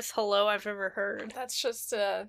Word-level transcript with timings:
That 0.00 0.06
was 0.06 0.08
the 0.08 0.12
saddest 0.12 0.12
hello 0.14 0.48
I've 0.48 0.66
ever 0.66 0.88
heard. 0.90 1.32
That's 1.34 1.60
just 1.60 1.92
uh 1.92 2.24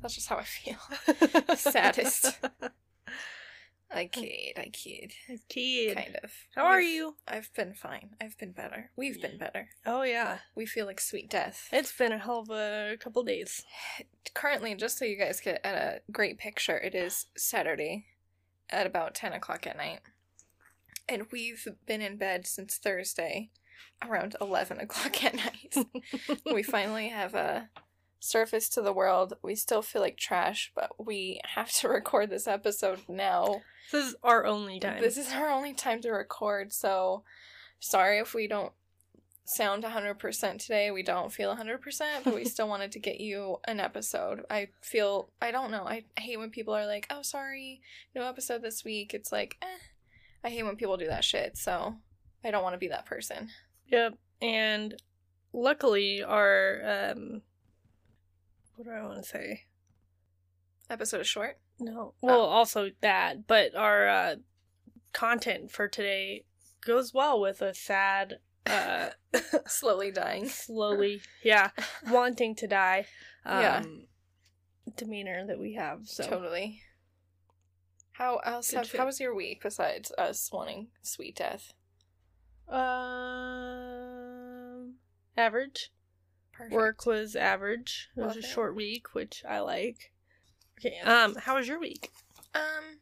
that's 0.00 0.14
just 0.14 0.28
how 0.28 0.36
I 0.36 0.44
feel. 0.44 0.76
Saddest. 1.56 2.38
I 3.94 4.06
kid, 4.06 4.54
I 4.56 4.70
kid. 4.72 5.12
I 5.28 5.38
kid. 5.50 5.96
Kind 5.96 6.16
of. 6.22 6.32
How 6.54 6.64
are 6.64 6.78
We've- 6.78 6.88
you? 6.92 7.16
I've 7.28 7.50
been 7.54 7.74
fine. 7.74 8.10
I've 8.22 8.38
been 8.38 8.52
better. 8.52 8.90
We've 8.96 9.20
been 9.20 9.36
better. 9.38 9.68
Oh 9.84 10.02
yeah. 10.02 10.38
We 10.54 10.64
feel 10.64 10.86
like 10.86 11.00
sweet 11.00 11.28
death. 11.28 11.68
It's 11.72 11.92
been 11.92 12.12
a 12.12 12.18
hell 12.18 12.38
of 12.40 12.50
a 12.50 12.96
couple 12.98 13.22
days. 13.22 13.64
Currently, 14.34 14.74
just 14.76 14.98
so 14.98 15.04
you 15.04 15.16
guys 15.18 15.40
get 15.40 15.60
at 15.64 15.74
a 15.74 16.00
great 16.12 16.38
picture, 16.38 16.78
it 16.78 16.94
is 16.94 17.26
Saturday 17.36 18.06
at 18.70 18.86
about 18.86 19.14
10 19.14 19.32
o'clock 19.34 19.66
at 19.66 19.76
night. 19.76 20.00
And 21.08 21.26
we've 21.30 21.66
been 21.84 22.00
in 22.00 22.16
bed 22.16 22.46
since 22.46 22.76
Thursday 22.76 23.50
around 24.08 24.36
11 24.40 24.78
o'clock 24.80 25.24
at 25.24 25.34
night. 25.34 25.76
we 26.52 26.62
finally 26.62 27.08
have 27.08 27.34
a 27.34 27.68
surface 28.20 28.68
to 28.70 28.82
the 28.82 28.92
world. 28.92 29.34
We 29.42 29.54
still 29.54 29.82
feel 29.82 30.02
like 30.02 30.16
trash, 30.16 30.72
but 30.74 31.04
we 31.04 31.40
have 31.44 31.70
to 31.74 31.88
record 31.90 32.30
this 32.30 32.46
episode 32.46 33.00
now. 33.08 33.62
This 33.90 34.06
is 34.06 34.14
our 34.22 34.46
only 34.46 34.80
time. 34.80 35.02
This 35.02 35.18
is 35.18 35.32
our 35.32 35.50
only 35.50 35.74
time 35.74 36.00
to 36.02 36.10
record, 36.10 36.72
so 36.72 37.24
sorry 37.80 38.18
if 38.18 38.32
we 38.32 38.46
don't 38.46 38.72
sound 39.44 39.82
100% 39.82 40.58
today. 40.58 40.90
We 40.90 41.02
don't 41.02 41.32
feel 41.32 41.54
100%, 41.54 42.24
but 42.24 42.34
we 42.34 42.44
still 42.46 42.68
wanted 42.68 42.92
to 42.92 43.00
get 43.00 43.20
you 43.20 43.58
an 43.64 43.80
episode. 43.80 44.44
I 44.48 44.68
feel, 44.80 45.30
I 45.40 45.50
don't 45.50 45.70
know, 45.70 45.84
I 45.84 46.04
hate 46.18 46.38
when 46.38 46.50
people 46.50 46.74
are 46.74 46.86
like, 46.86 47.06
oh, 47.10 47.22
sorry, 47.22 47.80
no 48.14 48.22
episode 48.22 48.62
this 48.62 48.84
week. 48.84 49.14
It's 49.14 49.32
like, 49.32 49.56
eh. 49.62 49.66
I 50.44 50.50
hate 50.50 50.64
when 50.64 50.76
people 50.76 50.96
do 50.96 51.06
that 51.06 51.24
shit, 51.24 51.56
so 51.56 51.96
I 52.44 52.50
don't 52.50 52.64
want 52.64 52.74
to 52.74 52.78
be 52.78 52.88
that 52.88 53.06
person. 53.06 53.50
Yep. 53.92 54.14
And 54.40 54.94
luckily 55.52 56.22
our 56.24 56.80
um 57.12 57.42
what 58.74 58.84
do 58.86 58.90
I 58.90 59.02
want 59.02 59.22
to 59.22 59.28
say? 59.28 59.64
Episode 60.90 61.20
is 61.20 61.26
short. 61.28 61.58
No. 61.78 62.14
Well, 62.20 62.40
also 62.40 62.90
that, 63.02 63.46
but 63.46 63.76
our 63.76 64.08
uh 64.08 64.34
content 65.12 65.70
for 65.70 65.86
today 65.88 66.44
goes 66.84 67.12
well 67.14 67.38
with 67.40 67.60
a 67.60 67.74
sad 67.74 68.38
uh 68.66 69.10
Slowly 69.66 70.10
dying. 70.10 70.48
slowly 70.48 71.20
yeah, 71.44 71.70
wanting 72.10 72.54
to 72.56 72.66
die 72.66 73.06
um 73.44 73.60
Yeah. 73.60 73.82
demeanor 74.96 75.46
that 75.46 75.58
we 75.58 75.74
have. 75.74 76.00
So 76.08 76.24
Totally. 76.26 76.80
How 78.12 78.36
else 78.38 78.70
have, 78.72 78.90
how 78.92 79.06
was 79.06 79.20
your 79.20 79.34
week 79.34 79.62
besides 79.62 80.12
us 80.18 80.48
wanting 80.52 80.88
sweet 81.02 81.36
death? 81.36 81.72
Um 82.68 82.82
average. 85.36 85.90
Perfect. 86.52 86.74
Work 86.74 87.06
was 87.06 87.34
average. 87.34 88.08
It 88.16 88.20
was 88.20 88.28
Love 88.28 88.36
a 88.36 88.40
it. 88.40 88.44
short 88.44 88.76
week, 88.76 89.14
which 89.14 89.42
I 89.48 89.60
like. 89.60 90.12
Okay, 90.78 90.98
um, 91.00 91.36
how 91.36 91.56
was 91.56 91.66
your 91.68 91.80
week? 91.80 92.10
Um, 92.54 92.98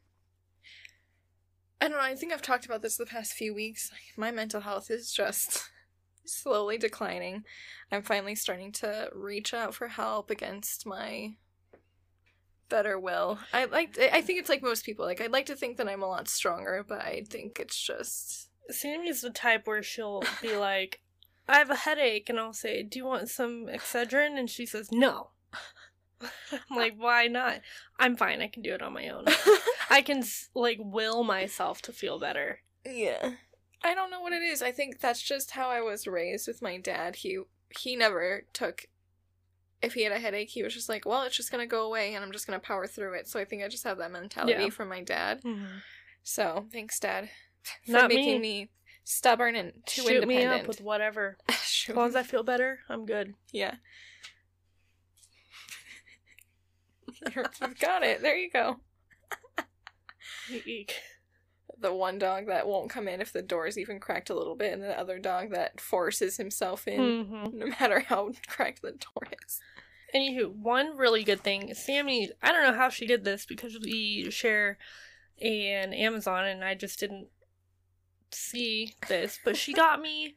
I 1.80 1.88
don't 1.88 1.96
know. 1.96 2.02
I 2.04 2.14
think 2.14 2.32
I've 2.32 2.42
talked 2.42 2.66
about 2.66 2.82
this 2.82 2.96
the 2.96 3.06
past 3.06 3.32
few 3.32 3.54
weeks. 3.54 3.90
My 4.16 4.30
mental 4.30 4.60
health 4.60 4.90
is 4.90 5.12
just 5.12 5.70
slowly 6.24 6.78
declining. 6.78 7.44
I'm 7.90 8.02
finally 8.02 8.34
starting 8.34 8.70
to 8.72 9.08
reach 9.14 9.52
out 9.54 9.74
for 9.74 9.88
help 9.88 10.30
against 10.30 10.86
my 10.86 11.34
better 12.68 12.98
will. 13.00 13.38
I 13.52 13.64
like. 13.64 13.98
I 13.98 14.20
think 14.20 14.38
it's 14.38 14.48
like 14.48 14.62
most 14.62 14.84
people. 14.84 15.04
Like 15.06 15.20
I'd 15.20 15.32
like 15.32 15.46
to 15.46 15.56
think 15.56 15.78
that 15.78 15.88
I'm 15.88 16.02
a 16.02 16.08
lot 16.08 16.28
stronger, 16.28 16.84
but 16.86 17.00
I 17.00 17.24
think 17.28 17.58
it's 17.58 17.80
just. 17.80 18.49
Sammy's 18.72 19.20
the 19.22 19.30
type 19.30 19.66
where 19.66 19.82
she'll 19.82 20.22
be 20.42 20.56
like, 20.56 21.00
I 21.48 21.58
have 21.58 21.70
a 21.70 21.76
headache, 21.76 22.28
and 22.28 22.38
I'll 22.38 22.52
say, 22.52 22.82
Do 22.82 22.98
you 22.98 23.04
want 23.04 23.28
some 23.28 23.66
Excedrin? 23.66 24.38
And 24.38 24.48
she 24.48 24.66
says, 24.66 24.90
No. 24.92 25.30
I'm 26.22 26.76
like, 26.76 26.94
Why 26.96 27.26
not? 27.26 27.60
I'm 27.98 28.16
fine. 28.16 28.40
I 28.40 28.48
can 28.48 28.62
do 28.62 28.72
it 28.74 28.82
on 28.82 28.92
my 28.92 29.08
own. 29.08 29.24
I 29.90 30.02
can, 30.02 30.22
like, 30.54 30.78
will 30.80 31.24
myself 31.24 31.82
to 31.82 31.92
feel 31.92 32.18
better. 32.18 32.60
Yeah. 32.84 33.32
I 33.82 33.94
don't 33.94 34.10
know 34.10 34.20
what 34.20 34.32
it 34.34 34.42
is. 34.42 34.62
I 34.62 34.72
think 34.72 35.00
that's 35.00 35.22
just 35.22 35.52
how 35.52 35.70
I 35.70 35.80
was 35.80 36.06
raised 36.06 36.46
with 36.46 36.60
my 36.62 36.76
dad. 36.78 37.16
He 37.16 37.38
he 37.78 37.96
never 37.96 38.44
took 38.52 38.86
if 39.80 39.94
he 39.94 40.02
had 40.02 40.12
a 40.12 40.18
headache, 40.18 40.50
he 40.50 40.62
was 40.62 40.74
just 40.74 40.90
like, 40.90 41.06
"Well, 41.06 41.22
it's 41.22 41.36
just 41.36 41.50
going 41.50 41.62
to 41.62 41.70
go 41.70 41.86
away 41.86 42.14
and 42.14 42.22
I'm 42.22 42.32
just 42.32 42.46
going 42.46 42.60
to 42.60 42.66
power 42.66 42.86
through 42.86 43.14
it." 43.14 43.26
So 43.26 43.40
I 43.40 43.46
think 43.46 43.62
I 43.64 43.68
just 43.68 43.84
have 43.84 43.96
that 43.96 44.12
mentality 44.12 44.64
Yeah. 44.64 44.68
from 44.68 44.88
my 44.90 45.00
dad. 45.02 45.40
Mm-hmm. 45.42 45.78
So, 46.22 46.66
thanks 46.70 47.00
dad 47.00 47.30
for 47.86 47.92
Not 47.92 48.08
making 48.08 48.40
me. 48.40 48.62
me. 48.62 48.68
stubborn 49.04 49.54
and 49.56 49.72
too 49.86 50.02
Shoot 50.02 50.26
me 50.28 50.36
independent. 50.36 50.62
up 50.62 50.68
with 50.68 50.80
whatever. 50.80 51.36
Shoot 51.64 51.92
As 51.92 51.96
long 51.96 52.08
as 52.08 52.16
I 52.16 52.22
feel 52.22 52.42
better, 52.42 52.80
I'm 52.88 53.06
good. 53.06 53.34
Yeah. 53.52 53.74
You're- 57.34 57.46
You've 57.60 57.78
got 57.78 58.02
it. 58.02 58.22
There 58.22 58.36
you 58.36 58.50
go. 58.50 58.80
Eek. 60.64 60.94
The 61.78 61.92
one 61.94 62.18
dog 62.18 62.46
that 62.46 62.66
won't 62.66 62.90
come 62.90 63.08
in 63.08 63.20
if 63.20 63.32
the 63.32 63.42
door 63.42 63.66
is 63.66 63.78
even 63.78 64.00
cracked 64.00 64.30
a 64.30 64.34
little 64.34 64.54
bit, 64.56 64.72
and 64.72 64.82
the 64.82 64.98
other 64.98 65.18
dog 65.18 65.50
that 65.50 65.80
forces 65.80 66.36
himself 66.36 66.86
in 66.86 67.00
Mhm. 67.26 67.52
no 67.54 67.66
matter 67.66 68.00
how 68.00 68.32
cracked 68.48 68.82
the 68.82 68.92
door 68.92 69.28
is. 69.46 69.60
Anywho, 70.14 70.50
one 70.50 70.96
really 70.96 71.22
good 71.24 71.40
thing, 71.42 71.72
Sammy, 71.74 72.30
I 72.42 72.52
don't 72.52 72.64
know 72.64 72.76
how 72.76 72.88
she 72.88 73.06
did 73.06 73.24
this 73.24 73.46
because 73.46 73.78
we 73.78 74.28
share 74.30 74.76
an 75.40 75.94
Amazon 75.94 76.46
and 76.46 76.64
I 76.64 76.74
just 76.74 76.98
didn't 76.98 77.28
see 78.32 78.94
this, 79.08 79.38
but 79.44 79.56
she 79.56 79.72
got 79.72 80.00
me 80.00 80.34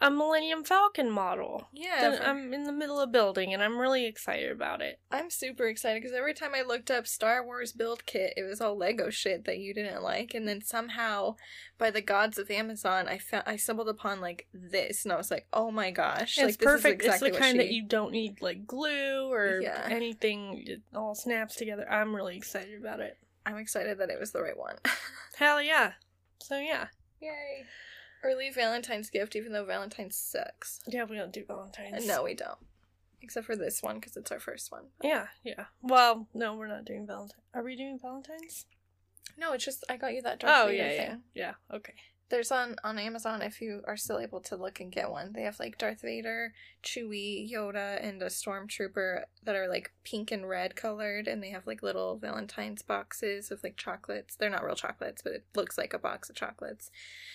a 0.00 0.10
Millennium 0.10 0.64
Falcon 0.64 1.08
model. 1.08 1.68
Yeah, 1.72 2.10
that 2.10 2.28
I'm 2.28 2.52
in 2.52 2.64
the 2.64 2.72
middle 2.72 3.00
of 3.00 3.12
building 3.12 3.54
and 3.54 3.62
I'm 3.62 3.78
really 3.78 4.04
excited 4.06 4.50
about 4.50 4.82
it. 4.82 4.98
I'm 5.10 5.30
super 5.30 5.66
excited 5.68 6.02
because 6.02 6.14
every 6.16 6.34
time 6.34 6.50
I 6.54 6.62
looked 6.62 6.90
up 6.90 7.06
Star 7.06 7.44
Wars 7.44 7.72
build 7.72 8.04
kit, 8.04 8.34
it 8.36 8.42
was 8.42 8.60
all 8.60 8.76
Lego 8.76 9.08
shit 9.08 9.44
that 9.44 9.58
you 9.60 9.72
didn't 9.72 10.02
like, 10.02 10.34
and 10.34 10.46
then 10.48 10.60
somehow, 10.62 11.36
by 11.78 11.90
the 11.90 12.02
gods 12.02 12.38
of 12.38 12.50
Amazon, 12.50 13.06
I 13.08 13.18
found 13.18 13.44
I 13.46 13.56
stumbled 13.56 13.88
upon 13.88 14.20
like 14.20 14.46
this, 14.52 15.04
and 15.04 15.12
I 15.12 15.16
was 15.16 15.30
like, 15.30 15.46
oh 15.52 15.70
my 15.70 15.90
gosh, 15.92 16.36
It's 16.36 16.38
like 16.38 16.58
this 16.58 16.68
is 16.68 16.82
perfect. 16.82 17.02
exactly 17.02 17.28
it's 17.30 17.38
the 17.38 17.42
kind 17.42 17.60
that 17.60 17.70
you 17.70 17.86
don't 17.86 18.12
need 18.12 18.42
like 18.42 18.66
glue 18.66 19.32
or 19.32 19.60
Yeah. 19.62 19.86
anything. 19.88 20.64
It 20.66 20.82
all 20.94 21.14
snaps 21.14 21.54
together. 21.54 21.90
I'm 21.90 22.14
really 22.14 22.36
excited 22.36 22.78
about 22.78 23.00
it. 23.00 23.16
I'm 23.46 23.56
excited 23.58 23.98
that 23.98 24.10
it 24.10 24.18
was 24.20 24.32
the 24.32 24.42
right 24.42 24.58
one. 24.58 24.76
Hell 25.36 25.62
yeah. 25.62 25.92
So 26.42 26.58
yeah. 26.58 26.88
Yay! 27.24 27.64
Early 28.22 28.50
Valentine's 28.50 29.10
gift, 29.10 29.36
even 29.36 29.52
though 29.52 29.64
Valentine's 29.64 30.16
sucks. 30.16 30.80
Yeah, 30.86 31.04
we 31.04 31.16
don't 31.16 31.32
do 31.32 31.44
Valentine's. 31.46 32.06
No, 32.06 32.22
we 32.22 32.34
don't. 32.34 32.58
Except 33.20 33.46
for 33.46 33.56
this 33.56 33.82
one 33.82 33.96
because 33.96 34.16
it's 34.16 34.30
our 34.32 34.40
first 34.40 34.70
one. 34.70 34.84
Yeah, 35.02 35.26
yeah. 35.42 35.64
Well, 35.82 36.28
no, 36.34 36.54
we're 36.54 36.66
not 36.66 36.84
doing 36.84 37.06
Valentine. 37.06 37.40
Are 37.54 37.62
we 37.62 37.76
doing 37.76 37.98
Valentine's? 38.00 38.66
No, 39.38 39.52
it's 39.52 39.64
just 39.64 39.84
I 39.88 39.96
got 39.96 40.14
you 40.14 40.22
that 40.22 40.40
Darth 40.40 40.52
Oh 40.54 40.68
yeah, 40.68 40.92
yeah, 40.92 41.16
yeah. 41.34 41.54
Okay. 41.72 41.94
There's 42.34 42.50
on 42.50 42.74
on 42.82 42.98
Amazon 42.98 43.42
if 43.42 43.60
you 43.62 43.82
are 43.86 43.96
still 43.96 44.18
able 44.18 44.40
to 44.40 44.56
look 44.56 44.80
and 44.80 44.90
get 44.90 45.08
one. 45.08 45.32
They 45.32 45.42
have 45.42 45.60
like 45.60 45.78
Darth 45.78 46.00
Vader, 46.02 46.52
Chewie, 46.82 47.48
Yoda, 47.48 48.04
and 48.04 48.20
a 48.20 48.26
stormtrooper 48.26 49.22
that 49.44 49.54
are 49.54 49.68
like 49.68 49.92
pink 50.02 50.32
and 50.32 50.48
red 50.48 50.74
colored, 50.74 51.28
and 51.28 51.40
they 51.40 51.50
have 51.50 51.64
like 51.64 51.80
little 51.80 52.16
Valentine's 52.18 52.82
boxes 52.82 53.52
of 53.52 53.62
like 53.62 53.76
chocolates. 53.76 54.34
They're 54.34 54.50
not 54.50 54.64
real 54.64 54.74
chocolates, 54.74 55.22
but 55.22 55.32
it 55.32 55.44
looks 55.54 55.78
like 55.78 55.94
a 55.94 55.98
box 56.00 56.28
of 56.28 56.34
chocolates. 56.34 56.90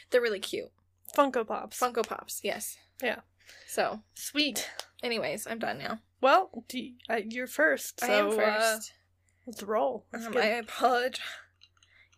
They're 0.09 0.19
really 0.19 0.41
cute. 0.41 0.69
Funko 1.15 1.47
Pops. 1.47 1.79
Funko 1.79 2.05
Pops, 2.05 2.41
yes. 2.43 2.77
Yeah. 3.01 3.21
So, 3.67 4.01
Sweet. 4.15 4.69
anyways, 5.01 5.47
I'm 5.47 5.59
done 5.59 5.77
now. 5.77 5.99
Well, 6.19 6.49
you, 6.73 6.95
uh, 7.09 7.21
you're 7.25 7.47
first. 7.47 8.01
So, 8.01 8.07
I 8.07 8.15
am 8.17 8.27
Uh, 8.27 8.31
first. 8.31 8.93
let's 9.47 9.63
roll. 9.63 10.05
Let's 10.11 10.25
Um, 10.25 10.35
I 10.35 10.45
apologize. 10.47 11.21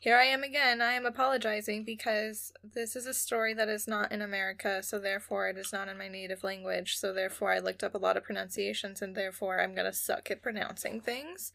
Here 0.02 0.18
I 0.18 0.24
am 0.24 0.42
again. 0.42 0.82
I 0.82 0.94
am 0.94 1.06
apologizing 1.06 1.84
because 1.84 2.52
this 2.64 2.96
is 2.96 3.06
a 3.06 3.14
story 3.14 3.54
that 3.54 3.70
is 3.70 3.88
not 3.88 4.12
in 4.12 4.24
America, 4.24 4.82
so 4.82 4.98
therefore 4.98 5.48
it 5.48 5.60
is 5.60 5.72
not 5.72 5.90
in 5.90 6.00
my 6.00 6.08
native 6.08 6.44
language. 6.44 6.98
So 6.98 7.14
therefore 7.14 7.54
I 7.54 7.60
looked 7.60 7.84
up 7.84 7.94
a 7.94 8.00
lot 8.00 8.18
of 8.18 8.24
pronunciations, 8.24 9.04
and 9.04 9.16
therefore 9.16 9.62
I'm 9.62 9.76
gonna 9.76 9.94
suck 9.94 10.32
at 10.32 10.42
pronouncing 10.42 11.02
things, 11.02 11.54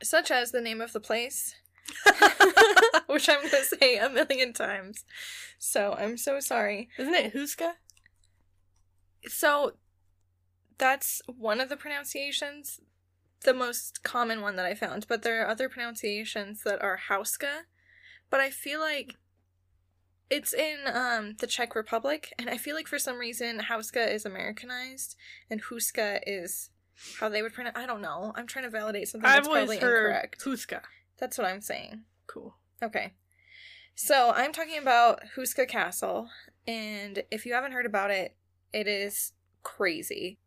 such 0.00 0.30
as 0.30 0.52
the 0.52 0.60
name 0.60 0.80
of 0.80 0.92
the 0.92 1.00
place, 1.00 1.56
which 3.08 3.28
I'm 3.28 3.42
gonna 3.42 3.64
say 3.64 3.98
a 3.98 4.08
million 4.08 4.52
times. 4.52 5.04
So 5.58 5.96
I'm 5.98 6.16
so 6.16 6.38
sorry. 6.38 6.90
Isn't 6.96 7.12
it 7.12 7.34
Huska? 7.34 7.72
So 9.26 9.72
that's 10.78 11.22
one 11.26 11.60
of 11.60 11.70
the 11.70 11.76
pronunciations, 11.76 12.80
the 13.44 13.54
most 13.54 14.02
common 14.02 14.40
one 14.40 14.56
that 14.56 14.66
I 14.66 14.74
found. 14.74 15.06
But 15.08 15.22
there 15.22 15.42
are 15.42 15.48
other 15.48 15.68
pronunciations 15.68 16.62
that 16.64 16.82
are 16.82 16.98
Hauska. 17.08 17.62
But 18.30 18.40
I 18.40 18.50
feel 18.50 18.80
like 18.80 19.14
it's 20.30 20.52
in 20.52 20.78
um 20.92 21.36
the 21.38 21.46
Czech 21.46 21.74
Republic, 21.74 22.32
and 22.38 22.50
I 22.50 22.58
feel 22.58 22.74
like 22.74 22.88
for 22.88 22.98
some 22.98 23.18
reason 23.18 23.60
Hauska 23.70 24.12
is 24.12 24.26
Americanized 24.26 25.16
and 25.50 25.62
Huska 25.62 26.20
is 26.26 26.70
how 27.20 27.28
they 27.28 27.42
would 27.42 27.54
pronounce. 27.54 27.78
I 27.78 27.86
don't 27.86 28.02
know. 28.02 28.32
I'm 28.36 28.46
trying 28.46 28.64
to 28.64 28.70
validate 28.70 29.08
something 29.08 29.28
I've 29.28 29.36
that's 29.36 29.48
always 29.48 29.62
probably 29.66 29.78
heard 29.78 30.06
incorrect. 30.06 30.44
Huska. 30.44 30.80
That's 31.18 31.38
what 31.38 31.46
I'm 31.46 31.60
saying. 31.60 32.02
Cool. 32.26 32.56
Okay. 32.82 33.14
So 33.94 34.32
I'm 34.34 34.52
talking 34.52 34.78
about 34.78 35.22
Houska 35.36 35.66
Castle, 35.66 36.28
and 36.66 37.22
if 37.30 37.46
you 37.46 37.54
haven't 37.54 37.72
heard 37.72 37.86
about 37.86 38.10
it, 38.10 38.36
it 38.72 38.86
is 38.86 39.32
crazy. 39.62 40.38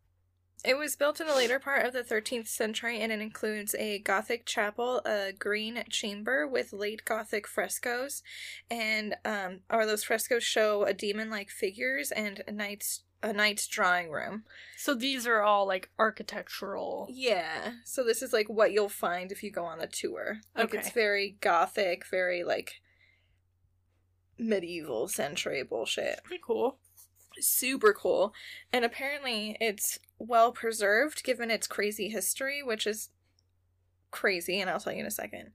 It 0.64 0.78
was 0.78 0.94
built 0.94 1.20
in 1.20 1.26
the 1.26 1.34
later 1.34 1.58
part 1.58 1.84
of 1.84 1.92
the 1.92 2.04
13th 2.04 2.46
century 2.46 3.00
and 3.00 3.10
it 3.10 3.20
includes 3.20 3.74
a 3.78 3.98
Gothic 3.98 4.46
chapel, 4.46 5.00
a 5.04 5.32
green 5.36 5.82
chamber 5.90 6.46
with 6.46 6.72
late 6.72 7.04
Gothic 7.04 7.48
frescoes, 7.48 8.22
and 8.70 9.16
um, 9.24 9.60
or 9.68 9.86
those 9.86 10.04
frescoes 10.04 10.44
show 10.44 10.84
a 10.84 10.94
demon-like 10.94 11.50
figures 11.50 12.12
and 12.12 12.42
a 12.46 12.52
knight's 12.52 13.02
a 13.24 13.32
knight's 13.32 13.66
drawing 13.68 14.10
room. 14.10 14.44
So 14.76 14.94
these 14.94 15.26
are 15.26 15.42
all 15.42 15.66
like 15.66 15.90
architectural. 15.98 17.08
Yeah, 17.10 17.74
so 17.84 18.02
this 18.04 18.22
is 18.22 18.32
like 18.32 18.48
what 18.48 18.72
you'll 18.72 18.88
find 18.88 19.30
if 19.30 19.42
you 19.42 19.50
go 19.50 19.64
on 19.64 19.78
the 19.78 19.86
tour. 19.86 20.40
Like 20.56 20.74
it's 20.74 20.90
very 20.90 21.36
Gothic, 21.40 22.04
very 22.06 22.42
like 22.44 22.80
medieval 24.38 25.08
century 25.08 25.62
bullshit. 25.62 26.22
Pretty 26.24 26.42
cool. 26.44 26.78
Super 27.40 27.92
cool. 27.92 28.32
And 28.72 28.84
apparently 28.84 29.56
it's 29.60 29.98
well 30.18 30.52
preserved 30.52 31.24
given 31.24 31.50
its 31.50 31.66
crazy 31.66 32.08
history, 32.08 32.62
which 32.62 32.86
is 32.86 33.10
crazy, 34.10 34.60
and 34.60 34.70
I'll 34.70 34.80
tell 34.80 34.92
you 34.92 35.00
in 35.00 35.06
a 35.06 35.10
second. 35.10 35.50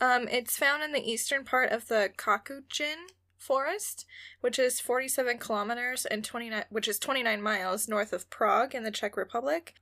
Um, 0.00 0.28
it's 0.28 0.58
found 0.58 0.82
in 0.82 0.92
the 0.92 1.10
eastern 1.10 1.44
part 1.44 1.72
of 1.72 1.88
the 1.88 2.10
Kokořín 2.16 2.96
forest, 3.38 4.04
which 4.40 4.58
is 4.58 4.80
47 4.80 5.38
kilometers 5.38 6.04
and 6.04 6.24
29 6.24 6.64
which 6.68 6.88
is 6.88 6.98
29 6.98 7.40
miles 7.40 7.88
north 7.88 8.12
of 8.12 8.28
Prague 8.28 8.74
in 8.74 8.82
the 8.82 8.90
Czech 8.90 9.16
Republic. 9.16 9.74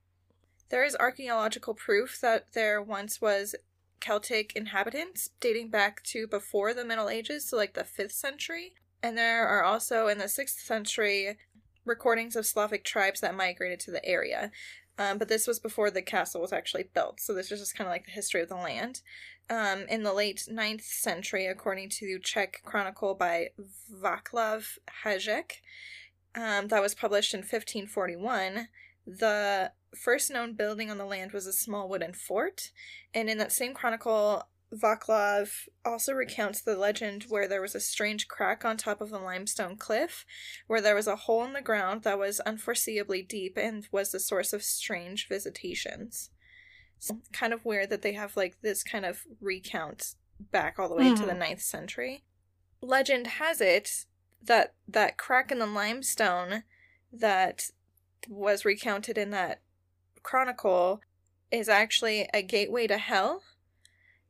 There 0.69 0.85
is 0.85 0.97
archaeological 0.97 1.75
proof 1.75 2.20
that 2.20 2.53
there 2.53 2.81
once 2.81 3.20
was 3.20 3.55
Celtic 4.00 4.55
inhabitants 4.55 5.31
dating 5.41 5.70
back 5.70 6.03
to 6.05 6.27
before 6.27 6.75
the 6.75 6.85
Middle 6.85 7.09
Ages, 7.09 7.49
so 7.49 7.56
like 7.56 7.75
the 7.75 7.82
5th 7.85 8.12
century. 8.12 8.75
And 9.05 9.19
there 9.19 9.47
are 9.47 9.62
also 9.62 10.06
in 10.06 10.17
the 10.17 10.25
6th 10.25 10.65
century 10.65 11.37
recordings 11.85 12.37
of 12.37 12.47
Slavic 12.47 12.85
tribes 12.85 13.21
that 13.21 13.35
migrated 13.35 13.79
to 13.81 13.91
the 13.91 14.03
area. 14.03 14.51
Um, 14.99 15.19
but 15.19 15.29
this 15.29 15.47
was 15.47 15.61
before 15.61 15.91
the 15.91 16.01
castle 16.01 16.41
was 16.41 16.55
actually 16.55 16.85
built, 16.95 17.21
so 17.21 17.35
this 17.35 17.53
is 17.53 17.61
just 17.61 17.77
kind 17.77 17.87
of 17.87 17.93
like 17.93 18.06
the 18.06 18.12
history 18.12 18.41
of 18.41 18.49
the 18.49 18.55
land. 18.55 19.03
Um, 19.51 19.85
in 19.91 20.05
the 20.05 20.15
late 20.15 20.47
9th 20.51 20.85
century, 20.85 21.45
according 21.45 21.91
to 21.99 22.19
Czech 22.19 22.62
Chronicle 22.65 23.15
by 23.15 23.51
Václav 23.95 24.79
Hajek, 25.05 25.61
um, 26.35 26.69
that 26.69 26.81
was 26.81 26.95
published 26.95 27.35
in 27.35 27.41
1541, 27.41 28.69
the 29.06 29.73
first 29.95 30.31
known 30.31 30.55
building 30.55 30.91
on 30.91 30.97
the 30.97 31.05
land 31.05 31.33
was 31.33 31.47
a 31.47 31.53
small 31.53 31.91
wooden 31.91 32.15
fort. 32.15 32.71
And 33.12 33.29
in 33.29 33.37
that 33.37 33.53
same 33.53 33.75
chronicle, 33.75 34.45
Vaclav 34.75 35.69
also 35.85 36.12
recounts 36.12 36.61
the 36.61 36.76
legend 36.76 37.25
where 37.29 37.47
there 37.47 37.61
was 37.62 37.75
a 37.75 37.81
strange 37.81 38.26
crack 38.29 38.65
on 38.65 38.76
top 38.76 39.00
of 39.00 39.11
the 39.11 39.19
limestone 39.19 39.76
cliff, 39.76 40.25
where 40.67 40.81
there 40.81 40.94
was 40.94 41.06
a 41.06 41.17
hole 41.17 41.44
in 41.44 41.53
the 41.53 41.62
ground 41.62 42.03
that 42.03 42.19
was 42.19 42.41
unforeseeably 42.47 43.26
deep 43.26 43.56
and 43.56 43.87
was 43.93 44.11
the 44.11 44.21
source 44.21 44.53
of 44.53 44.62
strange 44.62 45.29
visitations. 45.29 46.31
So, 46.99 47.21
kind 47.32 47.53
of 47.53 47.65
weird 47.65 47.91
that 47.91 48.03
they 48.03 48.15
have 48.15 48.37
like 48.37 48.61
this 48.62 48.82
kind 48.82 49.05
of 49.05 49.25
recount 49.41 50.15
back 50.41 50.79
all 50.79 50.88
the 50.88 50.97
way 50.97 51.15
to 51.15 51.27
the 51.27 51.32
Mhm. 51.32 51.38
ninth 51.38 51.62
century. 51.62 52.25
Legend 52.81 53.27
has 53.27 53.61
it 53.61 54.06
that 54.43 54.75
that 54.88 55.17
crack 55.17 55.50
in 55.53 55.59
the 55.59 55.67
limestone 55.67 56.65
that 57.12 57.70
was 58.29 58.65
recounted 58.65 59.17
in 59.17 59.31
that 59.31 59.62
chronicle 60.23 61.00
is 61.50 61.69
actually 61.69 62.29
a 62.35 62.43
gateway 62.43 62.87
to 62.87 62.99
hell 62.99 63.43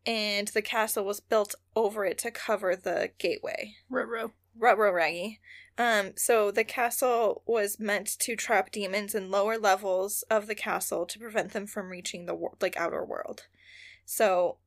and 0.06 0.49
the 0.49 0.62
castle 0.62 1.05
was 1.05 1.21
built 1.21 1.55
over 1.75 2.05
it 2.05 2.19
to 2.19 2.31
cover 2.31 2.77
the 2.77 3.11
gateway. 3.19 3.75
Ruh-roh. 3.89 4.33
Ruh-roh 4.59 4.93
raggy. 4.93 5.41
Um, 5.77 6.12
so 6.17 6.51
the 6.51 6.65
castle 6.65 7.43
was 7.47 7.81
meant 7.81 8.19
to 8.21 8.37
trap 8.37 8.71
demons 8.71 9.15
in 9.15 9.31
lower 9.31 9.59
levels 9.59 10.23
of 10.31 10.47
the 10.47 10.55
castle 10.55 11.05
to 11.06 11.19
prevent 11.19 11.53
them 11.53 11.67
from 11.67 11.91
reaching 11.91 12.27
the 12.27 12.35
wor- 12.35 12.56
like 12.61 12.77
outer 12.77 13.05
world. 13.05 13.47
So 14.05 14.59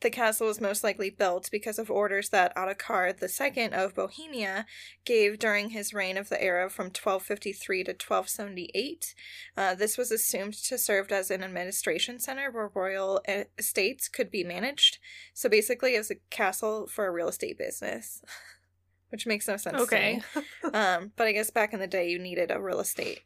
the 0.00 0.10
castle 0.10 0.46
was 0.46 0.60
most 0.60 0.82
likely 0.82 1.10
built 1.10 1.50
because 1.50 1.78
of 1.78 1.90
orders 1.90 2.30
that 2.30 2.54
Ottokar 2.56 3.14
II 3.20 3.72
of 3.72 3.94
Bohemia 3.94 4.66
gave 5.04 5.38
during 5.38 5.70
his 5.70 5.92
reign 5.92 6.16
of 6.16 6.28
the 6.28 6.42
era 6.42 6.70
from 6.70 6.86
1253 6.86 7.84
to 7.84 7.90
1278. 7.92 9.14
Uh, 9.56 9.74
this 9.74 9.98
was 9.98 10.10
assumed 10.10 10.54
to 10.54 10.78
serve 10.78 11.12
as 11.12 11.30
an 11.30 11.42
administration 11.42 12.18
center 12.18 12.50
where 12.50 12.70
royal 12.74 13.20
estates 13.58 14.08
could 14.08 14.30
be 14.30 14.42
managed. 14.42 14.98
So 15.34 15.48
basically, 15.48 15.94
it 15.94 15.98
was 15.98 16.10
a 16.10 16.16
castle 16.30 16.86
for 16.86 17.06
a 17.06 17.12
real 17.12 17.28
estate 17.28 17.58
business, 17.58 18.22
which 19.10 19.26
makes 19.26 19.48
no 19.48 19.56
sense. 19.56 19.80
Okay. 19.80 20.22
To 20.32 20.40
me. 20.40 20.46
Um, 20.72 21.12
but 21.16 21.26
I 21.26 21.32
guess 21.32 21.50
back 21.50 21.72
in 21.72 21.80
the 21.80 21.86
day, 21.86 22.08
you 22.08 22.18
needed 22.18 22.50
a 22.50 22.60
real 22.60 22.80
estate 22.80 23.22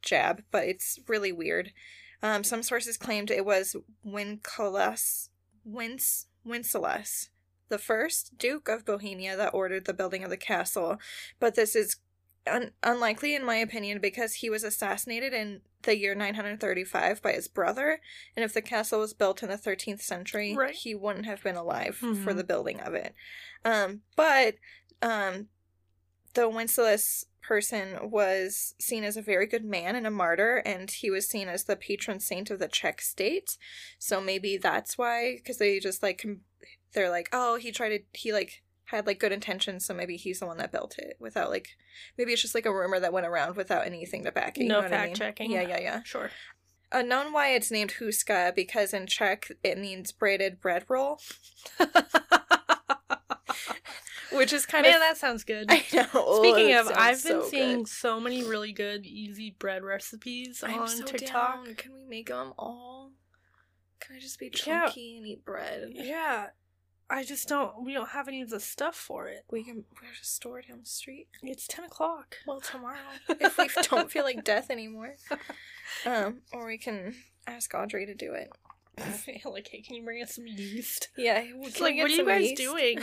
jab, 0.00 0.42
but 0.50 0.64
it's 0.64 0.98
really 1.08 1.32
weird. 1.32 1.72
Um, 2.22 2.44
some 2.44 2.62
sources 2.62 2.96
claimed 2.96 3.30
it 3.30 3.44
was 3.44 3.76
Wincelas, 4.06 5.28
Wince, 5.66 6.26
Wincelas, 6.46 7.28
the 7.68 7.78
first 7.78 8.38
Duke 8.38 8.68
of 8.68 8.84
Bohemia, 8.84 9.36
that 9.36 9.52
ordered 9.54 9.84
the 9.84 9.92
building 9.94 10.22
of 10.24 10.30
the 10.30 10.36
castle. 10.36 10.98
But 11.40 11.54
this 11.56 11.74
is 11.74 11.96
un- 12.46 12.70
unlikely, 12.82 13.34
in 13.34 13.44
my 13.44 13.56
opinion, 13.56 13.98
because 14.00 14.34
he 14.34 14.48
was 14.48 14.62
assassinated 14.62 15.32
in 15.34 15.62
the 15.82 15.96
year 15.98 16.14
935 16.14 17.20
by 17.22 17.32
his 17.32 17.48
brother. 17.48 18.00
And 18.36 18.44
if 18.44 18.54
the 18.54 18.62
castle 18.62 19.00
was 19.00 19.14
built 19.14 19.42
in 19.42 19.48
the 19.48 19.56
13th 19.58 20.00
century, 20.02 20.54
Right. 20.56 20.74
he 20.74 20.94
wouldn't 20.94 21.26
have 21.26 21.42
been 21.42 21.56
alive 21.56 21.96
for 21.96 22.06
Mhm. 22.14 22.36
the 22.36 22.44
building 22.44 22.80
of 22.80 22.94
it. 22.94 23.14
Um, 23.64 24.02
but 24.14 24.56
um, 25.02 25.48
the 26.34 26.48
Wenceslas 26.48 27.26
person 27.46 28.10
was 28.10 28.74
seen 28.80 29.04
as 29.04 29.16
a 29.16 29.22
very 29.22 29.46
good 29.46 29.64
man 29.64 29.94
and 29.94 30.06
a 30.06 30.10
martyr, 30.10 30.56
and 30.66 30.90
he 30.90 31.10
was 31.10 31.28
seen 31.28 31.48
as 31.48 31.64
the 31.64 31.76
patron 31.76 32.20
saint 32.20 32.50
of 32.50 32.58
the 32.58 32.68
Czech 32.68 33.00
state. 33.00 33.56
So 33.98 34.20
maybe 34.20 34.56
that's 34.56 34.98
why, 34.98 35.36
because 35.36 35.58
they 35.58 35.78
just 35.78 36.02
like 36.02 36.24
they're 36.92 37.10
like, 37.10 37.28
oh, 37.32 37.56
he 37.56 37.70
tried 37.72 37.90
to, 37.90 37.98
he 38.12 38.32
like 38.32 38.62
had 38.86 39.06
like 39.06 39.18
good 39.20 39.32
intentions, 39.32 39.84
so 39.86 39.94
maybe 39.94 40.16
he's 40.16 40.40
the 40.40 40.46
one 40.46 40.58
that 40.58 40.72
built 40.72 40.98
it 40.98 41.16
without 41.20 41.50
like, 41.50 41.68
maybe 42.16 42.32
it's 42.32 42.42
just 42.42 42.54
like 42.54 42.66
a 42.66 42.74
rumor 42.74 43.00
that 43.00 43.12
went 43.12 43.26
around 43.26 43.56
without 43.56 43.86
anything 43.86 44.24
to 44.24 44.32
back 44.32 44.56
it. 44.58 44.62
you 44.62 44.68
No 44.68 44.76
know 44.76 44.82
what 44.82 44.92
I 44.92 45.06
mean? 45.06 45.14
fact-checking. 45.14 45.50
Yeah, 45.50 45.62
yeah, 45.62 45.80
yeah. 45.80 46.02
Sure. 46.04 46.26
Uh, 46.92 46.98
Unknown 46.98 47.32
why 47.32 47.48
it's 47.48 47.70
named 47.72 47.94
Houska 47.98 48.54
because 48.54 48.94
in 48.94 49.06
Czech 49.08 49.50
it 49.64 49.76
means 49.78 50.12
braided 50.12 50.60
bread 50.60 50.84
roll, 50.88 51.20
which 54.32 54.52
is 54.52 54.66
kind 54.66 54.82
Man, 54.84 54.94
of. 54.94 55.00
that 55.00 55.16
sounds 55.16 55.44
good. 55.44 55.66
I 55.70 55.84
know. 55.92 56.38
Speaking 56.40 56.70
it 56.70 56.76
of, 56.80 56.92
I've 56.94 57.22
been 57.22 57.42
so 57.42 57.48
seeing 57.48 57.78
good. 57.78 57.88
so 57.88 58.20
many 58.20 58.44
really 58.44 58.72
good 58.72 59.04
easy 59.06 59.54
bread 59.58 59.82
recipes 59.82 60.62
I'm 60.66 60.80
on 60.80 60.88
so 60.88 61.04
TikTok. 61.04 61.64
down. 61.66 61.74
Can 61.76 61.92
we 61.94 62.04
make 62.08 62.28
them 62.28 62.52
all? 62.58 63.12
Can 64.00 64.16
I 64.16 64.18
just 64.20 64.38
be 64.38 64.46
Yeah. 64.46 64.86
chunky 64.86 65.16
and 65.18 65.26
eat 65.26 65.44
bread? 65.44 65.88
Yeah. 65.92 66.48
I 67.08 67.22
just 67.22 67.46
don't 67.48 67.84
we 67.84 67.92
don't 67.92 68.08
have 68.08 68.26
any 68.26 68.42
of 68.42 68.50
the 68.50 68.58
stuff 68.58 68.96
for 68.96 69.28
it. 69.28 69.44
We 69.48 69.62
can. 69.62 69.84
Where's 70.00 70.20
a 70.20 70.24
store 70.24 70.60
down 70.62 70.80
the 70.80 70.86
street? 70.86 71.28
It's 71.42 71.68
ten 71.68 71.84
o'clock. 71.84 72.34
Well, 72.48 72.60
tomorrow, 72.60 72.98
if 73.28 73.56
we 73.58 73.68
don't 73.82 74.10
feel 74.10 74.24
like 74.24 74.42
death 74.42 74.70
anymore, 74.70 75.14
um, 76.04 76.40
or 76.52 76.66
we 76.66 76.78
can 76.78 77.14
ask 77.46 77.72
Audrey 77.74 78.06
to 78.06 78.14
do 78.14 78.32
it. 78.32 78.50
like, 79.44 79.68
hey, 79.68 79.82
can 79.82 79.96
you 79.96 80.02
bring 80.04 80.22
us 80.22 80.34
some 80.34 80.46
yeast? 80.46 81.08
Yeah, 81.16 81.42
we 81.42 81.66
It's 81.68 81.76
can 81.76 81.84
like, 81.84 81.96
what 81.96 82.06
are 82.10 82.14
you 82.14 82.24
guys 82.26 82.42
yeast? 82.50 82.56
doing? 82.56 82.98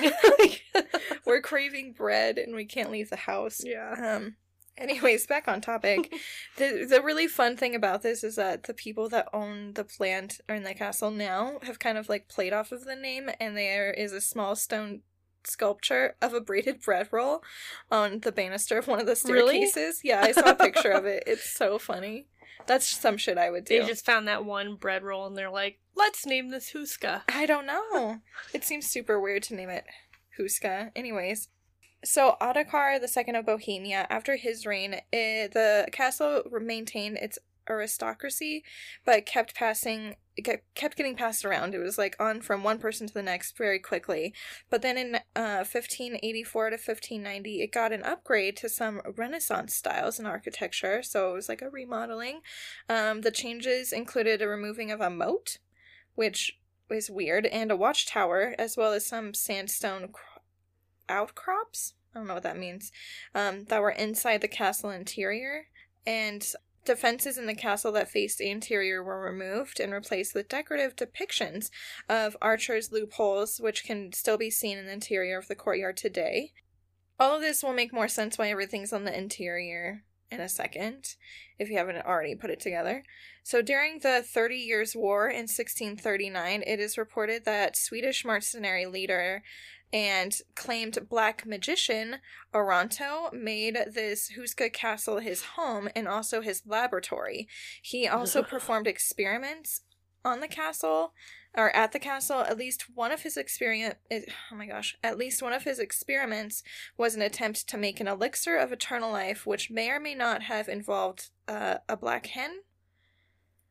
We're 1.25 1.41
craving 1.41 1.93
bread 1.93 2.37
and 2.37 2.55
we 2.55 2.65
can't 2.65 2.91
leave 2.91 3.09
the 3.09 3.15
house. 3.15 3.61
yeah. 3.63 4.15
Um. 4.17 4.35
Anyways, 4.75 5.27
back 5.27 5.47
on 5.47 5.61
topic. 5.61 6.11
the 6.57 6.87
The 6.89 7.01
really 7.03 7.27
fun 7.27 7.55
thing 7.55 7.75
about 7.75 8.01
this 8.01 8.23
is 8.23 8.35
that 8.37 8.63
the 8.63 8.73
people 8.73 9.07
that 9.09 9.29
own 9.31 9.73
the 9.73 9.83
plant 9.83 10.41
or 10.49 10.55
in 10.55 10.63
the 10.63 10.73
castle 10.73 11.11
now 11.11 11.59
have 11.61 11.77
kind 11.77 11.95
of 11.97 12.09
like 12.09 12.27
played 12.27 12.53
off 12.53 12.71
of 12.71 12.83
the 12.85 12.95
name, 12.95 13.29
and 13.39 13.55
there 13.55 13.91
is 13.91 14.11
a 14.13 14.19
small 14.21 14.55
stone 14.55 15.01
sculpture 15.45 16.15
of 16.23 16.33
a 16.33 16.41
braided 16.41 16.81
bread 16.81 17.09
roll 17.11 17.43
on 17.91 18.21
the 18.21 18.31
banister 18.31 18.79
of 18.79 18.87
one 18.87 18.99
of 18.99 19.05
the 19.05 19.21
Really? 19.31 19.67
staircases. 19.67 20.01
Yeah, 20.03 20.21
I 20.21 20.31
saw 20.31 20.49
a 20.51 20.55
picture 20.55 20.91
of 20.91 21.05
it. 21.05 21.23
It's 21.27 21.47
so 21.47 21.77
funny. 21.77 22.25
That's 22.65 22.87
some 22.87 23.17
shit 23.17 23.37
I 23.37 23.49
would 23.49 23.65
do. 23.65 23.81
They 23.81 23.87
just 23.87 24.05
found 24.05 24.27
that 24.27 24.45
one 24.45 24.75
bread 24.75 25.03
roll 25.03 25.25
and 25.27 25.37
they're 25.37 25.49
like, 25.49 25.79
let's 25.95 26.25
name 26.25 26.49
this 26.49 26.71
Houska. 26.73 27.21
I 27.29 27.45
don't 27.45 27.65
know. 27.65 28.19
it 28.53 28.63
seems 28.63 28.87
super 28.87 29.19
weird 29.19 29.43
to 29.43 29.55
name 29.55 29.69
it 29.69 29.85
Houska. 30.39 30.91
Anyways, 30.95 31.49
so 32.03 32.35
Ottokar 32.41 32.99
II 32.99 33.35
of 33.35 33.45
Bohemia, 33.45 34.07
after 34.09 34.35
his 34.35 34.65
reign, 34.65 34.95
eh, 35.13 35.47
the 35.47 35.87
castle 35.91 36.43
maintained 36.51 37.17
its 37.17 37.39
aristocracy, 37.69 38.63
but 39.05 39.25
kept 39.25 39.55
passing, 39.55 40.15
ke- 40.43 40.63
kept 40.75 40.97
getting 40.97 41.15
passed 41.15 41.45
around. 41.45 41.73
It 41.73 41.79
was 41.79 41.97
like 41.97 42.15
on 42.19 42.41
from 42.41 42.63
one 42.63 42.79
person 42.79 43.07
to 43.07 43.13
the 43.13 43.23
next 43.23 43.57
very 43.57 43.79
quickly. 43.79 44.33
But 44.69 44.81
then 44.81 44.97
in 44.97 45.15
uh, 45.35 45.65
1584 45.65 46.69
to 46.69 46.73
1590, 46.75 47.61
it 47.61 47.71
got 47.71 47.91
an 47.91 48.03
upgrade 48.03 48.57
to 48.57 48.69
some 48.69 49.01
Renaissance 49.15 49.73
styles 49.75 50.19
in 50.19 50.25
architecture. 50.25 51.01
So 51.03 51.31
it 51.31 51.33
was 51.33 51.49
like 51.49 51.61
a 51.61 51.69
remodeling. 51.69 52.41
Um, 52.89 53.21
the 53.21 53.31
changes 53.31 53.91
included 53.93 54.41
a 54.41 54.47
removing 54.47 54.91
of 54.91 55.01
a 55.01 55.09
moat, 55.09 55.57
which 56.15 56.59
is 56.89 57.09
weird, 57.09 57.45
and 57.47 57.71
a 57.71 57.75
watchtower, 57.77 58.55
as 58.59 58.77
well 58.77 58.93
as 58.93 59.05
some 59.05 59.33
sandstone 59.33 60.09
cro- 60.09 60.43
outcrops. 61.09 61.93
I 62.13 62.19
don't 62.19 62.27
know 62.27 62.35
what 62.35 62.43
that 62.43 62.57
means. 62.57 62.91
Um, 63.33 63.65
that 63.65 63.81
were 63.81 63.89
inside 63.89 64.41
the 64.41 64.47
castle 64.47 64.91
interior. 64.91 65.67
and 66.05 66.45
defenses 66.85 67.37
in 67.37 67.45
the 67.45 67.55
castle 67.55 67.91
that 67.93 68.09
faced 68.09 68.37
the 68.37 68.49
interior 68.49 69.03
were 69.03 69.21
removed 69.21 69.79
and 69.79 69.93
replaced 69.93 70.35
with 70.35 70.49
decorative 70.49 70.95
depictions 70.95 71.69
of 72.09 72.37
archers' 72.41 72.91
loopholes, 72.91 73.59
which 73.59 73.83
can 73.83 74.11
still 74.13 74.37
be 74.37 74.49
seen 74.49 74.77
in 74.77 74.85
the 74.85 74.93
interior 74.93 75.37
of 75.37 75.47
the 75.47 75.55
courtyard 75.55 75.97
today. 75.97 76.51
All 77.19 77.35
of 77.35 77.41
this 77.41 77.63
will 77.63 77.73
make 77.73 77.93
more 77.93 78.07
sense 78.07 78.37
why 78.37 78.49
everything's 78.49 78.93
on 78.93 79.05
the 79.05 79.17
interior 79.17 80.03
in 80.33 80.41
a 80.41 80.49
second, 80.49 81.15
if 81.59 81.69
you 81.69 81.77
haven't 81.77 82.05
already 82.05 82.35
put 82.35 82.49
it 82.49 82.59
together. 82.59 83.03
So 83.43 83.61
during 83.61 83.99
the 83.99 84.23
Thirty 84.25 84.57
Years' 84.57 84.95
War 84.95 85.27
in 85.27 85.43
1639, 85.43 86.63
it 86.65 86.79
is 86.79 86.97
reported 86.97 87.45
that 87.45 87.77
Swedish 87.77 88.25
mercenary 88.25 88.85
leader 88.85 89.43
and 89.93 90.35
claimed 90.55 91.07
black 91.07 91.45
magician 91.45 92.15
Oronto 92.51 93.29
made 93.31 93.77
this 93.93 94.31
Houska 94.35 94.73
castle 94.73 95.19
his 95.19 95.43
home 95.55 95.87
and 95.95 96.07
also 96.07 96.41
his 96.41 96.63
laboratory. 96.65 97.47
He 97.81 98.07
also 98.07 98.41
performed 98.41 98.87
experiments 98.87 99.81
on 100.25 100.39
the 100.39 100.47
castle 100.47 101.13
or 101.55 101.73
at 101.75 101.91
the 101.91 101.99
castle. 101.99 102.39
At 102.39 102.57
least 102.57 102.87
one 102.95 103.11
of 103.11 103.21
his 103.21 103.37
experiment 103.37 103.97
oh 104.11 104.55
my 104.55 104.65
gosh 104.65 104.97
at 105.03 105.19
least 105.19 105.43
one 105.43 105.53
of 105.53 105.63
his 105.63 105.77
experiments 105.77 106.63
was 106.97 107.13
an 107.13 107.21
attempt 107.21 107.69
to 107.69 107.77
make 107.77 107.99
an 107.99 108.07
elixir 108.07 108.57
of 108.57 108.71
eternal 108.71 109.11
life 109.11 109.45
which 109.45 109.69
may 109.69 109.91
or 109.91 109.99
may 109.99 110.15
not 110.15 110.41
have 110.43 110.67
involved 110.67 111.29
uh, 111.47 111.75
a 111.87 111.95
black 111.95 112.25
hen. 112.27 112.61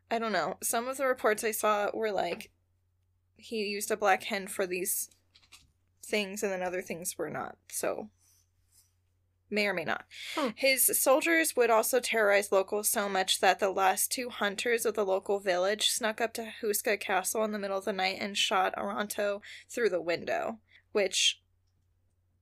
I 0.09 0.21
don't 0.21 0.33
know. 0.33 0.59
Some 0.63 0.87
of 0.87 0.99
the 0.99 1.07
reports 1.07 1.43
i 1.43 1.51
saw 1.51 1.91
were 1.93 2.13
like 2.13 2.53
he 3.37 3.65
used 3.65 3.91
a 3.91 3.97
black 3.97 4.23
hen 4.25 4.47
for 4.47 4.69
these 4.69 5.11
things 6.05 6.43
and 6.43 6.53
then 6.53 6.63
other 6.63 6.83
things 6.83 7.17
were 7.17 7.31
not 7.31 7.57
so 7.71 8.09
may 9.53 9.67
or 9.67 9.75
may 9.75 9.85
not. 9.85 10.05
Hmm. 10.35 10.49
His 10.57 10.91
soldiers 10.99 11.55
would 11.55 11.71
also 11.71 12.01
terrorize 12.01 12.51
locals 12.51 12.89
so 12.89 13.09
much 13.09 13.41
that 13.41 13.61
the 13.61 13.71
last 13.71 14.11
two 14.11 14.31
hunters 14.31 14.87
of 14.87 14.95
the 14.95 15.05
local 15.05 15.39
village 15.39 15.91
snuck 15.91 16.21
up 16.21 16.33
to 16.35 16.53
Houska 16.63 16.99
Castle 16.99 17.45
in 17.45 17.53
the 17.53 17.59
middle 17.59 17.79
of 17.79 17.85
the 17.85 17.93
night 17.93 18.17
and 18.19 18.37
shot 18.37 18.75
Oronto 18.77 19.43
through 19.69 19.91
the 19.91 20.01
window, 20.01 20.59
which 20.93 21.41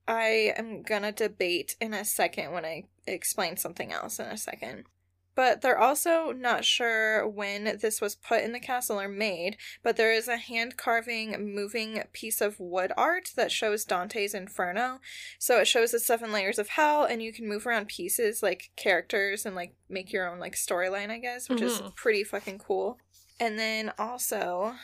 I 0.07 0.53
am 0.57 0.81
gonna 0.81 1.11
debate 1.11 1.75
in 1.79 1.93
a 1.93 2.05
second 2.05 2.51
when 2.51 2.65
I 2.65 2.85
explain 3.05 3.57
something 3.57 3.91
else 3.91 4.19
in 4.19 4.27
a 4.27 4.37
second. 4.37 4.85
But 5.33 5.61
they're 5.61 5.77
also 5.77 6.31
not 6.31 6.65
sure 6.65 7.27
when 7.27 7.77
this 7.81 8.01
was 8.01 8.15
put 8.15 8.43
in 8.43 8.51
the 8.51 8.59
castle 8.59 8.99
or 8.99 9.07
made, 9.07 9.57
but 9.81 9.95
there 9.95 10.11
is 10.11 10.27
a 10.27 10.37
hand 10.37 10.75
carving 10.77 11.53
moving 11.53 12.03
piece 12.11 12.41
of 12.41 12.59
wood 12.59 12.91
art 12.97 13.29
that 13.35 13.51
shows 13.51 13.85
Dante's 13.85 14.33
Inferno. 14.33 14.99
So 15.39 15.59
it 15.59 15.67
shows 15.67 15.91
the 15.91 15.99
seven 15.99 16.31
layers 16.31 16.59
of 16.59 16.69
hell, 16.69 17.05
and 17.05 17.21
you 17.23 17.31
can 17.31 17.47
move 17.47 17.65
around 17.65 17.87
pieces 17.87 18.43
like 18.43 18.71
characters 18.75 19.45
and 19.45 19.55
like 19.55 19.73
make 19.89 20.11
your 20.11 20.29
own 20.29 20.39
like 20.39 20.55
storyline, 20.55 21.09
I 21.09 21.19
guess, 21.19 21.47
which 21.49 21.61
is 21.61 21.81
Mhm. 21.81 21.95
pretty 21.95 22.23
fucking 22.23 22.59
cool. 22.59 22.99
And 23.39 23.57
then 23.57 23.91
also 23.97 24.75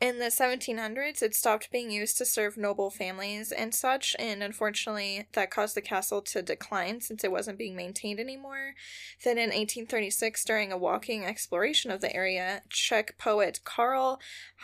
in 0.00 0.18
the 0.18 0.26
1700s, 0.26 1.22
it 1.22 1.34
stopped 1.34 1.70
being 1.70 1.90
used 1.90 2.16
to 2.18 2.24
serve 2.24 2.56
noble 2.56 2.88
families 2.90 3.52
and 3.52 3.74
such, 3.74 4.16
and 4.18 4.42
unfortunately, 4.42 5.26
that 5.34 5.50
caused 5.50 5.74
the 5.74 5.82
castle 5.82 6.22
to 6.22 6.40
decline 6.40 7.02
since 7.02 7.22
it 7.22 7.30
wasn't 7.30 7.58
being 7.58 7.76
maintained 7.76 8.18
anymore. 8.18 8.74
Then 9.22 9.36
in 9.36 9.50
1836, 9.50 10.44
during 10.44 10.72
a 10.72 10.78
walking 10.78 11.24
exploration 11.24 11.90
of 11.90 12.00
the 12.00 12.14
area, 12.16 12.62
Czech 12.70 13.18
poet 13.18 13.60
Karl 13.64 14.18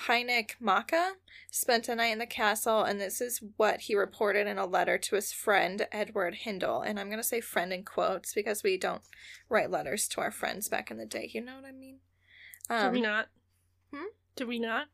Heinrich 0.07 0.57
Maka 0.59 1.12
spent 1.50 1.88
a 1.88 1.95
night 1.95 2.12
in 2.12 2.19
the 2.19 2.26
castle, 2.26 2.83
and 2.83 2.99
this 2.99 3.21
is 3.21 3.43
what 3.59 3.81
he 3.83 3.95
reported 3.95 4.47
in 4.47 4.57
a 4.57 4.64
letter 4.66 4.97
to 4.97 5.16
his 5.16 5.33
friend 5.33 5.87
Edward 5.93 6.35
Hindle. 6.35 6.81
And 6.81 6.99
I'm 6.99 7.09
going 7.09 7.19
to 7.19 7.23
say 7.23 7.43
friend 7.43 7.73
in 7.75 7.85
quotes 7.85 8.33
because 8.33 8.62
we 8.62 8.78
don't 8.78 9.02
write 9.50 9.71
letters 9.71 10.09
to 10.09 10.23
our 10.23 10.31
friends 10.31 10.69
back 10.69 10.90
in 10.90 10.97
the 10.97 11.07
day. 11.07 11.31
You 11.33 11.43
know 11.43 11.57
what 11.57 11.69
I 11.69 11.73
mean? 11.73 11.99
Did 12.71 12.93
we 12.93 12.99
Um, 12.99 13.02
not? 13.02 13.28
hmm? 13.93 14.05
Did 14.35 14.49
we 14.49 14.59
not? 14.59 14.87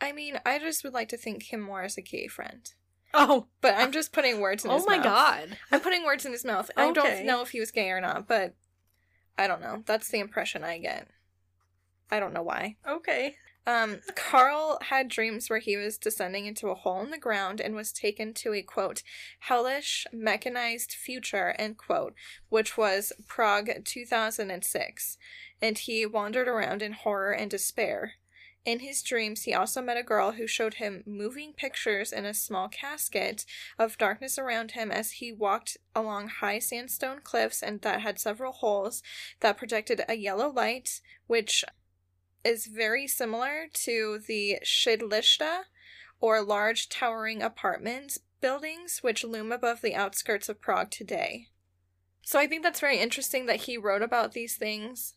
I 0.00 0.12
mean, 0.12 0.38
I 0.46 0.58
just 0.58 0.84
would 0.84 0.94
like 0.94 1.08
to 1.08 1.16
think 1.16 1.52
him 1.52 1.60
more 1.60 1.82
as 1.82 1.98
a 1.98 2.02
gay 2.02 2.28
friend. 2.28 2.70
Oh, 3.14 3.46
But 3.60 3.74
I'm 3.74 3.92
just 3.92 4.12
putting 4.12 4.40
words 4.40 4.64
in 4.64 4.70
oh 4.72 4.74
his 4.74 4.86
mouth. 4.86 4.94
Oh 4.94 4.98
my 4.98 5.02
god. 5.02 5.58
I'm 5.72 5.80
putting 5.80 6.04
words 6.04 6.24
in 6.24 6.32
his 6.32 6.44
mouth. 6.44 6.70
I 6.76 6.92
don't 6.92 7.24
know 7.24 7.42
if 7.42 7.50
he 7.50 7.60
was 7.60 7.70
gay 7.70 7.90
or 7.90 8.00
not, 8.00 8.28
but 8.28 8.54
I 9.36 9.46
don't 9.46 9.60
know. 9.60 9.82
That's 9.86 10.08
the 10.08 10.18
impression 10.20 10.64
I 10.64 10.78
get. 10.78 11.08
I 12.10 12.20
don't 12.20 12.32
know 12.32 12.42
why. 12.42 12.76
Okay. 12.86 13.36
Um, 13.66 14.00
Carl 14.14 14.78
had 14.88 15.08
dreams 15.08 15.50
where 15.50 15.58
he 15.58 15.76
was 15.76 15.98
descending 15.98 16.46
into 16.46 16.68
a 16.68 16.74
hole 16.74 17.02
in 17.02 17.10
the 17.10 17.18
ground 17.18 17.60
and 17.60 17.74
was 17.74 17.92
taken 17.92 18.32
to 18.34 18.54
a 18.54 18.62
quote, 18.62 19.02
hellish, 19.40 20.06
mechanized 20.10 20.92
future, 20.92 21.54
end 21.58 21.76
quote, 21.76 22.14
which 22.48 22.78
was 22.78 23.12
Prague 23.26 23.84
2006. 23.84 25.18
And 25.60 25.76
he 25.76 26.06
wandered 26.06 26.48
around 26.48 26.80
in 26.80 26.92
horror 26.92 27.32
and 27.32 27.50
despair. 27.50 28.14
In 28.64 28.80
his 28.80 29.02
dreams, 29.02 29.42
he 29.42 29.54
also 29.54 29.80
met 29.80 29.96
a 29.96 30.02
girl 30.02 30.32
who 30.32 30.46
showed 30.46 30.74
him 30.74 31.02
moving 31.06 31.52
pictures 31.52 32.12
in 32.12 32.24
a 32.24 32.34
small 32.34 32.68
casket 32.68 33.46
of 33.78 33.96
darkness 33.96 34.38
around 34.38 34.72
him 34.72 34.90
as 34.90 35.12
he 35.12 35.32
walked 35.32 35.78
along 35.94 36.28
high 36.28 36.58
sandstone 36.58 37.20
cliffs 37.22 37.62
and 37.62 37.80
that 37.80 38.02
had 38.02 38.18
several 38.18 38.52
holes 38.52 39.02
that 39.40 39.56
projected 39.56 40.02
a 40.08 40.16
yellow 40.16 40.50
light, 40.50 41.00
which 41.26 41.64
is 42.44 42.66
very 42.66 43.06
similar 43.06 43.68
to 43.72 44.20
the 44.26 44.58
sídliště, 44.64 45.62
or 46.20 46.42
large 46.42 46.88
towering 46.88 47.42
apartment 47.42 48.18
buildings 48.40 48.98
which 49.02 49.24
loom 49.24 49.52
above 49.52 49.80
the 49.80 49.94
outskirts 49.94 50.48
of 50.48 50.60
Prague 50.60 50.90
today. 50.90 51.48
So 52.22 52.38
I 52.38 52.46
think 52.46 52.62
that's 52.62 52.80
very 52.80 52.98
interesting 52.98 53.46
that 53.46 53.62
he 53.62 53.78
wrote 53.78 54.02
about 54.02 54.32
these 54.32 54.56
things 54.56 55.14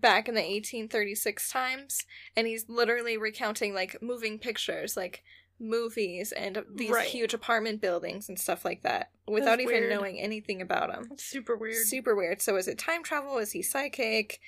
back 0.00 0.28
in 0.28 0.34
the 0.34 0.40
1836 0.40 1.50
times 1.50 2.04
and 2.36 2.46
he's 2.46 2.68
literally 2.68 3.16
recounting 3.16 3.74
like 3.74 4.00
moving 4.02 4.38
pictures 4.38 4.96
like 4.96 5.22
movies 5.60 6.32
and 6.32 6.64
these 6.74 6.90
Right. 6.90 7.06
huge 7.06 7.32
apartment 7.32 7.80
buildings 7.80 8.28
and 8.28 8.38
stuff 8.38 8.64
like 8.64 8.82
that 8.82 9.10
without 9.26 9.60
even 9.60 9.74
weird. 9.74 9.90
knowing 9.90 10.18
anything 10.20 10.60
about 10.60 10.90
them 10.92 11.06
That's 11.08 11.24
super 11.24 11.56
weird. 11.56 11.86
super 11.86 12.14
weird 12.14 12.42
so 12.42 12.56
is 12.56 12.66
it 12.68 12.78
time 12.78 13.02
travel 13.02 13.38
is 13.38 13.52
he 13.52 13.62
psychic 13.62 14.40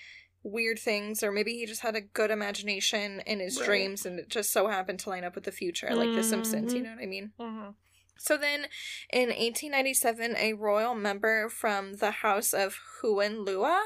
weird 0.43 0.79
things 0.79 1.23
or 1.23 1.33
maybe 1.33 1.55
he 1.55 1.67
just 1.67 1.81
had 1.83 1.97
a 1.97 2.01
good 2.01 2.31
imagination 2.31 3.21
in 3.27 3.41
his 3.41 3.59
Right. 3.59 3.67
dreams 3.67 4.05
and 4.07 4.19
it 4.19 4.29
just 4.29 4.53
so 4.53 4.69
happened 4.69 4.99
to 5.01 5.11
line 5.11 5.25
up 5.25 5.35
with 5.35 5.45
the 5.45 5.53
future 5.53 5.95
like 5.95 6.15
the 6.15 6.23
simpsons 6.23 6.75
you 6.75 6.81
Mhm. 6.81 6.85
know 6.85 6.91
what 6.91 7.03
i 7.03 7.07
mean 7.07 7.33
Mhm. 7.39 7.75
so 8.19 8.37
then 8.37 8.67
in 9.13 9.31
1897 9.31 10.37
a 10.37 10.53
royal 10.55 10.95
member 10.95 11.49
from 11.49 11.95
the 11.97 12.11
house 12.11 12.53
of 12.53 12.79
hohenlohe 13.03 13.81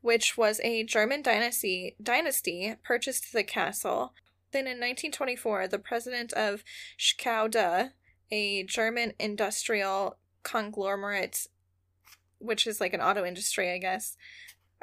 which 0.00 0.36
was 0.36 0.60
a 0.62 0.84
german 0.84 1.22
dynasty 1.22 1.96
dynasty 2.02 2.74
purchased 2.82 3.32
the 3.32 3.44
castle 3.44 4.12
then 4.52 4.62
in 4.62 4.78
1924 4.80 5.68
the 5.68 5.78
president 5.78 6.32
of 6.32 6.64
Škoda, 6.98 7.90
a 8.30 8.64
german 8.64 9.12
industrial 9.18 10.16
conglomerate 10.42 11.46
which 12.38 12.66
is 12.66 12.80
like 12.80 12.94
an 12.94 13.00
auto 13.00 13.24
industry 13.24 13.70
i 13.70 13.78
guess 13.78 14.16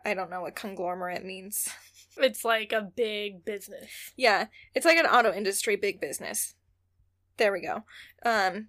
i 0.06 0.14
don't 0.14 0.30
know 0.30 0.42
what 0.42 0.56
conglomerate 0.56 1.26
means 1.26 1.70
It's 2.20 2.44
like 2.44 2.72
a 2.72 2.82
big 2.82 3.46
business. 3.46 3.90
yeah, 4.16 4.48
it's 4.74 4.86
like 4.86 4.98
an 4.98 5.06
auto 5.06 5.34
industry 5.34 5.76
big 5.76 6.02
business. 6.02 6.56
There 7.38 7.52
we 7.52 7.62
go. 7.62 7.84
Um 8.26 8.68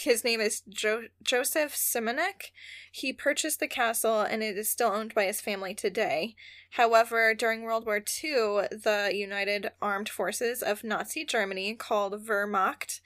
his 0.00 0.24
name 0.24 0.40
is 0.40 0.62
jo- 0.68 1.08
Joseph 1.22 1.74
Simonek. 1.74 2.50
He 2.90 3.12
purchased 3.12 3.60
the 3.60 3.68
castle 3.68 4.20
and 4.20 4.42
it 4.42 4.56
is 4.58 4.68
still 4.70 4.90
owned 4.92 5.14
by 5.14 5.24
his 5.24 5.40
family 5.40 5.74
today. 5.74 6.34
However, 6.72 7.34
during 7.34 7.62
World 7.62 7.86
War 7.86 7.96
II, 7.98 8.68
the 8.70 9.10
United 9.12 9.70
Armed 9.82 10.08
Forces 10.08 10.62
of 10.62 10.84
Nazi 10.84 11.24
Germany, 11.24 11.74
called 11.74 12.26
Wehrmacht, 12.26 13.00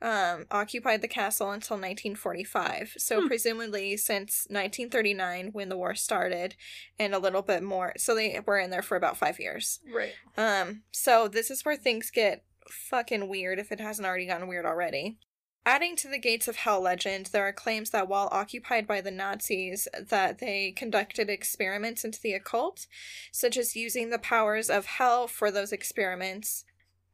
um, 0.00 0.46
occupied 0.50 1.00
the 1.00 1.06
castle 1.08 1.52
until 1.52 1.76
1945. 1.76 2.94
So, 2.98 3.20
Hmm. 3.20 3.26
presumably, 3.28 3.96
since 3.96 4.46
1939, 4.50 5.50
when 5.52 5.68
the 5.68 5.76
war 5.76 5.94
started, 5.94 6.56
and 6.98 7.14
a 7.14 7.18
little 7.20 7.42
bit 7.42 7.62
more. 7.62 7.92
So, 7.96 8.14
they 8.14 8.40
were 8.44 8.58
in 8.58 8.70
there 8.70 8.82
for 8.82 8.96
about 8.96 9.16
five 9.16 9.38
years. 9.38 9.78
Right. 9.88 10.14
Um, 10.36 10.82
so 10.90 11.28
this 11.28 11.50
is 11.52 11.64
where 11.64 11.76
things 11.76 12.10
get 12.10 12.44
fucking 12.68 13.28
weird 13.28 13.58
if 13.60 13.70
it 13.70 13.78
hasn't 13.80 14.06
already 14.06 14.26
gotten 14.26 14.48
weird 14.48 14.66
already. 14.66 15.18
Adding 15.64 15.94
to 15.96 16.08
the 16.08 16.18
Gates 16.18 16.48
of 16.48 16.56
Hell 16.56 16.80
legend, 16.80 17.26
there 17.26 17.46
are 17.46 17.52
claims 17.52 17.90
that 17.90 18.08
while 18.08 18.28
occupied 18.32 18.84
by 18.84 19.00
the 19.00 19.12
Nazis, 19.12 19.86
that 19.96 20.38
they 20.38 20.72
conducted 20.72 21.30
experiments 21.30 22.04
into 22.04 22.20
the 22.20 22.32
occult, 22.32 22.88
such 23.30 23.56
as 23.56 23.76
using 23.76 24.10
the 24.10 24.18
powers 24.18 24.68
of 24.68 24.86
hell 24.86 25.28
for 25.28 25.52
those 25.52 25.70
experiments. 25.70 26.64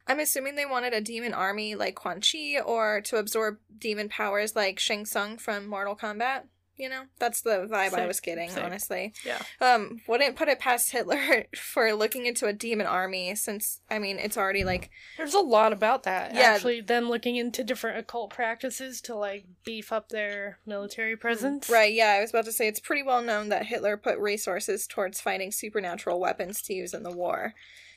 I'm 0.07 0.19
assuming 0.19 0.55
they 0.55 0.65
wanted 0.65 0.93
a 0.93 1.01
demon 1.01 1.35
army 1.35 1.75
like 1.75 1.93
Quan 1.93 2.21
Chi 2.21 2.59
or 2.59 3.01
to 3.01 3.17
absorb 3.17 3.59
demon 3.77 4.09
powers 4.09 4.55
like 4.55 4.79
Shang 4.79 5.05
Tsung 5.05 5.37
from 5.37 5.67
Mortal 5.67 5.95
Kombat. 5.95 6.45
You 6.79 6.87
know, 6.87 7.03
that's 7.19 7.41
the 7.41 7.67
vibe 7.69 7.93
I 7.93 8.07
was 8.07 8.21
getting, 8.21 8.49
sick. 8.49 8.63
honestly. 8.63 9.13
Yeah. 9.25 9.41
Um, 9.59 9.99
wouldn't 10.07 10.37
put 10.37 10.47
it 10.47 10.59
past 10.59 10.91
Hitler 10.91 11.45
for 11.55 11.93
looking 11.93 12.25
into 12.25 12.47
a 12.47 12.53
demon 12.53 12.87
army, 12.87 13.35
since 13.35 13.81
I 13.91 13.99
mean 13.99 14.17
it's 14.17 14.37
already 14.37 14.63
like 14.63 14.89
There's 15.17 15.33
a 15.33 15.39
lot 15.41 15.73
about 15.73 16.03
that. 16.03 16.33
Yeah. 16.33 16.53
Actually, 16.53 16.79
them 16.79 17.09
looking 17.09 17.35
into 17.35 17.65
different 17.65 17.97
occult 17.97 18.31
practices 18.31 19.01
to 19.01 19.15
like 19.15 19.45
beef 19.65 19.91
up 19.91 20.07
their 20.07 20.59
military 20.65 21.17
presence. 21.17 21.69
right. 21.69 21.93
Yeah, 21.93 22.15
I 22.17 22.21
was 22.21 22.29
about 22.29 22.45
to 22.45 22.53
say 22.53 22.67
it's 22.69 22.79
pretty 22.79 23.03
well 23.03 23.21
known 23.21 23.49
that 23.49 23.65
Hitler 23.65 23.97
put 23.97 24.17
resources 24.17 24.87
towards 24.87 25.19
finding 25.19 25.51
supernatural 25.51 26.19
weapons 26.19 26.61
to 26.63 26.73
use 26.73 26.93
in 26.93 27.03
the 27.03 27.11
war. 27.11 27.53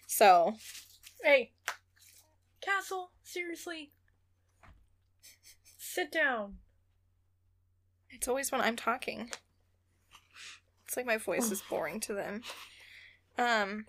So 0.08 0.56
Hey, 1.22 1.52
Castle, 2.60 3.12
seriously. 3.22 3.92
Sit 5.78 6.10
down. 6.10 6.56
It's 8.12 8.28
always 8.28 8.52
when 8.52 8.61
I'm 8.61 8.76
talking. 8.76 9.31
It's 10.87 10.97
like 10.97 11.07
my 11.07 11.16
voice 11.16 11.50
is 11.50 11.62
boring 11.62 12.00
to 12.00 12.14
them. 12.14 12.42
Um. 13.38 13.87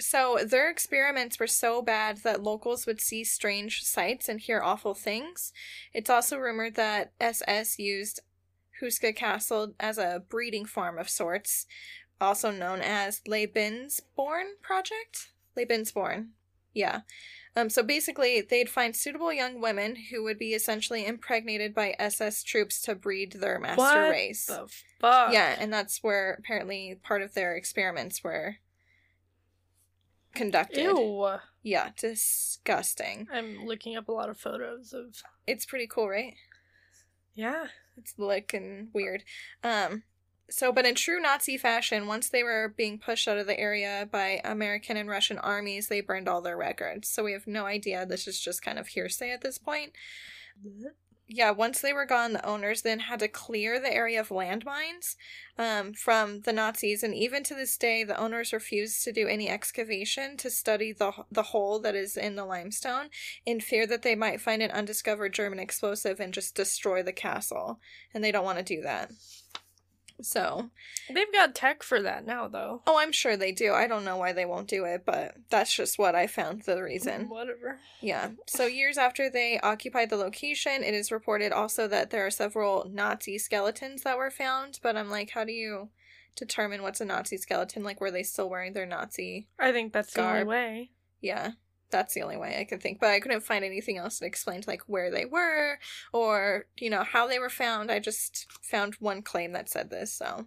So 0.00 0.38
their 0.44 0.70
experiments 0.70 1.40
were 1.40 1.48
so 1.48 1.82
bad 1.82 2.18
that 2.18 2.42
locals 2.42 2.86
would 2.86 3.00
see 3.00 3.24
strange 3.24 3.82
sights 3.82 4.28
and 4.28 4.38
hear 4.38 4.62
awful 4.62 4.94
things. 4.94 5.52
It's 5.92 6.10
also 6.10 6.36
rumored 6.38 6.76
that 6.76 7.12
SS 7.20 7.80
used 7.80 8.20
Houska 8.80 9.14
Castle 9.16 9.74
as 9.80 9.98
a 9.98 10.22
breeding 10.28 10.66
farm 10.66 10.98
of 10.98 11.08
sorts, 11.08 11.66
also 12.20 12.50
known 12.50 12.80
as 12.80 13.22
Lebensborn 13.26 14.44
Project. 14.62 15.30
Lebensborn, 15.56 16.28
yeah. 16.78 17.00
Um, 17.56 17.68
so 17.68 17.82
basically, 17.82 18.40
they'd 18.40 18.70
find 18.70 18.94
suitable 18.94 19.32
young 19.32 19.60
women 19.60 19.96
who 20.10 20.22
would 20.22 20.38
be 20.38 20.54
essentially 20.54 21.04
impregnated 21.04 21.74
by 21.74 21.96
SS 21.98 22.44
troops 22.44 22.80
to 22.82 22.94
breed 22.94 23.32
their 23.32 23.58
master 23.58 23.82
What 23.82 24.10
race. 24.10 24.46
The 24.46 24.68
fuck. 25.00 25.32
Yeah, 25.32 25.56
and 25.58 25.72
that's 25.72 26.02
where 26.02 26.36
apparently 26.38 27.00
part 27.02 27.20
of 27.22 27.34
their 27.34 27.56
experiments 27.56 28.22
were 28.22 28.56
conducted. 30.34 30.82
Ew. 30.82 31.38
Yeah, 31.64 31.90
disgusting. 31.96 33.26
I'm 33.32 33.66
looking 33.66 33.96
up 33.96 34.08
a 34.08 34.12
lot 34.12 34.28
of 34.28 34.38
photos 34.38 34.92
of. 34.92 35.22
It's 35.46 35.66
pretty 35.66 35.88
cool, 35.88 36.08
right? 36.08 36.34
Yeah. 37.34 37.66
It's 37.96 38.14
looking 38.18 38.88
weird. 38.92 39.24
Um 39.64 40.04
so 40.50 40.72
but 40.72 40.86
in 40.86 40.94
true 40.94 41.20
Nazi 41.20 41.56
fashion, 41.56 42.06
once 42.06 42.28
they 42.28 42.42
were 42.42 42.72
being 42.76 42.98
pushed 42.98 43.28
out 43.28 43.38
of 43.38 43.46
the 43.46 43.58
area 43.58 44.08
by 44.10 44.40
American 44.44 44.96
and 44.96 45.08
Russian 45.08 45.38
armies, 45.38 45.88
they 45.88 46.00
burned 46.00 46.28
all 46.28 46.40
their 46.40 46.56
records. 46.56 47.08
So 47.08 47.24
we 47.24 47.32
have 47.32 47.46
no 47.46 47.66
idea. 47.66 48.06
This 48.06 48.26
is 48.26 48.40
just 48.40 48.62
kind 48.62 48.78
of 48.78 48.88
hearsay 48.88 49.30
at 49.30 49.42
this 49.42 49.58
point. 49.58 49.92
yeah, 51.30 51.50
once 51.50 51.82
they 51.82 51.92
were 51.92 52.06
gone, 52.06 52.32
the 52.32 52.46
owners 52.46 52.80
then 52.80 53.00
had 53.00 53.20
to 53.20 53.28
clear 53.28 53.78
the 53.78 53.92
area 53.92 54.18
of 54.18 54.30
landmines 54.30 55.14
um, 55.58 55.92
from 55.92 56.40
the 56.40 56.54
Nazis, 56.54 57.02
and 57.02 57.14
even 57.14 57.42
to 57.44 57.54
this 57.54 57.76
day, 57.76 58.02
the 58.02 58.18
owners 58.18 58.54
refuse 58.54 59.02
to 59.02 59.12
do 59.12 59.28
any 59.28 59.46
excavation 59.46 60.38
to 60.38 60.48
study 60.48 60.90
the 60.90 61.12
the 61.30 61.42
hole 61.42 61.80
that 61.80 61.94
is 61.94 62.16
in 62.16 62.36
the 62.36 62.46
limestone, 62.46 63.10
in 63.44 63.60
fear 63.60 63.86
that 63.86 64.00
they 64.00 64.14
might 64.14 64.40
find 64.40 64.62
an 64.62 64.70
undiscovered 64.70 65.34
German 65.34 65.58
explosive 65.58 66.18
and 66.18 66.32
just 66.32 66.54
destroy 66.54 67.02
the 67.02 67.12
castle, 67.12 67.78
and 68.14 68.24
they 68.24 68.32
don't 68.32 68.44
want 68.44 68.58
to 68.58 68.64
do 68.64 68.80
that. 68.80 69.10
So, 70.20 70.70
They've 71.12 71.32
got 71.32 71.54
tech 71.54 71.82
for 71.82 72.02
that 72.02 72.26
now, 72.26 72.48
though. 72.48 72.82
oh, 72.86 72.98
I'm 72.98 73.12
sure 73.12 73.36
they 73.36 73.52
do. 73.52 73.72
I 73.72 73.86
don't 73.86 74.04
know 74.04 74.16
why 74.16 74.32
they 74.32 74.44
won't 74.44 74.68
do 74.68 74.84
it, 74.84 75.02
but 75.06 75.36
that's 75.48 75.72
just 75.74 75.98
what 75.98 76.14
I 76.14 76.26
found 76.26 76.62
the 76.62 76.82
reason. 76.82 77.28
Whatever. 77.28 77.78
Yeah. 78.00 78.30
So 78.46 78.66
years 78.66 78.98
after 78.98 79.30
they 79.30 79.60
occupied 79.60 80.10
the 80.10 80.16
location, 80.16 80.82
it 80.82 80.94
is 80.94 81.12
reported 81.12 81.52
also 81.52 81.86
that 81.88 82.10
there 82.10 82.26
are 82.26 82.30
several 82.30 82.88
Nazi 82.92 83.38
skeletons 83.38 84.02
that 84.02 84.18
were 84.18 84.30
found. 84.30 84.80
But 84.82 84.96
I'm 84.96 85.10
like, 85.10 85.30
how 85.30 85.44
do 85.44 85.52
you 85.52 85.90
determine 86.36 86.82
what's 86.82 87.00
a 87.00 87.04
Nazi 87.04 87.36
skeleton? 87.36 87.82
Like, 87.84 88.00
were 88.00 88.10
they 88.10 88.22
still 88.22 88.48
wearing 88.50 88.72
their 88.72 88.86
Nazi? 88.86 89.48
I 89.58 89.72
think 89.72 89.92
that's 89.92 90.12
the 90.14 90.22
only 90.22 90.38
Garb. 90.40 90.48
way. 90.48 90.90
Yeah. 91.20 91.52
That's 91.90 92.14
the 92.14 92.22
only 92.22 92.36
way 92.36 92.58
I 92.58 92.64
could 92.64 92.82
think. 92.82 93.00
But 93.00 93.10
I 93.10 93.20
couldn't 93.20 93.44
find 93.44 93.64
anything 93.64 93.98
else 93.98 94.18
that 94.18 94.26
explained 94.26 94.66
like 94.66 94.82
where 94.86 95.10
they 95.10 95.24
were 95.24 95.78
or, 96.12 96.66
you 96.76 96.90
know, 96.90 97.04
how 97.04 97.26
they 97.26 97.38
were 97.38 97.50
found. 97.50 97.90
I 97.90 97.98
just 97.98 98.46
found 98.62 98.94
one 98.94 99.22
claim 99.22 99.52
that 99.52 99.70
said 99.70 99.90
this, 99.90 100.12
so 100.12 100.46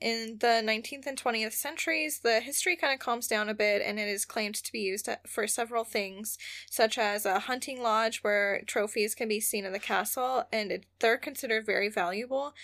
in 0.00 0.38
the 0.40 0.62
19th 0.64 1.06
and 1.06 1.22
20th 1.22 1.52
centuries, 1.52 2.20
the 2.20 2.40
history 2.40 2.74
kind 2.74 2.94
of 2.94 3.00
calms 3.00 3.26
down 3.26 3.48
a 3.48 3.54
bit 3.54 3.82
and 3.84 3.98
it 3.98 4.08
is 4.08 4.24
claimed 4.24 4.54
to 4.54 4.72
be 4.72 4.80
used 4.80 5.08
for 5.26 5.46
several 5.46 5.84
things, 5.84 6.38
such 6.70 6.96
as 6.96 7.26
a 7.26 7.40
hunting 7.40 7.82
lodge 7.82 8.20
where 8.22 8.62
trophies 8.66 9.14
can 9.14 9.28
be 9.28 9.40
seen 9.40 9.64
in 9.64 9.72
the 9.72 9.78
castle 9.78 10.44
and 10.50 10.72
it, 10.72 10.86
they're 11.00 11.18
considered 11.18 11.66
very 11.66 11.90
valuable. 11.90 12.54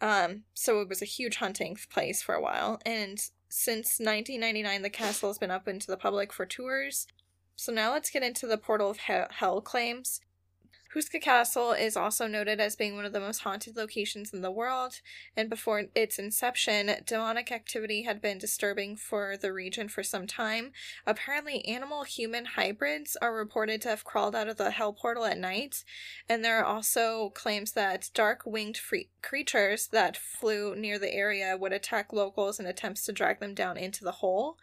Um, 0.00 0.44
so 0.54 0.80
it 0.80 0.88
was 0.88 1.02
a 1.02 1.06
huge 1.06 1.36
hunting 1.36 1.76
place 1.90 2.22
for 2.22 2.34
a 2.34 2.42
while. 2.42 2.80
And 2.86 3.18
since 3.48 4.00
1999, 4.00 4.82
the 4.82 4.90
castle 4.90 5.28
has 5.28 5.38
been 5.38 5.50
open 5.50 5.78
to 5.80 5.86
the 5.86 5.96
public 5.96 6.32
for 6.32 6.46
tours. 6.46 7.06
So 7.56 7.72
now 7.72 7.92
let's 7.92 8.10
get 8.10 8.22
into 8.22 8.46
the 8.46 8.58
Portal 8.58 8.90
of 8.90 8.98
Hell 8.98 9.60
claims. 9.62 10.20
Houska 10.94 11.20
Castle 11.20 11.72
is 11.72 11.94
also 11.94 12.26
noted 12.26 12.58
as 12.58 12.76
being 12.76 12.96
one 12.96 13.04
of 13.04 13.12
the 13.12 13.20
most 13.20 13.40
haunted 13.40 13.76
locations 13.76 14.32
in 14.32 14.40
the 14.40 14.50
world, 14.50 15.00
and 15.36 15.50
before 15.50 15.84
its 15.94 16.18
inception, 16.18 16.90
demonic 17.04 17.52
activity 17.52 18.02
had 18.02 18.22
been 18.22 18.38
disturbing 18.38 18.96
for 18.96 19.36
the 19.36 19.52
region 19.52 19.88
for 19.88 20.02
some 20.02 20.26
time. 20.26 20.72
Apparently, 21.06 21.66
animal 21.66 22.04
human 22.04 22.44
hybrids 22.44 23.14
are 23.20 23.34
reported 23.34 23.82
to 23.82 23.88
have 23.90 24.04
crawled 24.04 24.34
out 24.34 24.48
of 24.48 24.56
the 24.56 24.70
Hell 24.70 24.94
Portal 24.94 25.26
at 25.26 25.36
night, 25.36 25.84
and 26.30 26.42
there 26.42 26.60
are 26.60 26.64
also 26.64 27.30
claims 27.30 27.72
that 27.72 28.08
dark 28.14 28.42
winged 28.46 28.78
free- 28.78 29.10
creatures 29.20 29.88
that 29.88 30.16
flew 30.16 30.74
near 30.74 30.98
the 30.98 31.12
area 31.12 31.58
would 31.58 31.72
attack 31.72 32.12
locals 32.12 32.58
in 32.58 32.64
attempts 32.64 33.04
to 33.04 33.12
drag 33.12 33.40
them 33.40 33.54
down 33.54 33.76
into 33.76 34.02
the 34.02 34.12
hole, 34.12 34.56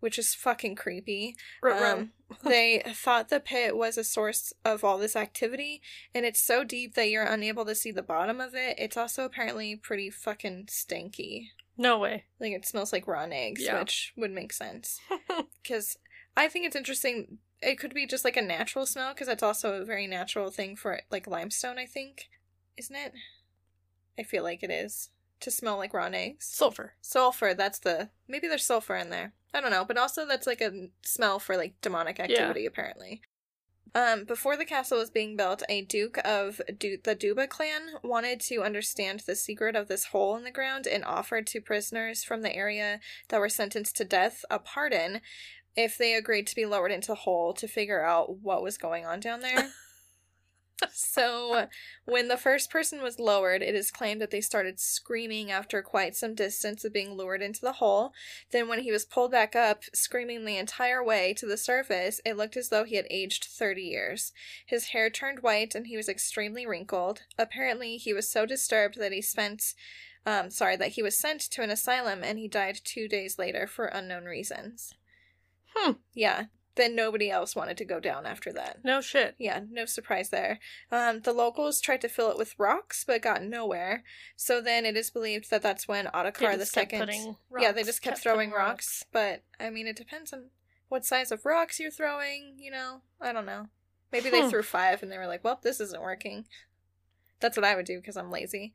which 0.00 0.18
is 0.18 0.34
fucking 0.34 0.76
creepy. 0.76 1.36
Um, 1.62 2.12
they 2.44 2.82
thought 2.86 3.28
the 3.28 3.40
pit 3.40 3.76
was 3.76 3.96
a 3.96 4.04
source 4.04 4.52
of 4.64 4.84
all 4.84 4.98
this 4.98 5.16
activity, 5.16 5.80
and 6.14 6.24
it's 6.26 6.40
so 6.40 6.64
deep 6.64 6.94
that 6.94 7.08
you're 7.10 7.24
unable 7.24 7.64
to 7.64 7.74
see 7.74 7.90
the 7.92 8.02
bottom 8.02 8.40
of 8.40 8.54
it. 8.54 8.76
It's 8.78 8.96
also 8.96 9.24
apparently 9.24 9.76
pretty 9.76 10.10
fucking 10.10 10.66
stinky. 10.68 11.52
no 11.76 11.98
way. 11.98 12.24
Like 12.40 12.52
it 12.52 12.66
smells 12.66 12.92
like 12.92 13.06
rotten 13.06 13.32
eggs, 13.32 13.62
Yeah. 13.64 13.78
which 13.80 14.12
would 14.16 14.30
make 14.32 14.52
sense. 14.52 15.00
Because 15.62 15.96
I 16.36 16.48
think 16.48 16.66
it's 16.66 16.76
interesting. 16.76 17.38
It 17.62 17.78
could 17.78 17.94
be 17.94 18.06
just 18.06 18.24
like 18.24 18.36
a 18.36 18.42
natural 18.42 18.86
smell, 18.86 19.12
because 19.14 19.26
that's 19.26 19.42
also 19.42 19.74
a 19.80 19.84
very 19.84 20.06
natural 20.06 20.50
thing 20.50 20.76
for 20.76 21.00
like 21.10 21.26
limestone. 21.26 21.78
I 21.78 21.86
think, 21.86 22.28
isn't 22.76 22.94
it? 22.94 23.12
I 24.18 24.22
feel 24.22 24.42
like 24.42 24.62
it 24.62 24.70
is 24.70 25.10
to 25.40 25.50
smell 25.50 25.76
like 25.76 25.94
rotten 25.94 26.14
eggs. 26.14 26.46
Sulfur. 26.46 26.94
Sulfur, 27.00 27.54
that's 27.54 27.78
the 27.78 28.10
maybe 28.28 28.48
there's 28.48 28.64
sulfur 28.64 28.96
in 28.96 29.10
there. 29.10 29.32
I 29.54 29.60
don't 29.60 29.70
know, 29.70 29.84
but 29.84 29.98
also 29.98 30.26
that's 30.26 30.46
like 30.46 30.60
a 30.60 30.88
smell 31.02 31.38
for 31.38 31.56
like 31.56 31.80
demonic 31.80 32.20
activity 32.20 32.66
apparently. 32.66 33.22
Um, 33.94 34.24
before 34.24 34.58
the 34.58 34.66
castle 34.66 34.98
was 34.98 35.08
being 35.08 35.38
built, 35.38 35.62
a 35.70 35.80
duke 35.80 36.18
of 36.22 36.60
du- 36.78 36.98
the 37.02 37.16
Duba 37.16 37.48
clan 37.48 37.92
wanted 38.04 38.40
to 38.40 38.62
understand 38.62 39.20
the 39.20 39.34
secret 39.34 39.74
of 39.74 39.88
this 39.88 40.06
hole 40.06 40.36
in 40.36 40.44
the 40.44 40.50
ground 40.50 40.86
and 40.86 41.02
offered 41.02 41.46
to 41.46 41.62
prisoners 41.62 42.22
from 42.22 42.42
the 42.42 42.54
area 42.54 43.00
that 43.28 43.40
were 43.40 43.48
sentenced 43.48 43.96
to 43.96 44.04
death 44.04 44.44
a 44.50 44.58
pardon 44.58 45.22
if 45.76 45.96
they 45.96 46.14
agreed 46.14 46.46
to 46.48 46.54
be 46.54 46.66
lowered 46.66 46.92
into 46.92 47.08
the 47.08 47.14
hole 47.14 47.54
to 47.54 47.66
figure 47.66 48.04
out 48.04 48.38
what 48.40 48.62
was 48.62 48.76
going 48.76 49.06
on 49.06 49.18
down 49.18 49.40
there. 49.40 49.70
so, 50.92 51.68
when 52.04 52.28
the 52.28 52.36
first 52.36 52.70
person 52.70 53.02
was 53.02 53.18
lowered, 53.18 53.62
it 53.62 53.74
is 53.74 53.90
claimed 53.90 54.20
that 54.20 54.30
they 54.30 54.40
started 54.40 54.78
screaming 54.78 55.50
after 55.50 55.82
quite 55.82 56.14
some 56.14 56.34
distance 56.34 56.84
of 56.84 56.92
being 56.92 57.14
lured 57.14 57.42
into 57.42 57.60
the 57.60 57.72
hole. 57.72 58.12
Then, 58.50 58.68
when 58.68 58.80
he 58.80 58.92
was 58.92 59.04
pulled 59.04 59.30
back 59.30 59.56
up, 59.56 59.84
screaming 59.94 60.44
the 60.44 60.58
entire 60.58 61.02
way 61.02 61.32
to 61.34 61.46
the 61.46 61.56
surface, 61.56 62.20
it 62.24 62.36
looked 62.36 62.56
as 62.56 62.68
though 62.68 62.84
he 62.84 62.96
had 62.96 63.06
aged 63.10 63.44
30 63.44 63.82
years. 63.82 64.32
His 64.66 64.88
hair 64.88 65.08
turned 65.08 65.40
white 65.40 65.74
and 65.74 65.86
he 65.86 65.96
was 65.96 66.08
extremely 66.08 66.66
wrinkled. 66.66 67.22
Apparently, 67.38 67.96
he 67.96 68.12
was 68.12 68.30
so 68.30 68.44
disturbed 68.44 68.98
that 68.98 69.12
he 69.12 69.22
spent. 69.22 69.74
Um, 70.26 70.50
sorry, 70.50 70.74
that 70.76 70.92
he 70.92 71.04
was 71.04 71.16
sent 71.16 71.40
to 71.40 71.62
an 71.62 71.70
asylum 71.70 72.24
and 72.24 72.36
he 72.36 72.48
died 72.48 72.80
two 72.82 73.06
days 73.06 73.38
later 73.38 73.68
for 73.68 73.86
unknown 73.86 74.24
reasons. 74.24 74.92
Hmm. 75.72 75.92
Yeah. 76.14 76.46
Then 76.76 76.94
nobody 76.94 77.30
else 77.30 77.56
wanted 77.56 77.78
to 77.78 77.84
go 77.86 77.98
down 78.00 78.26
after 78.26 78.52
that. 78.52 78.84
No 78.84 79.00
shit. 79.00 79.34
Yeah, 79.38 79.62
no 79.70 79.86
surprise 79.86 80.28
there. 80.28 80.60
Um, 80.92 81.20
the 81.22 81.32
locals 81.32 81.80
tried 81.80 82.02
to 82.02 82.08
fill 82.08 82.30
it 82.30 82.36
with 82.36 82.54
rocks, 82.58 83.02
but 83.04 83.22
got 83.22 83.42
nowhere. 83.42 84.04
So 84.36 84.60
then 84.60 84.84
it 84.84 84.94
is 84.96 85.10
believed 85.10 85.50
that 85.50 85.62
that's 85.62 85.88
when 85.88 86.06
Ottokar 86.06 86.58
the 86.58 86.66
second. 86.66 87.10
Yeah, 87.58 87.72
they 87.72 87.82
just 87.82 88.02
kept, 88.02 88.16
kept 88.16 88.22
throwing 88.22 88.50
putting 88.50 88.64
rocks. 88.64 89.04
But 89.10 89.42
I 89.58 89.70
mean, 89.70 89.86
it 89.86 89.96
depends 89.96 90.32
on 90.34 90.50
what 90.88 91.06
size 91.06 91.32
of 91.32 91.44
rocks 91.46 91.80
you're 91.80 91.90
throwing. 91.90 92.56
You 92.58 92.70
know, 92.70 93.00
I 93.20 93.32
don't 93.32 93.46
know. 93.46 93.68
Maybe 94.12 94.28
they 94.30 94.42
Hmm. 94.42 94.48
threw 94.50 94.62
five 94.62 95.02
and 95.02 95.10
they 95.10 95.18
were 95.18 95.26
like, 95.26 95.42
"Well, 95.42 95.58
this 95.62 95.80
isn't 95.80 96.02
working." 96.02 96.46
That's 97.40 97.56
what 97.56 97.64
I 97.64 97.74
would 97.74 97.86
do 97.86 97.98
because 97.98 98.16
I'm 98.16 98.30
lazy. 98.30 98.72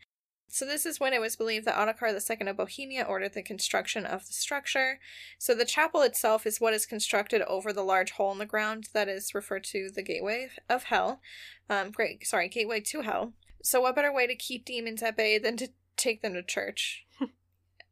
So 0.54 0.66
this 0.66 0.86
is 0.86 1.00
when 1.00 1.14
it 1.14 1.22
was 1.22 1.38
believed 1.38 1.66
that 1.66 1.76
Ottokar 1.76 2.12
II 2.12 2.48
of 2.50 2.58
Bohemia 2.58 3.04
ordered 3.04 3.34
the 3.34 3.42
construction 3.42 4.06
of 4.06 4.28
the 4.28 4.34
structure. 4.34 5.00
So 5.40 5.56
the 5.56 5.64
chapel 5.64 6.02
itself 6.02 6.46
is 6.46 6.60
what 6.60 6.74
is 6.74 6.86
constructed 6.86 7.42
over 7.44 7.72
the 7.72 7.84
large 7.84 8.12
hole 8.12 8.34
in 8.34 8.38
the 8.38 8.46
ground 8.46 8.90
that 8.94 9.08
is 9.08 9.34
referred 9.34 9.64
to 9.66 9.90
the 9.90 10.04
gateway 10.04 10.50
of 10.70 10.84
hell. 10.84 11.22
Um, 11.70 11.92
great, 11.92 12.28
sorry, 12.28 12.50
gateway 12.50 12.82
to 12.82 13.02
hell. 13.02 13.32
So, 13.64 13.80
what 13.82 13.96
better 13.96 14.12
way 14.12 14.28
to 14.28 14.36
keep 14.36 14.66
demons 14.66 15.02
at 15.02 15.16
bay 15.16 15.38
than 15.38 15.56
to 15.58 15.70
take 15.96 16.22
them 16.22 16.34
to 16.34 16.44
church? 16.44 17.06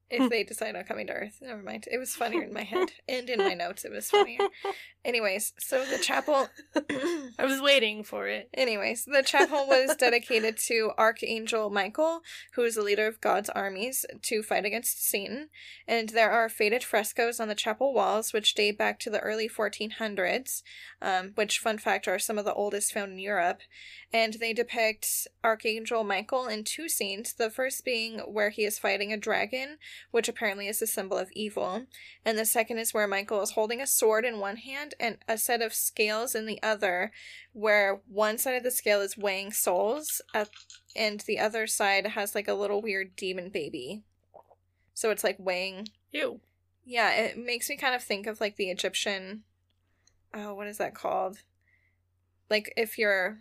if 0.09 0.29
they 0.29 0.43
decide 0.43 0.75
on 0.75 0.83
coming 0.83 1.07
to 1.07 1.13
Earth. 1.13 1.39
Never 1.41 1.61
mind. 1.61 1.87
It 1.91 1.97
was 1.97 2.15
funnier 2.15 2.43
in 2.43 2.53
my 2.53 2.63
head 2.63 2.89
and 3.07 3.29
in 3.29 3.39
my 3.39 3.53
notes. 3.53 3.85
It 3.85 3.91
was 3.91 4.09
funnier. 4.09 4.47
Anyways, 5.05 5.53
so 5.59 5.85
the 5.85 5.97
chapel. 5.97 6.49
I 6.75 7.45
was 7.45 7.61
waiting 7.61 8.03
for 8.03 8.27
it. 8.27 8.49
Anyways, 8.53 9.05
the 9.05 9.23
chapel 9.23 9.67
was 9.67 9.95
dedicated 9.95 10.57
to 10.67 10.91
Archangel 10.97 11.69
Michael, 11.69 12.21
who 12.53 12.63
is 12.63 12.75
the 12.75 12.81
leader 12.81 13.07
of 13.07 13.21
God's 13.21 13.49
armies 13.49 14.05
to 14.23 14.43
fight 14.43 14.65
against 14.65 15.07
Satan. 15.07 15.49
And 15.87 16.09
there 16.09 16.31
are 16.31 16.49
faded 16.49 16.83
frescoes 16.83 17.39
on 17.39 17.47
the 17.47 17.55
chapel 17.55 17.93
walls, 17.93 18.33
which 18.33 18.55
date 18.55 18.77
back 18.77 18.99
to 18.99 19.09
the 19.09 19.19
early 19.19 19.47
1400s, 19.47 20.63
um, 21.01 21.31
which, 21.35 21.59
fun 21.59 21.77
fact, 21.77 22.07
are 22.07 22.19
some 22.19 22.37
of 22.37 22.45
the 22.45 22.53
oldest 22.53 22.93
found 22.93 23.13
in 23.13 23.19
Europe. 23.19 23.61
And 24.11 24.33
they 24.33 24.53
depict 24.53 25.27
Archangel 25.43 26.03
Michael 26.03 26.47
in 26.47 26.63
two 26.63 26.89
scenes, 26.89 27.33
the 27.33 27.51
first 27.51 27.85
being 27.85 28.19
where 28.19 28.49
he 28.49 28.65
is 28.65 28.79
fighting 28.79 29.13
a 29.13 29.17
dragon, 29.17 29.77
which 30.11 30.27
apparently 30.27 30.67
is 30.67 30.81
a 30.81 30.87
symbol 30.87 31.17
of 31.17 31.31
evil. 31.33 31.85
And 32.25 32.37
the 32.37 32.45
second 32.45 32.79
is 32.79 32.93
where 32.93 33.07
Michael 33.07 33.41
is 33.41 33.51
holding 33.51 33.81
a 33.81 33.87
sword 33.87 34.25
in 34.25 34.39
one 34.39 34.57
hand 34.57 34.95
and 34.99 35.17
a 35.27 35.37
set 35.37 35.61
of 35.61 35.73
scales 35.73 36.35
in 36.35 36.45
the 36.45 36.61
other, 36.63 37.11
where 37.53 38.01
one 38.07 38.37
side 38.37 38.55
of 38.55 38.63
the 38.63 38.71
scale 38.71 39.01
is 39.01 39.17
weighing 39.17 39.51
souls, 39.51 40.21
and 40.95 41.19
the 41.21 41.39
other 41.39 41.67
side 41.67 42.07
has 42.07 42.35
like 42.35 42.47
a 42.47 42.53
little 42.53 42.81
weird 42.81 43.15
demon 43.15 43.49
baby. 43.49 44.03
So 44.93 45.11
it's 45.11 45.23
like 45.23 45.37
weighing. 45.39 45.89
Ew. 46.11 46.41
Yeah, 46.85 47.11
it 47.11 47.37
makes 47.37 47.69
me 47.69 47.77
kind 47.77 47.95
of 47.95 48.03
think 48.03 48.27
of 48.27 48.41
like 48.41 48.55
the 48.55 48.69
Egyptian. 48.69 49.43
Oh, 50.33 50.53
what 50.53 50.67
is 50.67 50.77
that 50.77 50.95
called? 50.95 51.39
Like 52.49 52.73
if 52.75 52.97
your 52.97 53.39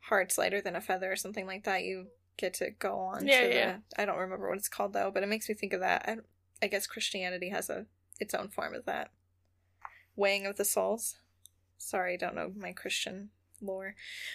heart's 0.00 0.36
lighter 0.36 0.60
than 0.60 0.74
a 0.74 0.80
feather 0.80 1.10
or 1.10 1.16
something 1.16 1.46
like 1.46 1.64
that, 1.64 1.84
you 1.84 2.08
get 2.36 2.54
to 2.54 2.70
go 2.70 2.98
on. 2.98 3.26
Yeah, 3.26 3.40
to 3.42 3.54
yeah. 3.54 3.76
The, 3.90 4.02
I 4.02 4.04
don't 4.04 4.18
remember 4.18 4.48
what 4.48 4.58
it's 4.58 4.68
called 4.68 4.92
though, 4.92 5.10
but 5.12 5.22
it 5.22 5.28
makes 5.28 5.48
me 5.48 5.54
think 5.54 5.72
of 5.72 5.80
that. 5.80 6.04
I, 6.06 6.16
I 6.64 6.68
guess 6.68 6.86
Christianity 6.86 7.50
has 7.50 7.70
a 7.70 7.86
its 8.20 8.34
own 8.34 8.48
form 8.48 8.74
of 8.74 8.84
that 8.86 9.10
weighing 10.16 10.46
of 10.46 10.56
the 10.56 10.64
souls. 10.64 11.16
Sorry, 11.78 12.14
I 12.14 12.16
don't 12.16 12.34
know 12.34 12.52
my 12.56 12.72
Christian 12.72 13.30
lore. 13.60 13.94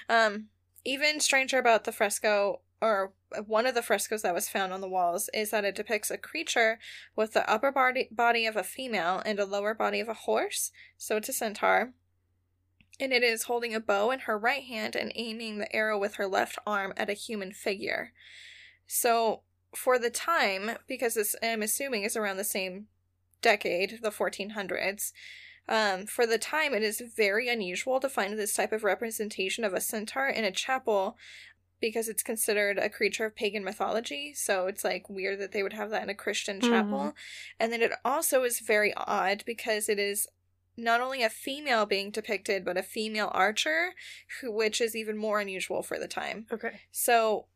Um, 0.10 0.48
even 0.84 1.20
stranger 1.20 1.60
about 1.60 1.84
the 1.84 1.92
fresco, 1.92 2.62
or 2.82 3.14
one 3.46 3.66
of 3.66 3.76
the 3.76 3.82
frescoes 3.82 4.22
that 4.22 4.34
was 4.34 4.50
found 4.50 4.74
on 4.74 4.82
the 4.82 4.90
walls, 4.90 5.30
is 5.34 5.52
that 5.52 5.66
it 5.66 5.76
depicts 5.76 6.12
a 6.12 6.18
creature 6.18 6.80
with 7.16 7.34
the 7.34 7.50
upper 7.50 7.72
body, 7.72 8.08
body 8.12 8.46
of 8.46 8.56
a 8.56 8.64
female 8.64 9.22
and 9.26 9.40
a 9.40 9.46
lower 9.46 9.74
body 9.74 10.00
of 10.00 10.10
a 10.10 10.14
horse, 10.14 10.72
so 10.98 11.18
it's 11.18 11.30
a 11.30 11.34
centaur. 11.34 11.94
And 13.00 13.14
it 13.14 13.24
is 13.24 13.44
holding 13.44 13.76
a 13.76 13.80
bow 13.80 14.12
in 14.12 14.20
her 14.22 14.38
right 14.38 14.64
hand 14.64 14.96
and 14.96 15.12
aiming 15.16 15.58
the 15.58 15.74
arrow 15.76 15.98
with 15.98 16.16
her 16.16 16.28
left 16.28 16.58
arm 16.66 16.94
at 16.98 17.10
a 17.10 17.14
human 17.14 17.54
figure. 17.54 18.14
So, 18.88 19.44
for 19.76 20.00
the 20.00 20.10
time, 20.10 20.78
because 20.88 21.14
this 21.14 21.36
I'm 21.44 21.62
assuming 21.62 22.04
is 22.04 22.16
around 22.16 22.38
the 22.38 22.44
same 22.44 22.88
decade, 23.42 24.00
the 24.02 24.10
1400s, 24.12 25.12
um, 25.70 26.06
for 26.06 26.26
the 26.26 26.38
time, 26.38 26.74
it 26.74 26.82
is 26.82 27.02
very 27.02 27.50
unusual 27.50 28.00
to 28.00 28.10
find 28.10 28.38
this 28.38 28.54
type 28.54 28.72
of 28.72 28.84
representation 28.84 29.64
of 29.64 29.74
a 29.74 29.82
centaur 29.82 30.28
in 30.28 30.46
a 30.46 30.52
chapel 30.52 31.18
because 31.80 32.08
it's 32.08 32.24
considered 32.24 32.80
a 32.80 32.90
creature 32.90 33.26
of 33.26 33.36
pagan 33.36 33.64
mythology. 33.64 34.34
So 34.34 34.68
it's 34.68 34.84
like 34.84 35.10
weird 35.10 35.40
that 35.40 35.52
they 35.52 35.62
would 35.62 35.74
have 35.74 35.90
that 35.92 36.04
in 36.04 36.10
a 36.10 36.16
Christian 36.16 36.60
chapel. 36.60 37.00
Mhm. 37.00 37.14
And 37.60 37.72
then 37.72 37.82
it 37.82 37.92
also 38.04 38.44
is 38.44 38.60
very 38.60 38.94
odd 38.96 39.44
because 39.46 39.88
it 39.90 40.00
is 40.00 40.28
not 40.78 41.02
only 41.02 41.24
a 41.24 41.30
female 41.30 41.86
being 41.86 42.12
depicted, 42.12 42.64
but 42.64 42.78
a 42.78 42.84
female 42.84 43.32
archer, 43.34 43.94
who, 44.40 44.52
which 44.52 44.80
is 44.80 44.96
even 44.96 45.18
more 45.18 45.40
unusual 45.40 45.82
for 45.82 45.98
the 45.98 46.08
time. 46.08 46.46
Okay. 46.52 46.82
So, 46.92 47.48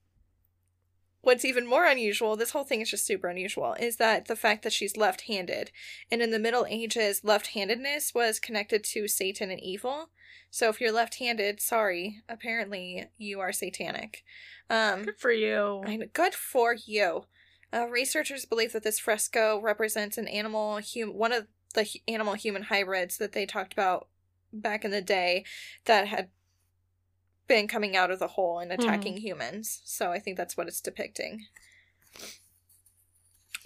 what's 1.21 1.45
even 1.45 1.67
more 1.67 1.85
unusual, 1.85 2.35
this 2.35 2.51
whole 2.51 2.63
thing 2.63 2.81
is 2.81 2.89
just 2.89 3.05
super 3.05 3.27
unusual, 3.27 3.75
is 3.79 3.97
that 3.97 4.25
the 4.25 4.35
fact 4.35 4.63
that 4.63 4.73
she's 4.73 4.97
left 4.97 5.21
handed. 5.21 5.71
And 6.11 6.21
in 6.21 6.31
the 6.31 6.39
Middle 6.39 6.65
Ages, 6.67 7.23
left 7.23 7.47
handedness 7.47 8.13
was 8.13 8.39
connected 8.39 8.83
to 8.85 9.07
Satan 9.07 9.51
and 9.51 9.61
evil. 9.61 10.09
So, 10.49 10.69
if 10.69 10.81
you're 10.81 10.91
left 10.91 11.19
handed, 11.19 11.61
sorry, 11.61 12.23
apparently 12.27 13.05
you 13.19 13.39
are 13.39 13.53
satanic. 13.53 14.23
Um, 14.69 15.03
Good 15.03 15.19
for 15.19 15.31
you. 15.31 15.83
I 15.85 15.99
good 16.11 16.33
for 16.33 16.73
you. 16.73 17.25
Uh, 17.73 17.87
researchers 17.87 18.45
believe 18.45 18.73
that 18.73 18.83
this 18.83 18.99
fresco 18.99 19.59
represents 19.61 20.17
an 20.17 20.27
animal, 20.27 20.81
hum- 20.81 21.13
one 21.13 21.31
of 21.31 21.47
the 21.71 21.87
animal 22.07 22.33
human 22.33 22.63
hybrids 22.63 23.17
that 23.17 23.33
they 23.33 23.45
talked 23.45 23.73
about 23.73 24.07
back 24.53 24.83
in 24.83 24.91
the 24.91 25.01
day 25.01 25.45
that 25.85 26.07
had 26.07 26.29
been 27.47 27.67
coming 27.67 27.95
out 27.95 28.11
of 28.11 28.19
the 28.19 28.29
hole 28.29 28.59
and 28.59 28.71
attacking 28.71 29.17
humans. 29.17 29.81
So 29.83 30.11
I 30.11 30.19
think 30.19 30.37
that's 30.37 30.55
what 30.55 30.67
it's 30.67 30.81
depicting. 30.81 31.45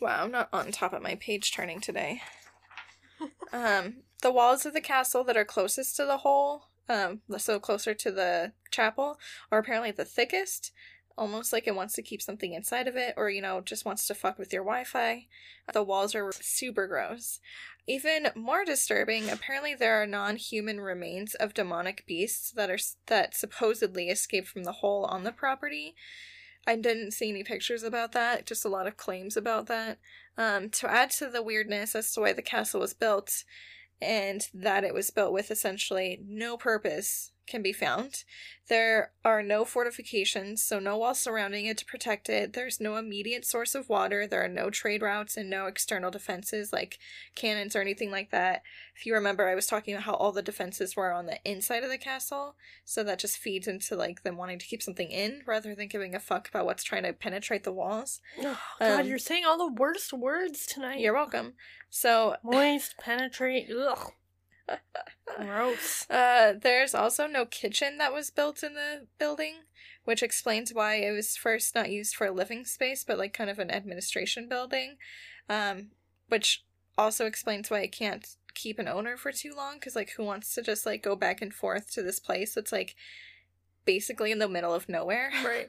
Wow, 0.01 0.23
I'm 0.23 0.31
not 0.31 0.49
on 0.51 0.71
top 0.71 0.93
of 0.93 1.01
my 1.01 1.15
page 1.15 1.53
turning 1.53 1.79
today. 1.79 2.21
um, 3.53 3.97
the 4.21 4.31
walls 4.31 4.65
of 4.65 4.73
the 4.73 4.81
castle 4.81 5.23
that 5.25 5.37
are 5.37 5.45
closest 5.45 5.95
to 5.97 6.05
the 6.05 6.17
hole, 6.17 6.69
um, 6.89 7.21
so 7.37 7.59
closer 7.59 7.93
to 7.93 8.11
the 8.11 8.53
chapel, 8.71 9.19
are 9.51 9.59
apparently 9.59 9.91
the 9.91 10.05
thickest. 10.05 10.71
Almost 11.17 11.53
like 11.53 11.65
it 11.65 11.75
wants 11.75 11.93
to 11.95 12.01
keep 12.01 12.21
something 12.21 12.53
inside 12.53 12.87
of 12.87 12.97
it, 12.97 13.13
or 13.15 13.29
you 13.29 13.41
know, 13.41 13.61
just 13.61 13.85
wants 13.85 14.05
to 14.07 14.13
fuck 14.13 14.37
with 14.37 14.51
your 14.51 14.63
Wi 14.63 14.83
Fi. 14.83 15.27
The 15.71 15.83
walls 15.83 16.13
are 16.13 16.31
super 16.33 16.87
gross. 16.87 17.39
Even 17.87 18.29
more 18.35 18.65
disturbing, 18.65 19.29
apparently 19.29 19.75
there 19.75 20.01
are 20.01 20.07
non-human 20.07 20.81
remains 20.81 21.35
of 21.35 21.53
demonic 21.53 22.03
beasts 22.07 22.51
that 22.51 22.69
are 22.69 22.79
that 23.05 23.35
supposedly 23.35 24.09
escaped 24.09 24.47
from 24.47 24.63
the 24.63 24.73
hole 24.73 25.05
on 25.05 25.23
the 25.23 25.31
property. 25.31 25.95
I 26.67 26.75
didn't 26.75 27.11
see 27.11 27.29
any 27.29 27.43
pictures 27.43 27.83
about 27.83 28.11
that, 28.13 28.45
just 28.45 28.65
a 28.65 28.69
lot 28.69 28.87
of 28.87 28.97
claims 28.97 29.37
about 29.37 29.67
that. 29.67 29.99
Um, 30.37 30.69
to 30.71 30.89
add 30.89 31.11
to 31.11 31.29
the 31.29 31.43
weirdness 31.43 31.95
as 31.95 32.11
to 32.13 32.21
why 32.21 32.33
the 32.33 32.41
castle 32.41 32.81
was 32.81 32.93
built, 32.93 33.43
and 34.01 34.47
that 34.53 34.83
it 34.83 34.93
was 34.93 35.11
built 35.11 35.31
with 35.31 35.51
essentially 35.51 36.19
no 36.27 36.57
purpose 36.57 37.31
can 37.47 37.61
be 37.61 37.73
found. 37.73 38.23
There 38.67 39.11
are 39.23 39.43
no 39.43 39.63
fortifications, 39.63 40.63
so 40.63 40.79
no 40.79 40.97
walls 40.97 41.19
surrounding 41.19 41.67
it 41.67 41.77
to 41.77 41.85
protect 41.85 42.29
it. 42.29 42.53
There's 42.53 42.81
no 42.81 42.95
immediate 42.95 43.45
source 43.45 43.75
of 43.75 43.89
water. 43.89 44.25
There 44.25 44.43
are 44.43 44.47
no 44.47 44.71
trade 44.71 45.03
routes 45.03 45.37
and 45.37 45.49
no 45.49 45.67
external 45.67 46.09
defenses 46.09 46.73
like 46.73 46.97
cannons 47.35 47.75
or 47.75 47.81
anything 47.81 48.09
like 48.09 48.31
that. 48.31 48.63
If 48.95 49.05
you 49.05 49.13
remember, 49.13 49.47
I 49.47 49.53
was 49.53 49.67
talking 49.67 49.93
about 49.93 50.05
how 50.05 50.13
all 50.15 50.31
the 50.31 50.41
defenses 50.41 50.95
were 50.95 51.11
on 51.11 51.27
the 51.27 51.37
inside 51.45 51.83
of 51.83 51.91
the 51.91 51.97
castle, 51.99 52.55
so 52.83 53.03
that 53.03 53.19
just 53.19 53.37
feeds 53.37 53.67
into 53.67 53.95
like 53.95 54.23
them 54.23 54.37
wanting 54.37 54.57
to 54.59 54.65
keep 54.65 54.81
something 54.81 55.11
in 55.11 55.43
rather 55.45 55.75
than 55.75 55.87
giving 55.87 56.15
a 56.15 56.19
fuck 56.19 56.49
about 56.49 56.65
what's 56.65 56.83
trying 56.83 57.03
to 57.03 57.13
penetrate 57.13 57.65
the 57.65 57.71
walls. 57.73 58.19
Oh, 58.41 58.59
God, 58.79 59.01
Um, 59.01 59.07
you're 59.07 59.19
saying 59.19 59.45
all 59.45 59.57
the 59.59 59.73
worst 59.73 60.11
words 60.11 60.65
tonight. 60.65 60.99
You're 60.99 61.13
welcome. 61.13 61.53
So, 61.91 62.37
Moist, 62.43 62.95
penetrate. 62.97 63.69
Ugh. 63.69 64.11
Gross. 65.37 66.05
Uh, 66.09 66.53
there's 66.59 66.95
also 66.95 67.27
no 67.27 67.45
kitchen 67.45 67.97
that 67.97 68.13
was 68.13 68.29
built 68.29 68.63
in 68.63 68.73
the 68.73 69.07
building, 69.17 69.55
which 70.05 70.23
explains 70.23 70.73
why 70.73 70.95
it 70.95 71.11
was 71.11 71.35
first 71.35 71.75
not 71.75 71.89
used 71.91 72.15
for 72.15 72.27
a 72.27 72.31
living 72.31 72.63
space, 72.65 73.03
but 73.03 73.17
like 73.17 73.33
kind 73.33 73.49
of 73.49 73.59
an 73.59 73.71
administration 73.71 74.47
building. 74.47 74.97
Um, 75.49 75.89
which 76.27 76.63
also 76.97 77.25
explains 77.25 77.69
why 77.69 77.81
it 77.81 77.91
can't 77.91 78.27
keep 78.53 78.79
an 78.79 78.87
owner 78.87 79.17
for 79.17 79.31
too 79.31 79.53
long, 79.55 79.75
because 79.75 79.95
like 79.95 80.11
who 80.11 80.23
wants 80.23 80.53
to 80.55 80.61
just 80.61 80.85
like 80.85 81.03
go 81.03 81.15
back 81.15 81.41
and 81.41 81.53
forth 81.53 81.91
to 81.91 82.01
this 82.01 82.19
place 82.19 82.55
that's 82.55 82.71
like 82.71 82.95
basically 83.85 84.31
in 84.31 84.39
the 84.39 84.49
middle 84.49 84.73
of 84.73 84.89
nowhere. 84.89 85.31
Right. 85.43 85.67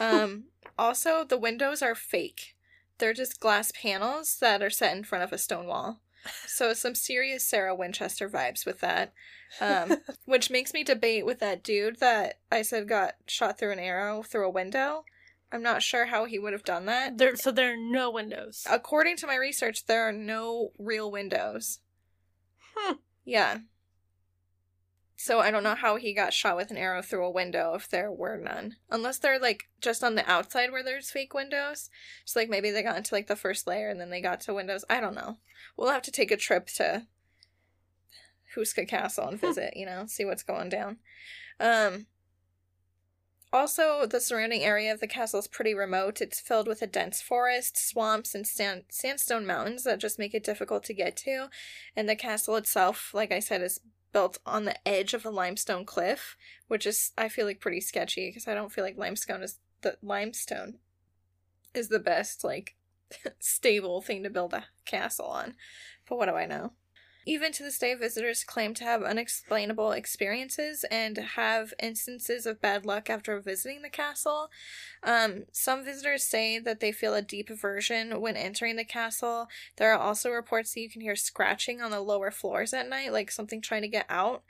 Um, 0.00 0.44
also, 0.78 1.24
the 1.24 1.38
windows 1.38 1.82
are 1.82 1.94
fake. 1.94 2.56
They're 2.98 3.12
just 3.12 3.40
glass 3.40 3.72
panels 3.72 4.38
that 4.40 4.62
are 4.62 4.70
set 4.70 4.96
in 4.96 5.04
front 5.04 5.24
of 5.24 5.32
a 5.32 5.38
stone 5.38 5.66
wall. 5.66 6.00
So 6.46 6.72
some 6.72 6.94
serious 6.94 7.46
Sarah 7.46 7.74
Winchester 7.74 8.28
vibes 8.28 8.66
with 8.66 8.80
that. 8.80 9.12
Um, 9.60 9.98
which 10.24 10.50
makes 10.50 10.74
me 10.74 10.84
debate 10.84 11.24
with 11.24 11.40
that 11.40 11.62
dude 11.62 12.00
that 12.00 12.40
I 12.50 12.62
said 12.62 12.88
got 12.88 13.14
shot 13.26 13.58
through 13.58 13.72
an 13.72 13.78
arrow 13.78 14.22
through 14.22 14.46
a 14.46 14.50
window. 14.50 15.04
I'm 15.50 15.62
not 15.62 15.82
sure 15.82 16.06
how 16.06 16.26
he 16.26 16.38
would 16.38 16.52
have 16.52 16.64
done 16.64 16.86
that. 16.86 17.16
There, 17.16 17.34
so 17.36 17.50
there 17.50 17.72
are 17.72 17.76
no 17.76 18.10
windows. 18.10 18.66
According 18.68 19.16
to 19.18 19.26
my 19.26 19.36
research, 19.36 19.86
there 19.86 20.06
are 20.06 20.12
no 20.12 20.72
real 20.78 21.10
windows. 21.10 21.80
Hmm. 22.76 22.94
Yeah. 23.24 23.58
So 25.20 25.40
I 25.40 25.50
don't 25.50 25.64
know 25.64 25.74
how 25.74 25.96
he 25.96 26.14
got 26.14 26.32
shot 26.32 26.56
with 26.56 26.70
an 26.70 26.76
arrow 26.76 27.02
through 27.02 27.26
a 27.26 27.30
window 27.30 27.74
if 27.74 27.88
there 27.88 28.10
were 28.10 28.36
none. 28.36 28.76
Unless 28.88 29.18
they're 29.18 29.40
like 29.40 29.68
just 29.80 30.04
on 30.04 30.14
the 30.14 30.30
outside 30.30 30.70
where 30.70 30.84
there's 30.84 31.10
fake 31.10 31.34
windows. 31.34 31.90
So 32.24 32.38
like 32.38 32.48
maybe 32.48 32.70
they 32.70 32.84
got 32.84 32.96
into 32.96 33.16
like 33.16 33.26
the 33.26 33.34
first 33.34 33.66
layer 33.66 33.88
and 33.88 34.00
then 34.00 34.10
they 34.10 34.20
got 34.20 34.40
to 34.42 34.54
windows. 34.54 34.84
I 34.88 35.00
don't 35.00 35.16
know. 35.16 35.38
We'll 35.76 35.90
have 35.90 36.02
to 36.02 36.12
take 36.12 36.30
a 36.30 36.36
trip 36.36 36.68
to 36.76 37.08
Houska 38.54 38.86
Castle 38.86 39.26
and 39.26 39.40
visit, 39.40 39.76
you 39.76 39.86
know, 39.86 40.04
see 40.06 40.24
what's 40.24 40.44
going 40.44 40.68
down. 40.68 40.98
Um 41.58 42.06
also, 43.52 44.06
the 44.06 44.20
surrounding 44.20 44.62
area 44.62 44.92
of 44.92 45.00
the 45.00 45.08
castle 45.08 45.40
is 45.40 45.48
pretty 45.48 45.74
remote. 45.74 46.20
It's 46.20 46.38
filled 46.38 46.68
with 46.68 46.82
a 46.82 46.86
dense 46.86 47.22
forest, 47.22 47.76
swamps, 47.78 48.34
and 48.34 48.46
sand- 48.46 48.84
sandstone 48.90 49.46
mountains 49.46 49.84
that 49.84 49.98
just 49.98 50.18
make 50.18 50.34
it 50.34 50.44
difficult 50.44 50.84
to 50.84 50.94
get 50.94 51.16
to. 51.16 51.48
And 51.96 52.08
the 52.08 52.14
castle 52.14 52.56
itself, 52.56 53.10
like 53.14 53.32
I 53.32 53.38
said, 53.40 53.62
is 53.62 53.80
built 54.12 54.38
on 54.46 54.64
the 54.64 54.88
edge 54.88 55.14
of 55.14 55.24
a 55.24 55.30
limestone 55.30 55.84
cliff, 55.84 56.36
which 56.66 56.86
is, 56.86 57.12
I 57.16 57.28
feel 57.28 57.46
like, 57.46 57.60
pretty 57.60 57.80
sketchy 57.80 58.28
because 58.30 58.48
I 58.48 58.54
don't 58.54 58.72
feel 58.72 58.84
like 58.84 58.96
limestone 58.96 59.42
is 59.42 59.58
the 59.80 59.96
limestone 60.02 60.78
is 61.74 61.88
the 61.88 62.00
best 62.00 62.42
like 62.42 62.74
stable 63.38 64.00
thing 64.02 64.22
to 64.24 64.30
build 64.30 64.54
a 64.54 64.64
castle 64.84 65.26
on. 65.26 65.54
But 66.08 66.18
what 66.18 66.26
do 66.26 66.34
I 66.34 66.46
know? 66.46 66.72
Even 67.28 67.52
to 67.52 67.62
this 67.62 67.78
day, 67.78 67.94
visitors 67.94 68.42
claim 68.42 68.72
to 68.72 68.84
have 68.84 69.02
unexplainable 69.02 69.92
experiences 69.92 70.82
and 70.90 71.18
have 71.18 71.74
instances 71.78 72.46
of 72.46 72.62
bad 72.62 72.86
luck 72.86 73.10
after 73.10 73.38
visiting 73.38 73.82
the 73.82 73.90
castle. 73.90 74.48
Um, 75.02 75.44
some 75.52 75.84
visitors 75.84 76.22
say 76.22 76.58
that 76.58 76.80
they 76.80 76.90
feel 76.90 77.12
a 77.12 77.20
deep 77.20 77.50
aversion 77.50 78.22
when 78.22 78.34
entering 78.34 78.76
the 78.76 78.84
castle. 78.84 79.48
There 79.76 79.92
are 79.92 79.98
also 79.98 80.30
reports 80.30 80.72
that 80.72 80.80
you 80.80 80.88
can 80.88 81.02
hear 81.02 81.16
scratching 81.16 81.82
on 81.82 81.90
the 81.90 82.00
lower 82.00 82.30
floors 82.30 82.72
at 82.72 82.88
night, 82.88 83.12
like 83.12 83.30
something 83.30 83.60
trying 83.60 83.82
to 83.82 83.88
get 83.88 84.06
out. 84.08 84.42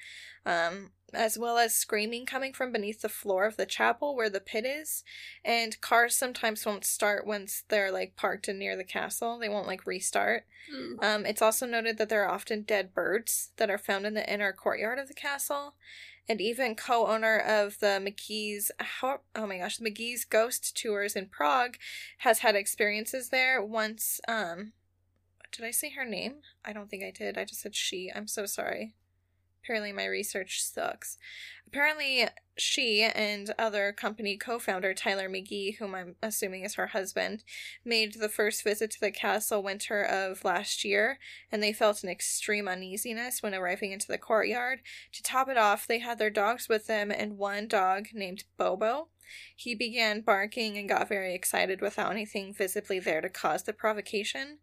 Um, 0.46 0.92
as 1.14 1.38
well 1.38 1.58
as 1.58 1.74
screaming 1.74 2.26
coming 2.26 2.52
from 2.52 2.72
beneath 2.72 3.00
the 3.00 3.08
floor 3.08 3.46
of 3.46 3.56
the 3.56 3.66
chapel 3.66 4.14
where 4.14 4.30
the 4.30 4.40
pit 4.40 4.64
is. 4.66 5.04
And 5.44 5.80
cars 5.80 6.14
sometimes 6.14 6.66
won't 6.66 6.84
start 6.84 7.26
once 7.26 7.64
they're 7.68 7.92
like 7.92 8.16
parked 8.16 8.48
in 8.48 8.58
near 8.58 8.76
the 8.76 8.84
castle. 8.84 9.38
They 9.38 9.48
won't 9.48 9.66
like 9.66 9.86
restart. 9.86 10.44
Mm. 10.74 11.02
Um, 11.02 11.26
it's 11.26 11.42
also 11.42 11.66
noted 11.66 11.98
that 11.98 12.08
there 12.08 12.24
are 12.24 12.30
often 12.30 12.62
dead 12.62 12.94
birds 12.94 13.50
that 13.56 13.70
are 13.70 13.78
found 13.78 14.06
in 14.06 14.14
the 14.14 14.30
inner 14.30 14.52
courtyard 14.52 14.98
of 14.98 15.08
the 15.08 15.14
castle. 15.14 15.74
And 16.30 16.42
even 16.42 16.74
co-owner 16.74 17.38
of 17.38 17.78
the 17.78 18.02
McGee's, 18.02 18.70
how, 18.78 19.20
oh 19.34 19.46
my 19.46 19.58
gosh, 19.58 19.78
the 19.78 19.90
McGee's 19.90 20.26
Ghost 20.26 20.76
Tours 20.76 21.16
in 21.16 21.26
Prague 21.26 21.78
has 22.18 22.40
had 22.40 22.54
experiences 22.54 23.30
there. 23.30 23.64
Once, 23.64 24.20
um, 24.28 24.72
did 25.50 25.64
I 25.64 25.70
say 25.70 25.88
her 25.90 26.04
name? 26.04 26.42
I 26.62 26.74
don't 26.74 26.90
think 26.90 27.02
I 27.02 27.10
did. 27.10 27.38
I 27.38 27.46
just 27.46 27.62
said 27.62 27.74
she. 27.74 28.12
I'm 28.14 28.28
so 28.28 28.44
sorry. 28.44 28.94
Apparently, 29.68 29.92
my 29.92 30.06
research 30.06 30.62
sucks. 30.62 31.18
Apparently, 31.66 32.26
she 32.56 33.02
and 33.02 33.52
other 33.58 33.92
company 33.92 34.38
co 34.38 34.58
founder 34.58 34.94
Tyler 34.94 35.28
McGee, 35.28 35.76
whom 35.76 35.94
I'm 35.94 36.16
assuming 36.22 36.64
is 36.64 36.76
her 36.76 36.86
husband, 36.86 37.44
made 37.84 38.14
the 38.14 38.30
first 38.30 38.64
visit 38.64 38.90
to 38.92 39.00
the 39.00 39.10
castle 39.10 39.62
winter 39.62 40.02
of 40.02 40.42
last 40.42 40.86
year, 40.86 41.18
and 41.52 41.62
they 41.62 41.74
felt 41.74 42.02
an 42.02 42.08
extreme 42.08 42.66
uneasiness 42.66 43.42
when 43.42 43.54
arriving 43.54 43.92
into 43.92 44.08
the 44.08 44.16
courtyard. 44.16 44.80
To 45.12 45.22
top 45.22 45.50
it 45.50 45.58
off, 45.58 45.86
they 45.86 45.98
had 45.98 46.18
their 46.18 46.30
dogs 46.30 46.70
with 46.70 46.86
them 46.86 47.10
and 47.10 47.36
one 47.36 47.68
dog 47.68 48.06
named 48.14 48.44
Bobo. 48.56 49.08
He 49.54 49.74
began 49.74 50.22
barking 50.22 50.78
and 50.78 50.88
got 50.88 51.10
very 51.10 51.34
excited 51.34 51.82
without 51.82 52.12
anything 52.12 52.54
visibly 52.54 53.00
there 53.00 53.20
to 53.20 53.28
cause 53.28 53.64
the 53.64 53.74
provocation. 53.74 54.60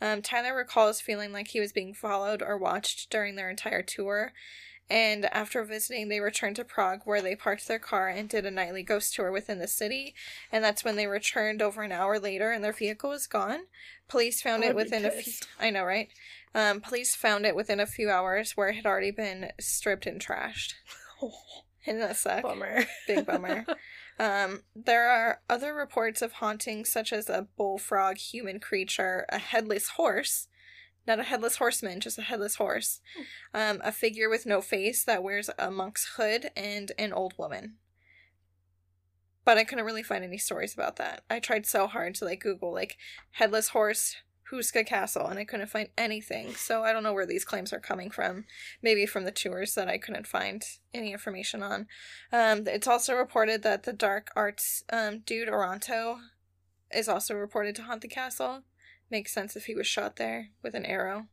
Um, 0.00 0.22
Tyler 0.22 0.54
recalls 0.54 1.00
feeling 1.00 1.32
like 1.32 1.48
he 1.48 1.60
was 1.60 1.72
being 1.72 1.94
followed 1.94 2.42
or 2.42 2.58
watched 2.58 3.10
during 3.10 3.36
their 3.36 3.50
entire 3.50 3.82
tour. 3.82 4.32
And 4.90 5.24
after 5.26 5.64
visiting, 5.64 6.08
they 6.08 6.20
returned 6.20 6.56
to 6.56 6.64
Prague 6.64 7.00
where 7.04 7.22
they 7.22 7.34
parked 7.34 7.66
their 7.66 7.78
car 7.78 8.08
and 8.08 8.28
did 8.28 8.44
a 8.44 8.50
nightly 8.50 8.82
ghost 8.82 9.14
tour 9.14 9.32
within 9.32 9.58
the 9.58 9.66
city. 9.66 10.14
And 10.52 10.62
that's 10.62 10.84
when 10.84 10.96
they 10.96 11.06
returned 11.06 11.62
over 11.62 11.82
an 11.82 11.92
hour 11.92 12.18
later 12.18 12.52
and 12.52 12.62
their 12.62 12.72
vehicle 12.72 13.10
was 13.10 13.26
gone. 13.26 13.60
Police 14.08 14.42
found 14.42 14.62
I 14.62 14.68
it 14.68 14.76
within 14.76 15.06
a 15.06 15.10
few. 15.10 15.32
I 15.58 15.70
know, 15.70 15.84
right? 15.84 16.08
Um, 16.54 16.80
police 16.80 17.14
found 17.14 17.46
it 17.46 17.56
within 17.56 17.80
a 17.80 17.86
few 17.86 18.10
hours 18.10 18.52
where 18.56 18.68
it 18.68 18.76
had 18.76 18.86
already 18.86 19.10
been 19.10 19.52
stripped 19.58 20.06
and 20.06 20.20
trashed. 20.20 20.74
Isn't 21.86 22.00
that 22.00 22.16
suck? 22.16 22.42
Bummer. 22.42 22.84
Big 23.06 23.26
bummer. 23.26 23.66
um, 24.18 24.62
there 24.74 25.08
are 25.08 25.40
other 25.50 25.74
reports 25.74 26.22
of 26.22 26.32
hauntings, 26.32 26.90
such 26.90 27.12
as 27.12 27.28
a 27.28 27.48
bullfrog 27.56 28.16
human 28.16 28.58
creature, 28.58 29.26
a 29.28 29.38
headless 29.38 29.90
horse, 29.90 30.48
not 31.06 31.20
a 31.20 31.24
headless 31.24 31.56
horseman, 31.56 32.00
just 32.00 32.18
a 32.18 32.22
headless 32.22 32.56
horse, 32.56 33.00
um, 33.52 33.80
a 33.84 33.92
figure 33.92 34.30
with 34.30 34.46
no 34.46 34.62
face 34.62 35.04
that 35.04 35.22
wears 35.22 35.50
a 35.58 35.70
monk's 35.70 36.14
hood, 36.16 36.50
and 36.56 36.92
an 36.98 37.12
old 37.12 37.34
woman. 37.36 37.74
But 39.44 39.58
I 39.58 39.64
couldn't 39.64 39.84
really 39.84 40.02
find 40.02 40.24
any 40.24 40.38
stories 40.38 40.72
about 40.72 40.96
that. 40.96 41.22
I 41.28 41.38
tried 41.38 41.66
so 41.66 41.86
hard 41.86 42.14
to 42.16 42.24
like 42.24 42.40
Google 42.40 42.72
like 42.72 42.96
headless 43.32 43.68
horse 43.68 44.16
Houska 44.54 44.86
Castle, 44.86 45.26
and 45.26 45.38
I 45.38 45.44
couldn't 45.44 45.68
find 45.68 45.88
anything. 45.98 46.54
So 46.54 46.82
I 46.82 46.92
don't 46.92 47.02
know 47.02 47.12
where 47.12 47.26
these 47.26 47.44
claims 47.44 47.72
are 47.72 47.80
coming 47.80 48.10
from. 48.10 48.44
Maybe 48.82 49.06
from 49.06 49.24
the 49.24 49.32
tours 49.32 49.74
that 49.74 49.88
I 49.88 49.98
couldn't 49.98 50.26
find 50.26 50.62
any 50.92 51.12
information 51.12 51.62
on. 51.62 51.86
Um, 52.32 52.66
it's 52.66 52.86
also 52.86 53.14
reported 53.14 53.62
that 53.62 53.82
the 53.82 53.92
dark 53.92 54.30
arts 54.36 54.84
um, 54.92 55.20
dude 55.20 55.48
Oronto 55.48 56.18
is 56.90 57.08
also 57.08 57.34
reported 57.34 57.74
to 57.76 57.82
haunt 57.82 58.02
the 58.02 58.08
castle. 58.08 58.62
Makes 59.10 59.32
sense 59.32 59.56
if 59.56 59.66
he 59.66 59.74
was 59.74 59.86
shot 59.86 60.16
there 60.16 60.50
with 60.62 60.74
an 60.74 60.86
arrow. 60.86 61.26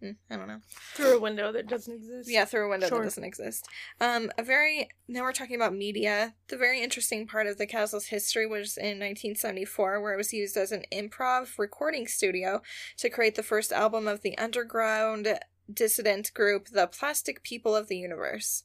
Hmm, 0.00 0.10
I 0.28 0.36
don't 0.36 0.48
know. 0.48 0.60
Through 0.94 1.16
a 1.16 1.20
window 1.20 1.52
that 1.52 1.66
doesn't 1.68 1.94
exist. 1.94 2.30
Yeah, 2.30 2.44
through 2.44 2.66
a 2.66 2.68
window 2.68 2.88
Sure. 2.88 2.98
that 2.98 3.04
doesn't 3.04 3.24
exist. 3.24 3.66
Um, 4.00 4.30
a 4.36 4.42
very 4.42 4.88
now 5.08 5.22
we're 5.22 5.32
talking 5.32 5.56
about 5.56 5.74
media. 5.74 6.34
The 6.48 6.56
very 6.56 6.82
interesting 6.82 7.26
part 7.26 7.46
of 7.46 7.58
the 7.58 7.66
castle's 7.66 8.06
history 8.06 8.46
was 8.46 8.76
in 8.76 8.98
1974, 8.98 10.00
where 10.00 10.12
it 10.14 10.18
was 10.18 10.32
used 10.32 10.56
as 10.56 10.72
an 10.72 10.84
improv 10.92 11.58
recording 11.58 12.06
studio 12.06 12.60
to 12.98 13.08
create 13.08 13.34
the 13.36 13.42
first 13.42 13.72
album 13.72 14.08
of 14.08 14.22
the 14.22 14.36
underground 14.36 15.38
dissident 15.72 16.34
group, 16.34 16.68
the 16.68 16.86
Plastic 16.86 17.42
People 17.42 17.74
of 17.74 17.88
the 17.88 17.96
Universe. 17.96 18.64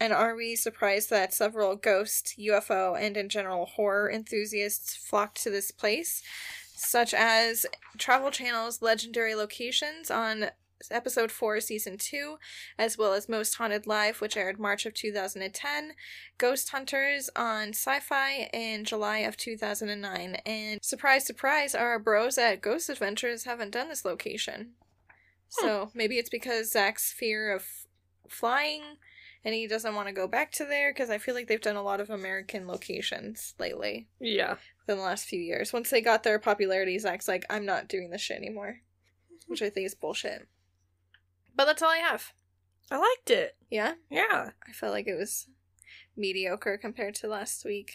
And 0.00 0.12
are 0.12 0.34
we 0.34 0.56
surprised 0.56 1.08
that 1.10 1.32
several 1.32 1.76
ghost, 1.76 2.34
UFO, 2.38 2.98
and 3.00 3.16
in 3.16 3.28
general 3.28 3.66
horror 3.66 4.10
enthusiasts 4.10 4.96
flocked 4.96 5.42
to 5.42 5.50
this 5.50 5.70
place? 5.70 6.22
Such 6.84 7.14
as 7.14 7.66
Travel 7.98 8.30
Channel's 8.30 8.82
legendary 8.82 9.34
locations 9.34 10.10
on 10.10 10.50
episode 10.90 11.30
4 11.30 11.60
season 11.60 11.96
2 11.96 12.36
as 12.78 12.98
well 12.98 13.12
as 13.12 13.28
most 13.28 13.54
haunted 13.54 13.86
live 13.86 14.20
which 14.20 14.36
aired 14.36 14.58
march 14.58 14.86
of 14.86 14.94
2010 14.94 15.92
ghost 16.38 16.70
hunters 16.70 17.30
on 17.36 17.70
sci-fi 17.70 18.48
in 18.52 18.84
july 18.84 19.18
of 19.18 19.36
2009 19.36 20.36
and 20.46 20.82
surprise 20.82 21.24
surprise 21.26 21.74
our 21.74 21.98
bros 21.98 22.38
at 22.38 22.60
ghost 22.60 22.88
adventures 22.88 23.44
haven't 23.44 23.70
done 23.70 23.88
this 23.88 24.04
location. 24.04 24.72
Hmm. 25.58 25.66
So 25.66 25.90
maybe 25.94 26.18
it's 26.18 26.30
because 26.30 26.72
zach's 26.72 27.12
fear 27.12 27.54
of 27.54 27.64
flying 28.28 28.82
and 29.44 29.54
he 29.54 29.66
doesn't 29.66 29.94
want 29.94 30.08
to 30.08 30.14
go 30.14 30.26
back 30.26 30.50
to 30.52 30.64
there 30.64 30.92
because 30.92 31.10
i 31.10 31.18
feel 31.18 31.34
like 31.34 31.46
they've 31.46 31.60
done 31.60 31.76
a 31.76 31.82
lot 31.82 32.00
of 32.00 32.10
american 32.10 32.66
locations 32.66 33.54
lately. 33.58 34.08
Yeah. 34.20 34.56
In 34.86 34.96
the 34.96 35.02
last 35.02 35.24
few 35.24 35.40
years. 35.40 35.72
Once 35.72 35.90
they 35.90 36.00
got 36.00 36.22
their 36.22 36.38
popularity, 36.38 36.98
Zak's 36.98 37.26
like, 37.26 37.46
I'm 37.48 37.64
not 37.64 37.88
doing 37.88 38.10
this 38.10 38.20
shit 38.20 38.36
anymore. 38.36 38.80
Mm-hmm. 39.32 39.50
Which 39.50 39.62
I 39.62 39.70
think 39.70 39.86
is 39.86 39.94
bullshit. 39.94 40.46
But 41.56 41.64
that's 41.66 41.82
all 41.82 41.90
I 41.90 41.98
have. 41.98 42.32
I 42.90 42.98
liked 42.98 43.30
it. 43.30 43.56
Yeah? 43.70 43.94
Yeah. 44.10 44.50
I 44.66 44.72
felt 44.72 44.92
like 44.92 45.06
it 45.06 45.18
was 45.18 45.48
mediocre 46.16 46.76
compared 46.76 47.14
to 47.16 47.28
last 47.28 47.64
week. 47.64 47.92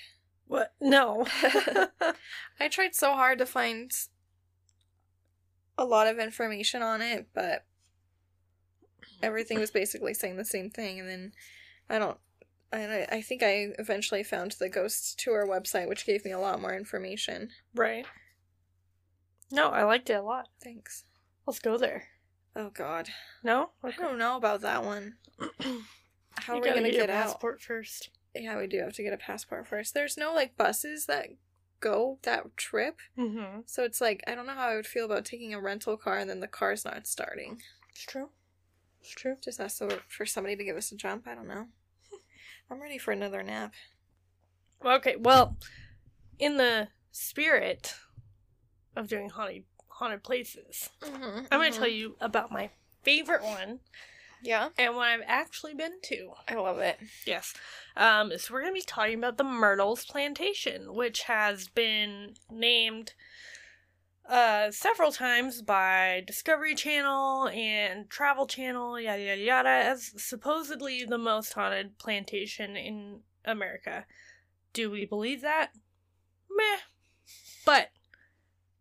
What? 0.47 0.73
No. 0.81 1.27
I 2.59 2.67
tried 2.69 2.95
so 2.95 3.13
hard 3.13 3.37
to 3.39 3.45
find 3.45 3.91
a 5.77 5.85
lot 5.85 6.07
of 6.07 6.19
information 6.19 6.81
on 6.81 7.01
it, 7.01 7.27
but 7.33 7.65
everything 9.21 9.59
was 9.59 9.71
basically 9.71 10.13
saying 10.13 10.37
the 10.37 10.45
same 10.45 10.69
thing. 10.69 10.99
And 10.99 11.07
then 11.07 11.31
I 11.89 11.99
don't. 11.99 12.17
And 12.71 12.91
I, 12.91 13.07
I 13.17 13.21
think 13.21 13.41
I 13.41 13.73
eventually 13.79 14.23
found 14.23 14.51
the 14.59 14.69
ghost 14.69 15.19
tour 15.19 15.47
website, 15.47 15.87
which 15.89 16.05
gave 16.05 16.23
me 16.23 16.31
a 16.31 16.39
lot 16.39 16.61
more 16.61 16.75
information. 16.75 17.49
right. 17.75 18.05
No, 19.51 19.69
I 19.69 19.83
liked 19.83 20.09
it 20.11 20.13
a 20.13 20.21
lot. 20.21 20.47
Thanks. 20.63 21.05
Let's 21.47 21.57
go 21.59 21.77
there. 21.77 22.03
Oh, 22.55 22.69
God. 22.69 23.09
No? 23.43 23.71
I 23.83 23.89
don't 23.91 24.19
know 24.19 24.37
about 24.37 24.61
that 24.61 24.83
one. 24.83 25.15
How 26.39 26.53
You 26.55 26.59
are 26.59 26.63
we 26.63 26.69
gonna 26.69 26.81
get, 26.91 27.07
get 27.07 27.09
out? 27.09 27.23
passport 27.25 27.59
first. 27.61 28.09
Yeah, 28.35 28.57
we 28.59 28.67
do 28.67 28.77
have 28.79 28.93
to 28.93 29.03
get 29.03 29.13
a 29.13 29.17
passport 29.17 29.67
first. 29.67 29.93
There's 29.95 30.17
no 30.17 30.33
like 30.35 30.55
buses 30.55 31.07
that 31.07 31.29
go 31.79 32.19
that 32.23 32.55
trip, 32.57 32.99
Mm-hmm. 33.17 33.61
so 33.65 33.83
it's 33.83 33.99
like 33.99 34.23
I 34.27 34.35
don't 34.35 34.45
know 34.45 34.53
how 34.53 34.67
I 34.67 34.75
would 34.75 34.85
feel 34.85 35.05
about 35.05 35.25
taking 35.25 35.53
a 35.53 35.59
rental 35.59 35.97
car 35.97 36.17
and 36.19 36.29
then 36.29 36.39
the 36.41 36.47
car's 36.47 36.85
not 36.85 37.07
starting. 37.07 37.59
It's 37.91 38.03
true. 38.05 38.29
It's 39.01 39.09
true. 39.11 39.35
Just 39.43 39.59
ask 39.59 39.81
for 40.07 40.25
somebody 40.25 40.55
to 40.55 40.63
give 40.63 40.77
us 40.77 40.91
a 40.91 40.95
jump. 40.95 41.27
I 41.27 41.33
don't 41.33 41.47
know. 41.47 41.65
I'm 42.71 42.81
ready 42.81 42.97
for 42.97 43.11
another 43.11 43.41
nap. 43.43 43.73
Okay, 44.85 45.15
well, 45.17 45.57
in 46.37 46.57
the 46.57 46.87
spirit 47.11 47.95
of 48.95 49.07
doing 49.07 49.29
haunted 49.29 49.63
haunted 49.87 50.23
places, 50.23 50.89
Mm-hmm, 51.01 51.45
I'm 51.51 51.59
going 51.59 51.73
to 51.73 51.77
tell 51.77 51.87
you 51.87 52.15
about 52.21 52.51
my 52.51 52.69
favorite 53.03 53.43
one 53.43 53.79
Yeah, 54.41 54.69
and 54.77 54.95
what 54.95 55.07
I've 55.07 55.23
actually 55.25 55.73
been 55.73 55.99
to. 56.03 56.31
I 56.47 56.55
love 56.55 56.79
it. 56.79 56.97
Yes. 57.25 57.53
Um, 57.97 58.31
so 58.37 58.53
we're 58.53 58.61
going 58.61 58.73
to 58.73 58.79
be 58.79 58.85
talking 58.85 59.17
about 59.17 59.37
the 59.37 59.43
Myrtles 59.43 60.05
Plantation, 60.05 60.93
which 60.93 61.23
has 61.23 61.67
been 61.67 62.35
named 62.49 63.13
uh, 64.29 64.71
several 64.71 65.11
times 65.11 65.61
by 65.61 66.23
Discovery 66.25 66.75
Channel 66.75 67.47
and 67.49 68.09
Travel 68.09 68.45
Channel, 68.45 68.99
yada 68.99 69.21
yada 69.21 69.41
yada, 69.41 69.69
as 69.69 70.11
supposedly 70.17 71.03
the 71.03 71.17
most 71.17 71.53
haunted 71.53 71.97
plantation 71.97 72.77
in 72.77 73.21
America. 73.43 74.05
Do 74.71 74.91
we 74.91 75.05
believe 75.05 75.41
that? 75.41 75.71
Meh. 76.49 76.79
But 77.65 77.89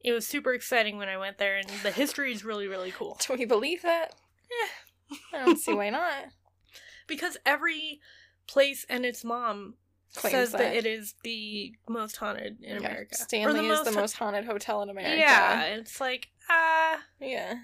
it 0.00 0.12
was 0.12 0.26
super 0.26 0.52
exciting 0.52 0.98
when 0.98 1.08
I 1.08 1.16
went 1.16 1.38
there, 1.38 1.56
and 1.56 1.68
the 1.82 1.90
history 1.90 2.32
is 2.32 2.44
really, 2.44 2.68
really 2.68 2.92
cool. 2.92 3.18
Do 3.26 3.34
we 3.34 3.44
believe 3.44 3.82
that? 3.82 4.14
Eh. 4.50 5.16
I 5.32 5.44
don't 5.44 5.58
see 5.58 5.72
why 5.72 5.90
not. 5.90 6.26
because 7.06 7.38
every 7.44 8.00
place 8.46 8.86
and 8.88 9.04
its 9.04 9.24
mom 9.24 9.74
says 10.10 10.52
that. 10.52 10.58
that. 10.58 10.74
it 10.74 10.86
is 10.86 11.14
the 11.22 11.72
most 11.88 12.16
haunted 12.16 12.58
in 12.62 12.80
Yeah, 12.82 12.88
America. 12.88 13.14
Stanley 13.16 13.68
is 13.68 13.82
the 13.84 13.92
most 13.92 14.14
haunted 14.14 14.44
hotel 14.44 14.82
in 14.82 14.90
America. 14.90 15.16
Yeah, 15.16 15.64
it's 15.64 16.00
like 16.00 16.28
ah, 16.50 16.98
Yeah. 17.20 17.54
eh, 17.54 17.58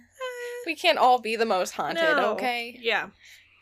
We 0.67 0.75
can't 0.75 0.99
all 0.99 1.19
be 1.21 1.37
the 1.37 1.47
most 1.47 1.73
haunted, 1.73 2.03
no. 2.03 2.33
okay? 2.35 2.79
Yeah, 2.81 3.09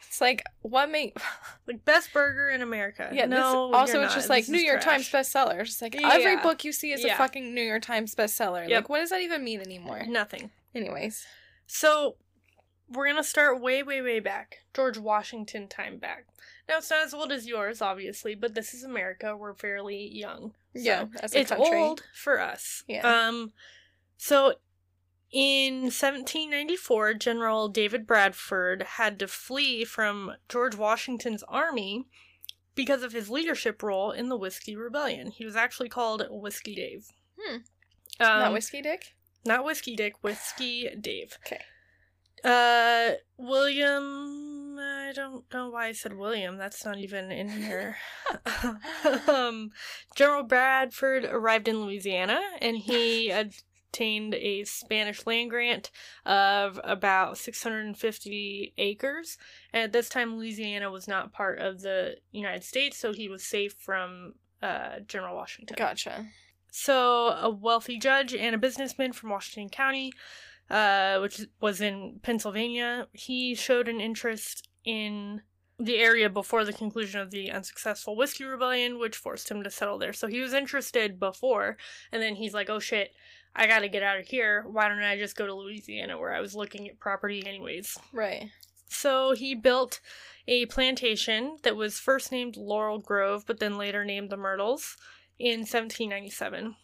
It's 0.06 0.20
like 0.20 0.42
what 0.62 0.90
make 0.90 1.16
like 1.66 1.84
best 1.84 2.12
burger 2.12 2.50
in 2.50 2.60
America. 2.62 3.08
Yeah, 3.12 3.26
no. 3.26 3.68
this, 3.70 3.76
also 3.78 4.00
it's 4.02 4.10
not. 4.10 4.14
just 4.14 4.28
like 4.28 4.44
This 4.46 4.50
New 4.50 4.58
York 4.60 4.80
trash. 4.82 5.10
Times 5.10 5.28
bestseller. 5.28 5.60
It's 5.60 5.70
just 5.70 5.82
like 5.82 5.94
every 6.02 6.36
book 6.38 6.64
you 6.64 6.72
see 6.72 6.92
is 6.92 7.04
a 7.04 7.14
fucking 7.14 7.54
New 7.54 7.62
York 7.62 7.82
Times 7.82 8.14
bestseller. 8.14 8.68
Yep. 8.68 8.82
Like 8.82 8.88
what 8.88 8.98
does 8.98 9.10
that 9.10 9.20
even 9.20 9.42
mean 9.44 9.60
anymore? 9.60 10.02
Nothing. 10.06 10.50
Anyways. 10.74 11.24
So 11.66 12.16
we're 12.90 13.06
gonna 13.06 13.24
start 13.24 13.60
way, 13.60 13.82
way, 13.82 14.02
way 14.02 14.20
back. 14.20 14.58
George 14.74 14.98
Washington 14.98 15.68
time 15.68 15.98
back. 15.98 16.26
Now 16.68 16.78
it's 16.78 16.90
not 16.90 17.04
as 17.04 17.14
old 17.14 17.32
as 17.32 17.46
yours, 17.46 17.82
obviously, 17.82 18.34
but 18.34 18.54
this 18.54 18.72
is 18.74 18.84
America. 18.84 19.36
We're 19.36 19.54
fairly 19.54 20.08
young. 20.12 20.52
So 20.74 20.80
yeah, 20.82 21.04
as 21.20 21.34
a 21.34 21.40
it's 21.40 21.50
country. 21.50 21.78
old 21.78 22.02
for 22.14 22.40
us. 22.40 22.84
Yeah. 22.86 23.06
Um 23.28 23.52
so 24.16 24.54
in 25.32 25.84
1794, 25.84 27.14
General 27.14 27.68
David 27.68 28.06
Bradford 28.06 28.82
had 28.82 29.18
to 29.18 29.26
flee 29.26 29.84
from 29.84 30.32
George 30.48 30.76
Washington's 30.76 31.42
army 31.44 32.06
because 32.74 33.02
of 33.02 33.12
his 33.12 33.30
leadership 33.30 33.82
role 33.82 34.10
in 34.12 34.28
the 34.28 34.36
Whiskey 34.36 34.76
Rebellion. 34.76 35.30
He 35.30 35.44
was 35.44 35.56
actually 35.56 35.88
called 35.88 36.26
Whiskey 36.30 36.74
Dave. 36.74 37.06
Hmm. 37.40 37.56
Um, 38.20 38.38
Not 38.40 38.52
whiskey 38.52 38.82
dick? 38.82 39.14
not 39.44 39.64
Whiskey 39.64 39.96
Dick, 39.96 40.14
Whiskey 40.22 40.88
Dave. 41.00 41.36
Okay. 41.44 41.60
Uh, 42.44 43.16
William. 43.36 44.41
I 45.12 45.14
don't 45.14 45.44
know 45.52 45.68
why 45.68 45.88
I 45.88 45.92
said 45.92 46.16
William. 46.16 46.56
That's 46.56 46.86
not 46.86 46.96
even 46.96 47.30
in 47.30 47.48
here. 47.50 47.96
um, 49.28 49.70
General 50.16 50.42
Bradford 50.42 51.26
arrived 51.26 51.68
in 51.68 51.82
Louisiana, 51.82 52.40
and 52.62 52.78
he 52.78 53.28
obtained 53.92 54.34
a 54.34 54.64
Spanish 54.64 55.26
land 55.26 55.50
grant 55.50 55.90
of 56.24 56.80
about 56.82 57.36
650 57.36 58.72
acres. 58.78 59.36
And 59.74 59.82
at 59.82 59.92
this 59.92 60.08
time, 60.08 60.38
Louisiana 60.38 60.90
was 60.90 61.06
not 61.06 61.34
part 61.34 61.58
of 61.58 61.82
the 61.82 62.16
United 62.30 62.64
States, 62.64 62.96
so 62.96 63.12
he 63.12 63.28
was 63.28 63.44
safe 63.44 63.74
from 63.74 64.32
uh, 64.62 65.00
General 65.06 65.36
Washington. 65.36 65.76
Gotcha. 65.78 66.24
So, 66.70 67.36
a 67.38 67.50
wealthy 67.50 67.98
judge 67.98 68.34
and 68.34 68.54
a 68.54 68.58
businessman 68.58 69.12
from 69.12 69.28
Washington 69.28 69.68
County, 69.68 70.14
uh, 70.70 71.18
which 71.18 71.42
was 71.60 71.82
in 71.82 72.20
Pennsylvania, 72.22 73.08
he 73.12 73.54
showed 73.54 73.88
an 73.88 74.00
interest 74.00 74.70
in 74.84 75.42
the 75.78 75.98
area 75.98 76.28
before 76.28 76.64
the 76.64 76.72
conclusion 76.72 77.20
of 77.20 77.30
the 77.30 77.50
unsuccessful 77.50 78.16
Whiskey 78.16 78.44
Rebellion, 78.44 78.98
which 78.98 79.16
forced 79.16 79.50
him 79.50 79.62
to 79.64 79.70
settle 79.70 79.98
there. 79.98 80.12
So, 80.12 80.26
he 80.26 80.40
was 80.40 80.52
interested 80.52 81.18
before, 81.18 81.76
and 82.10 82.22
then 82.22 82.36
he's 82.36 82.54
like, 82.54 82.70
oh 82.70 82.78
shit, 82.78 83.12
I 83.54 83.66
gotta 83.66 83.88
get 83.88 84.02
out 84.02 84.18
of 84.18 84.26
here. 84.26 84.64
Why 84.66 84.88
don't 84.88 85.02
I 85.02 85.18
just 85.18 85.36
go 85.36 85.46
to 85.46 85.54
Louisiana 85.54 86.18
where 86.18 86.34
I 86.34 86.40
was 86.40 86.54
looking 86.54 86.88
at 86.88 87.00
property 87.00 87.42
anyways? 87.46 87.98
Right. 88.12 88.50
So 88.88 89.32
he 89.32 89.54
built 89.54 90.00
a 90.46 90.66
plantation 90.66 91.58
that 91.62 91.76
was 91.76 91.98
first 91.98 92.32
named 92.32 92.56
Laurel 92.56 92.98
Grove, 92.98 93.44
but 93.46 93.58
then 93.58 93.78
later 93.78 94.04
named 94.04 94.30
the 94.30 94.36
Myrtles 94.36 94.96
in 95.38 95.60
1797. 95.60 96.76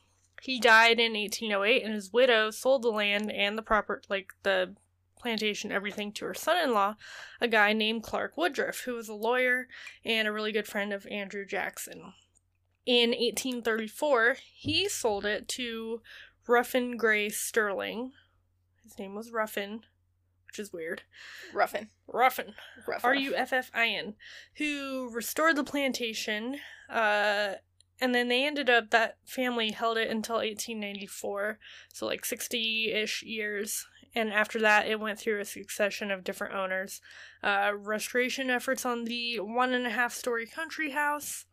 He 0.43 0.61
died 0.61 1.01
in 1.01 1.15
1808, 1.15 1.85
and 1.85 1.95
his 1.95 2.13
widow 2.13 2.51
sold 2.51 2.83
the 2.83 2.91
land 2.91 3.33
and 3.33 3.59
the 3.59 3.63
proper, 3.63 4.03
like 4.09 4.33
the 4.43 4.75
plantation, 5.19 5.73
everything 5.73 6.13
to 6.13 6.25
her 6.25 6.35
son-in-law, 6.35 6.97
a 7.41 7.49
guy 7.49 7.73
named 7.73 8.03
Clark 8.03 8.37
Woodruff, 8.37 8.81
who 8.81 8.95
was 8.95 9.09
a 9.09 9.15
lawyer 9.15 9.69
and 10.05 10.27
a 10.27 10.33
really 10.33 10.53
good 10.53 10.67
friend 10.67 10.93
of 10.93 11.07
Andrew 11.11 11.45
Jackson. 11.45 12.13
In 12.87 13.11
1834, 13.11 14.37
he 14.55 14.89
sold 14.89 15.27
it 15.27 15.47
to 15.49 16.01
Ruffin 16.47 16.97
Gray 16.97 17.29
Sterling. 17.29 18.13
His 18.83 18.99
name 18.99 19.15
was 19.15 19.31
Ruffin, 19.31 19.83
which 20.47 20.59
is 20.59 20.73
weird. 20.73 21.03
Ruffin. 21.53 21.89
Ruffin. 22.07 22.55
Ruff. 22.87 23.05
R 23.05 23.15
U 23.15 23.35
F 23.35 23.53
F 23.53 23.71
I 23.75 23.89
N, 23.89 24.15
who 24.55 25.11
restored 25.13 25.57
the 25.57 25.65
plantation. 25.65 26.57
Uh, 26.89 27.57
and 28.01 28.15
then 28.15 28.29
they 28.29 28.47
ended 28.47 28.71
up, 28.71 28.91
that 28.91 29.19
family 29.27 29.73
held 29.73 29.99
it 29.99 30.11
until 30.11 30.37
1894, 30.37 31.59
so 31.93 32.07
like 32.07 32.25
60 32.25 32.93
ish 32.93 33.23
years. 33.23 33.87
And 34.19 34.33
after 34.33 34.61
that, 34.61 34.89
it 34.89 34.99
went 34.99 35.19
through 35.19 35.41
a 35.41 35.45
succession 35.45 36.11
of 36.11 36.25
different 36.25 36.53
owners. 36.53 37.01
Uh, 37.41 37.71
restoration 37.77 38.51
efforts 38.51 38.85
on 38.85 39.05
the 39.05 39.39
one 39.39 39.73
and 39.73 39.87
a 39.87 39.91
half 39.91 40.13
story 40.13 40.45
country 40.45 40.91
house 40.91 41.45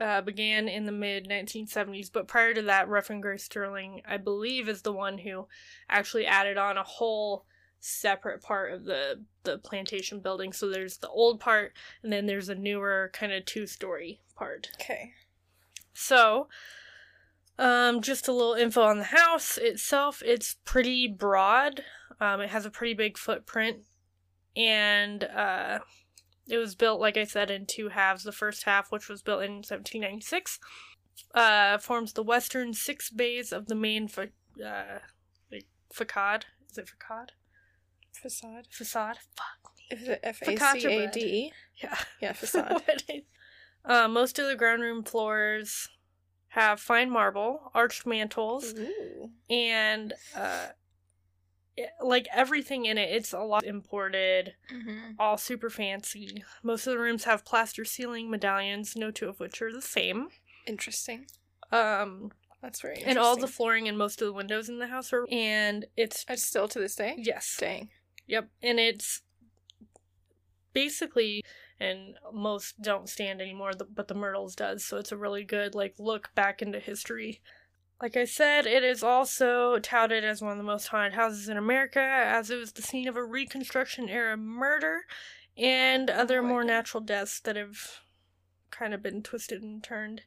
uh, 0.00 0.20
began 0.20 0.68
in 0.68 0.84
the 0.84 0.92
mid 0.92 1.28
1970s, 1.28 2.10
but 2.12 2.28
prior 2.28 2.54
to 2.54 2.62
that, 2.62 2.88
Ruffin 2.88 3.20
Gray 3.20 3.38
Sterling, 3.38 4.02
I 4.06 4.18
believe, 4.18 4.68
is 4.68 4.82
the 4.82 4.92
one 4.92 5.18
who 5.18 5.48
actually 5.88 6.26
added 6.26 6.58
on 6.58 6.78
a 6.78 6.84
whole 6.84 7.44
separate 7.80 8.40
part 8.40 8.72
of 8.72 8.84
the 8.84 9.24
the 9.42 9.58
plantation 9.58 10.20
building. 10.20 10.52
So 10.52 10.70
there's 10.70 10.98
the 10.98 11.08
old 11.08 11.40
part, 11.40 11.72
and 12.04 12.12
then 12.12 12.26
there's 12.26 12.48
a 12.48 12.54
newer 12.54 13.10
kind 13.12 13.32
of 13.32 13.44
two 13.44 13.66
story 13.66 14.20
part. 14.36 14.70
Okay. 14.80 15.12
So, 15.92 16.48
um, 17.58 18.00
just 18.00 18.28
a 18.28 18.32
little 18.32 18.54
info 18.54 18.82
on 18.82 18.98
the 18.98 19.04
house 19.04 19.58
itself. 19.58 20.22
It's 20.24 20.56
pretty 20.64 21.08
broad. 21.08 21.84
Um, 22.20 22.40
it 22.40 22.50
has 22.50 22.66
a 22.66 22.70
pretty 22.70 22.94
big 22.94 23.18
footprint, 23.18 23.78
and 24.56 25.24
uh, 25.24 25.80
it 26.48 26.58
was 26.58 26.74
built, 26.74 27.00
like 27.00 27.16
I 27.16 27.24
said, 27.24 27.50
in 27.50 27.66
two 27.66 27.88
halves. 27.88 28.24
The 28.24 28.32
first 28.32 28.64
half, 28.64 28.90
which 28.90 29.08
was 29.08 29.22
built 29.22 29.42
in 29.42 29.56
1796, 29.56 30.58
uh, 31.34 31.78
forms 31.78 32.12
the 32.12 32.22
western 32.22 32.72
six 32.74 33.10
bays 33.10 33.52
of 33.52 33.66
the 33.66 33.74
main 33.74 34.08
fa- 34.08 34.28
uh, 34.64 34.98
like 35.50 35.66
facade. 35.92 36.46
Is 36.70 36.78
it 36.78 36.88
facade? 36.88 37.32
Facade. 38.12 38.66
Facade. 38.70 39.18
Fuck. 39.36 39.72
Is 39.90 40.08
it 40.08 40.20
F 40.22 40.42
A 40.42 40.56
C 40.56 40.86
A. 40.86 41.10
D 41.10 41.20
E? 41.20 41.52
Yeah. 41.82 41.96
Yeah, 42.20 42.32
facade. 42.34 42.82
uh, 43.84 44.08
most 44.08 44.38
of 44.38 44.46
the 44.46 44.56
ground 44.56 44.82
room 44.82 45.02
floors 45.04 45.88
have 46.54 46.78
fine 46.80 47.10
marble, 47.10 47.70
arched 47.74 48.06
mantles, 48.06 48.74
Ooh. 48.78 49.30
and 49.50 50.12
uh, 50.36 50.68
it- 51.76 51.90
like 52.00 52.28
everything 52.32 52.86
in 52.86 52.96
it, 52.96 53.10
it's 53.12 53.32
a 53.32 53.40
lot 53.40 53.64
imported, 53.64 54.54
Mm-hmm. 54.72 55.12
all 55.18 55.36
super 55.36 55.68
fancy. 55.68 56.44
Most 56.62 56.86
of 56.86 56.92
the 56.92 56.98
rooms 57.00 57.24
have 57.24 57.44
plaster 57.44 57.84
ceiling 57.84 58.30
medallions, 58.30 58.94
no 58.96 59.10
two 59.10 59.28
of 59.28 59.40
which 59.40 59.60
are 59.62 59.72
the 59.72 59.82
same. 59.82 60.28
Interesting. 60.66 61.26
Um, 61.72 62.30
That's 62.62 62.80
very 62.80 62.94
interesting. 62.94 63.10
and 63.10 63.18
all 63.18 63.36
the 63.36 63.48
flooring 63.48 63.88
and 63.88 63.98
most 63.98 64.22
of 64.22 64.26
the 64.26 64.32
windows 64.32 64.68
in 64.68 64.78
the 64.78 64.86
house 64.86 65.12
are, 65.12 65.26
and 65.32 65.86
it's 65.96 66.24
It's 66.28 66.44
still 66.44 66.68
to 66.68 66.78
this 66.78 66.94
day? 66.94 67.14
yes, 67.18 67.56
Dang. 67.58 67.88
Yep, 68.28 68.48
and 68.62 68.78
it's 68.78 69.22
basically, 70.72 71.44
and 71.80 72.16
most 72.32 72.80
don't 72.80 73.08
stand 73.08 73.40
anymore, 73.40 73.72
but 73.94 74.08
the 74.08 74.14
Myrtles 74.14 74.54
does, 74.54 74.84
so 74.84 74.98
it's 74.98 75.12
a 75.12 75.16
really 75.16 75.44
good 75.44 75.74
like 75.74 75.94
look 75.98 76.30
back 76.34 76.62
into 76.62 76.78
history. 76.78 77.40
Like 78.02 78.16
I 78.16 78.24
said, 78.24 78.66
it 78.66 78.84
is 78.84 79.02
also 79.02 79.78
touted 79.78 80.24
as 80.24 80.42
one 80.42 80.52
of 80.52 80.58
the 80.58 80.64
most 80.64 80.88
haunted 80.88 81.14
houses 81.14 81.48
in 81.48 81.56
America, 81.56 82.00
as 82.00 82.50
it 82.50 82.56
was 82.56 82.72
the 82.72 82.82
scene 82.82 83.08
of 83.08 83.16
a 83.16 83.24
Reconstruction 83.24 84.08
era 84.08 84.36
murder 84.36 85.02
and 85.56 86.10
oh 86.10 86.14
other 86.14 86.38
Oh 86.40 86.42
more 86.42 86.62
God. 86.62 86.68
natural 86.68 87.02
deaths 87.02 87.40
that 87.40 87.56
have 87.56 88.00
kind 88.70 88.92
of 88.92 89.02
been 89.02 89.22
twisted 89.22 89.62
and 89.62 89.82
turned 89.82 90.22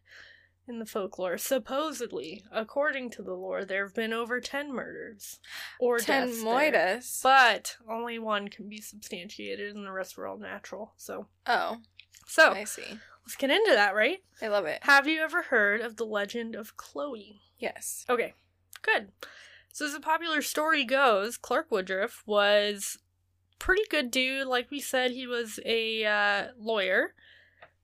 in 0.68 0.80
the 0.80 0.86
folklore. 0.86 1.38
Supposedly, 1.38 2.44
according 2.52 3.10
to 3.12 3.22
the 3.24 3.34
lore, 3.34 3.64
there 3.66 3.86
have 3.86 3.96
been 3.96 4.14
over 4.14 4.40
10 4.40 4.74
murders 4.74 5.40
or 5.80 6.00
Ten 6.00 6.28
deaths 6.28 6.44
moitas. 6.44 7.24
But 7.24 7.78
only 7.90 8.20
one 8.20 8.48
can 8.50 8.68
be 8.70 8.82
substantiated, 8.82 9.76
and 9.76 9.86
the 9.86 9.92
rest 9.92 10.18
were 10.18 10.28
all 10.28 10.38
natural. 10.38 10.94
So, 10.98 11.28
Oh, 11.46 11.78
so 12.26 12.52
I 12.54 12.64
see. 12.66 12.84
let's 13.26 13.36
get 13.38 13.50
into 13.52 13.72
that, 13.74 13.96
right? 13.96 14.20
I 14.42 14.48
love 14.50 14.66
it. 14.66 14.80
Have 14.84 15.08
you 15.08 15.22
ever 15.22 15.44
heard 15.44 15.82
of 15.82 15.96
the 15.98 16.06
legend 16.06 16.56
of 16.56 16.76
Chloe? 16.78 17.42
Yes. 17.60 18.06
Okay, 18.10 18.34
good. 18.82 19.10
So, 19.72 19.86
as 19.86 19.94
the 19.94 20.00
popular 20.00 20.42
story 20.42 20.84
goes, 20.84 21.38
Clark 21.38 21.68
Woodruff 21.72 22.24
was 22.26 22.98
pretty 23.60 23.84
good 23.90 24.12
dude. 24.12 24.48
Like 24.48 24.70
we 24.72 24.80
said, 24.80 25.12
he 25.12 25.26
was 25.28 25.60
a 25.66 26.04
uh, 26.06 26.44
lawyer, 26.60 27.14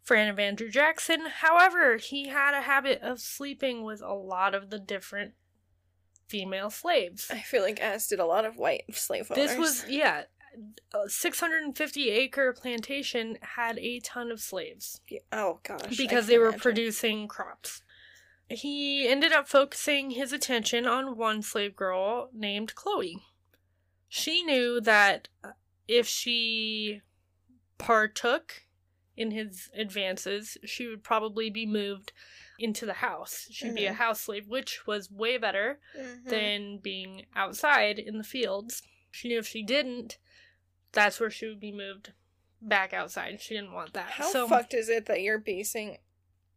friend 0.04 0.30
of 0.30 0.39
Andrew 0.39 0.70
Jackson. 0.70 1.22
However, 1.39 1.97
he 1.97 2.28
had 2.28 2.54
a 2.54 2.62
habit 2.62 3.01
of 3.01 3.20
sleeping 3.20 3.84
with 3.84 4.01
a 4.01 4.14
lot 4.14 4.54
of 4.54 4.70
the 4.70 4.80
different 4.80 5.34
female 6.28 6.70
slaves. 6.70 7.30
I 7.32 7.39
feel 7.39 7.62
like 7.62 7.80
as 7.80 8.08
did 8.08 8.20
a 8.20 8.26
lot 8.26 8.45
of 8.45 8.58
white 8.58 8.84
slave 8.93 9.32
owners. 9.32 9.49
This 9.49 9.58
was 9.58 9.86
yeah, 9.89 10.24
a 10.93 11.10
650 11.10 12.10
acre 12.10 12.54
plantation 12.54 13.38
had 13.41 13.78
a 13.80 13.99
ton 13.99 14.32
of 14.32 14.39
slaves 14.39 14.99
Yeah, 15.10 15.20
Oh 15.32 15.60
gosh. 15.64 15.97
Because 15.97 16.28
they 16.28 16.38
were 16.38 16.45
imagine. 16.45 16.60
producing 16.62 17.28
crops. 17.28 17.82
He 18.49 19.08
ended 19.08 19.32
up 19.32 19.47
focusing 19.47 20.12
his 20.12 20.34
attention 20.34 20.86
on 20.86 21.18
one 21.18 21.41
slave 21.41 21.76
girl 21.76 22.30
named 22.34 22.76
Chloe. 22.76 23.20
She 24.10 24.43
knew 24.43 24.80
that 24.82 25.30
if 25.88 26.08
she 26.08 27.01
partook 27.80 28.64
in 29.16 29.32
his 29.32 29.70
advances, 29.76 30.57
she 30.66 30.88
would 30.88 31.03
probably 31.03 31.49
be 31.49 31.66
moved 31.66 32.11
into 32.59 32.86
the 32.86 32.93
house. 32.93 33.47
She'd 33.51 33.76
be 33.76 33.86
a 33.86 33.91
Mhm. 33.91 33.95
house 33.95 34.22
slave, 34.22 34.47
which 34.47 34.86
was 34.88 35.11
way 35.11 35.38
better 35.38 35.80
Mhm. 35.97 36.26
than 36.26 36.78
being 36.80 37.26
outside 37.36 37.99
in 37.99 38.18
the 38.18 38.24
fields. 38.24 38.82
She 39.11 39.28
knew 39.28 39.38
if 39.39 39.47
she 39.47 39.64
didn't, 39.64 40.18
that's 40.91 41.20
where 41.20 41.30
she 41.30 41.47
would 41.47 41.59
be 41.59 41.72
moved 41.72 42.14
back 42.61 42.93
outside. 42.93 43.41
She 43.41 43.53
didn't 43.55 43.74
want 43.74 43.93
that. 43.93 44.09
How 44.11 44.32
so 44.32 44.47
fucked 44.47 44.74
is 44.74 44.89
it 44.89 45.05
that 45.07 45.22
you're 45.22 45.38
basing 45.39 45.97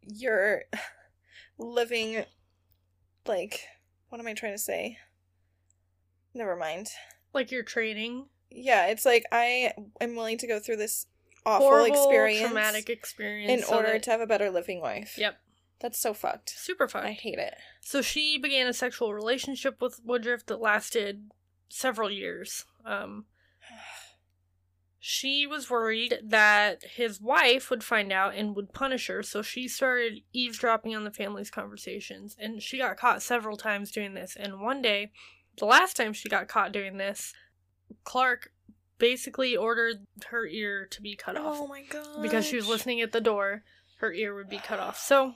your 0.02 0.64
living 1.58 2.24
like 3.26 3.66
what 4.08 4.20
am 4.20 4.26
I 4.28 4.34
trying 4.34 4.54
to 4.54 4.58
say? 4.58 4.98
Never 6.32 6.54
mind. 6.56 6.88
like 7.32 7.50
your 7.50 7.62
training, 7.64 8.28
Yeah, 8.50 8.86
it's 8.86 9.04
like 9.04 9.24
I 9.32 9.74
am 10.00 10.14
willing 10.16 10.38
to 10.38 10.46
go 10.46 10.58
through 10.60 10.76
this 10.76 11.06
awful 11.46 11.66
horrible, 11.68 11.94
experience 11.94 12.40
traumatic 12.40 12.90
experience 12.90 13.50
in 13.62 13.62
so 13.66 13.76
order 13.76 13.92
that- 13.92 14.02
to 14.02 14.10
have 14.10 14.20
a 14.20 14.26
better 14.26 14.50
living 14.50 14.80
life. 14.80 15.16
Yep, 15.16 15.38
That's 15.80 15.98
so 15.98 16.12
fucked. 16.12 16.50
super 16.50 16.88
fun. 16.88 17.04
I 17.04 17.12
hate 17.12 17.38
it. 17.38 17.54
So 17.80 18.02
she 18.02 18.36
began 18.38 18.66
a 18.66 18.72
sexual 18.74 19.14
relationship 19.14 19.80
with 19.80 20.00
Woodruff 20.04 20.44
that 20.46 20.60
lasted 20.60 21.30
several 21.68 22.10
years. 22.10 22.64
Um, 22.84 23.26
she 24.98 25.46
was 25.46 25.70
worried 25.70 26.18
that 26.24 26.82
his 26.82 27.20
wife 27.20 27.70
would 27.70 27.84
find 27.84 28.10
out 28.12 28.34
and 28.34 28.56
would 28.56 28.72
punish 28.72 29.06
her, 29.06 29.22
so 29.22 29.40
she 29.40 29.68
started 29.68 30.22
eavesdropping 30.32 30.96
on 30.96 31.04
the 31.04 31.12
family's 31.12 31.50
conversations. 31.50 32.36
And 32.40 32.60
she 32.60 32.78
got 32.78 32.96
caught 32.96 33.22
several 33.22 33.56
times 33.56 33.92
doing 33.92 34.14
this. 34.14 34.34
And 34.36 34.60
one 34.60 34.82
day, 34.82 35.12
the 35.58 35.64
last 35.66 35.96
time 35.96 36.12
she 36.12 36.28
got 36.28 36.48
caught 36.48 36.72
doing 36.72 36.96
this, 36.96 37.32
Clark 38.02 38.50
basically 38.98 39.56
ordered 39.56 40.06
her 40.28 40.46
ear 40.46 40.86
to 40.90 41.02
be 41.02 41.14
cut 41.16 41.36
off 41.36 41.56
Oh 41.60 41.66
my 41.66 41.82
god. 41.82 42.22
because 42.22 42.46
she 42.46 42.56
was 42.56 42.68
listening 42.68 43.00
at 43.00 43.12
the 43.12 43.20
door, 43.20 43.62
her 43.98 44.12
ear 44.12 44.34
would 44.34 44.48
be 44.48 44.58
cut 44.58 44.78
off. 44.80 44.98
So 44.98 45.34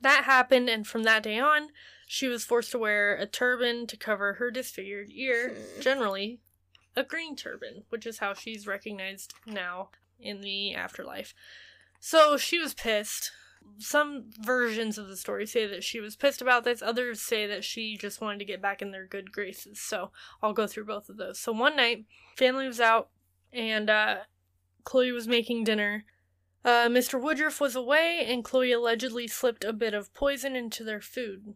that 0.00 0.24
happened, 0.24 0.68
and 0.70 0.86
from 0.86 1.02
that 1.04 1.22
day 1.22 1.38
on, 1.38 1.68
she 2.06 2.26
was 2.26 2.44
forced 2.44 2.70
to 2.72 2.78
wear 2.78 3.14
a 3.16 3.26
turban 3.26 3.86
to 3.86 3.96
cover 3.96 4.34
her 4.34 4.50
disfigured 4.50 5.10
ear, 5.12 5.50
Hmm. 5.50 5.80
generally 5.80 6.40
a 6.96 7.04
green 7.04 7.36
turban, 7.36 7.84
which 7.90 8.06
is 8.06 8.18
how 8.18 8.34
she's 8.34 8.66
recognized 8.66 9.34
now 9.46 9.90
in 10.18 10.40
the 10.40 10.74
afterlife. 10.74 11.34
So 12.00 12.36
she 12.36 12.58
was 12.58 12.74
pissed. 12.74 13.30
Some 13.78 14.26
versions 14.38 14.98
of 14.98 15.08
the 15.08 15.16
story 15.16 15.46
say 15.46 15.66
that 15.66 15.82
she 15.82 16.00
was 16.00 16.14
pissed 16.16 16.42
about 16.42 16.64
this, 16.64 16.82
others 16.82 17.20
say 17.22 17.46
that 17.46 17.64
she 17.64 17.96
just 17.96 18.20
wanted 18.20 18.38
to 18.40 18.44
get 18.44 18.60
back 18.60 18.82
in 18.82 18.90
their 18.90 19.06
good 19.06 19.32
graces. 19.32 19.80
So 19.80 20.10
I'll 20.42 20.52
go 20.52 20.66
through 20.66 20.84
both 20.84 21.08
of 21.08 21.16
those. 21.16 21.38
So 21.38 21.52
one 21.52 21.76
night, 21.76 22.04
family 22.36 22.66
was 22.66 22.80
out, 22.80 23.08
and 23.52 23.88
uh, 23.88 24.16
Chloe 24.84 25.12
was 25.12 25.26
making 25.26 25.64
dinner. 25.64 26.04
Uh, 26.62 26.88
Mr. 26.88 27.18
Woodruff 27.20 27.58
was 27.60 27.74
away, 27.74 28.24
and 28.28 28.44
Chloe 28.44 28.72
allegedly 28.72 29.26
slipped 29.26 29.64
a 29.64 29.72
bit 29.72 29.94
of 29.94 30.12
poison 30.12 30.54
into 30.56 30.84
their 30.84 31.00
food. 31.00 31.54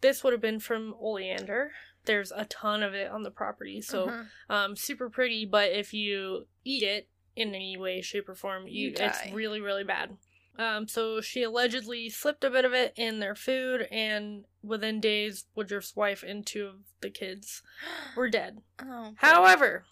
This 0.00 0.24
would 0.24 0.32
have 0.32 0.40
been 0.40 0.60
from 0.60 0.94
oleander. 0.98 1.72
There's 2.06 2.32
a 2.32 2.46
ton 2.46 2.82
of 2.82 2.94
it 2.94 3.10
on 3.10 3.24
the 3.24 3.30
property, 3.30 3.82
so 3.82 4.06
Mhm. 4.06 4.26
um, 4.48 4.76
super 4.76 5.10
pretty. 5.10 5.44
But 5.44 5.72
if 5.72 5.92
you 5.92 6.46
eat 6.64 6.82
it 6.82 7.08
in 7.36 7.54
any 7.54 7.76
way, 7.76 8.00
shape, 8.00 8.26
or 8.28 8.34
form, 8.34 8.66
you, 8.66 8.88
You 8.88 8.94
it's 8.98 9.18
really, 9.32 9.60
really 9.60 9.84
bad. 9.84 10.16
Um, 10.58 10.88
so 10.88 11.20
she 11.20 11.44
allegedly 11.44 12.10
slipped 12.10 12.42
a 12.42 12.50
bit 12.50 12.64
of 12.64 12.72
it 12.72 12.92
in 12.96 13.20
their 13.20 13.36
food, 13.36 13.86
and 13.92 14.44
within 14.62 15.00
days, 15.00 15.44
Woodruff's 15.54 15.94
wife 15.94 16.24
and 16.26 16.44
two 16.44 16.66
of 16.66 16.74
the 17.00 17.10
kids 17.10 17.62
were 18.16 18.28
dead. 18.30 18.58
Oh. 18.82 19.12
However, 19.18 19.84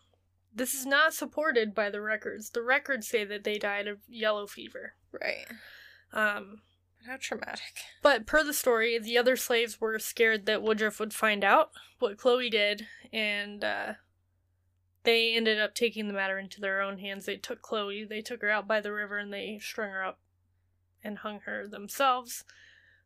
this 0.53 0.75
is 0.75 0.85
not 0.85 1.15
supported 1.15 1.73
by 1.75 1.89
the 1.89 2.01
records. 2.01 2.51
The 2.51 2.63
records 2.63 3.07
say 3.07 3.25
that 3.25 3.45
they 3.45 3.59
died 3.59 3.87
of 3.87 3.99
yellow 4.09 4.47
fever. 4.47 4.95
right. 5.13 5.47
Um, 6.13 6.63
How 7.07 7.17
traumatic. 7.21 7.61
but 8.03 8.27
per 8.27 8.43
the 8.43 8.55
story, 8.55 8.99
the 8.99 9.19
other 9.19 9.37
slaves 9.37 9.81
were 9.81 9.99
scared 9.99 10.47
that 10.47 10.63
Woodruff 10.63 10.99
would 10.99 11.13
find 11.15 11.45
out 11.45 11.71
what 12.01 12.17
Chloe 12.17 12.51
did, 12.51 12.87
and 13.13 13.63
uh, 13.63 13.93
they 15.05 15.35
ended 15.37 15.61
up 15.61 15.75
taking 15.75 16.09
the 16.09 16.15
matter 16.15 16.39
into 16.39 16.61
their 16.61 16.81
own 16.81 16.99
hands. 16.99 17.27
They 17.27 17.37
took 17.37 17.63
Chloe, 17.63 18.05
they 18.05 18.21
took 18.23 18.43
her 18.43 18.51
out 18.51 18.67
by 18.67 18.81
the 18.81 18.93
river, 18.93 19.19
and 19.19 19.33
they 19.33 19.61
strung 19.63 19.91
her 19.91 20.05
up 20.05 20.19
and 21.07 21.19
hung 21.19 21.41
her 21.41 21.67
themselves 21.69 22.45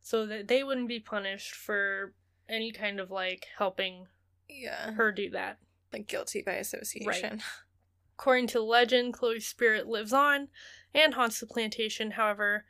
so 0.01 0.25
that 0.25 0.47
they 0.47 0.63
wouldn't 0.63 0.87
be 0.87 0.99
punished 0.99 1.53
for 1.53 2.13
any 2.49 2.71
kind 2.71 2.99
of 2.99 3.11
like 3.11 3.47
helping 3.57 4.07
Yeah. 4.49 4.91
her 4.93 5.11
do 5.11 5.29
that. 5.29 5.59
Like 5.93 6.07
guilty 6.07 6.41
by 6.41 6.53
association. 6.53 7.41
According 8.17 8.47
to 8.47 8.61
legend, 8.61 9.13
Chloe's 9.13 9.47
spirit 9.47 9.87
lives 9.87 10.13
on 10.13 10.49
and 10.93 11.13
haunts 11.13 11.39
the 11.39 11.47
plantation. 11.47 12.11
However, 12.11 12.65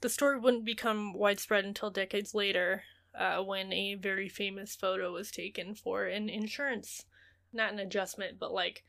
the 0.00 0.08
story 0.08 0.38
wouldn't 0.38 0.64
become 0.64 1.14
widespread 1.14 1.64
until 1.64 1.90
decades 1.90 2.34
later, 2.34 2.82
uh, 3.18 3.42
when 3.42 3.72
a 3.72 3.94
very 3.94 4.28
famous 4.28 4.74
photo 4.76 5.12
was 5.12 5.30
taken 5.30 5.74
for 5.74 6.04
an 6.06 6.28
insurance, 6.28 7.04
not 7.52 7.72
an 7.72 7.78
adjustment, 7.78 8.38
but 8.38 8.52
like 8.52 8.84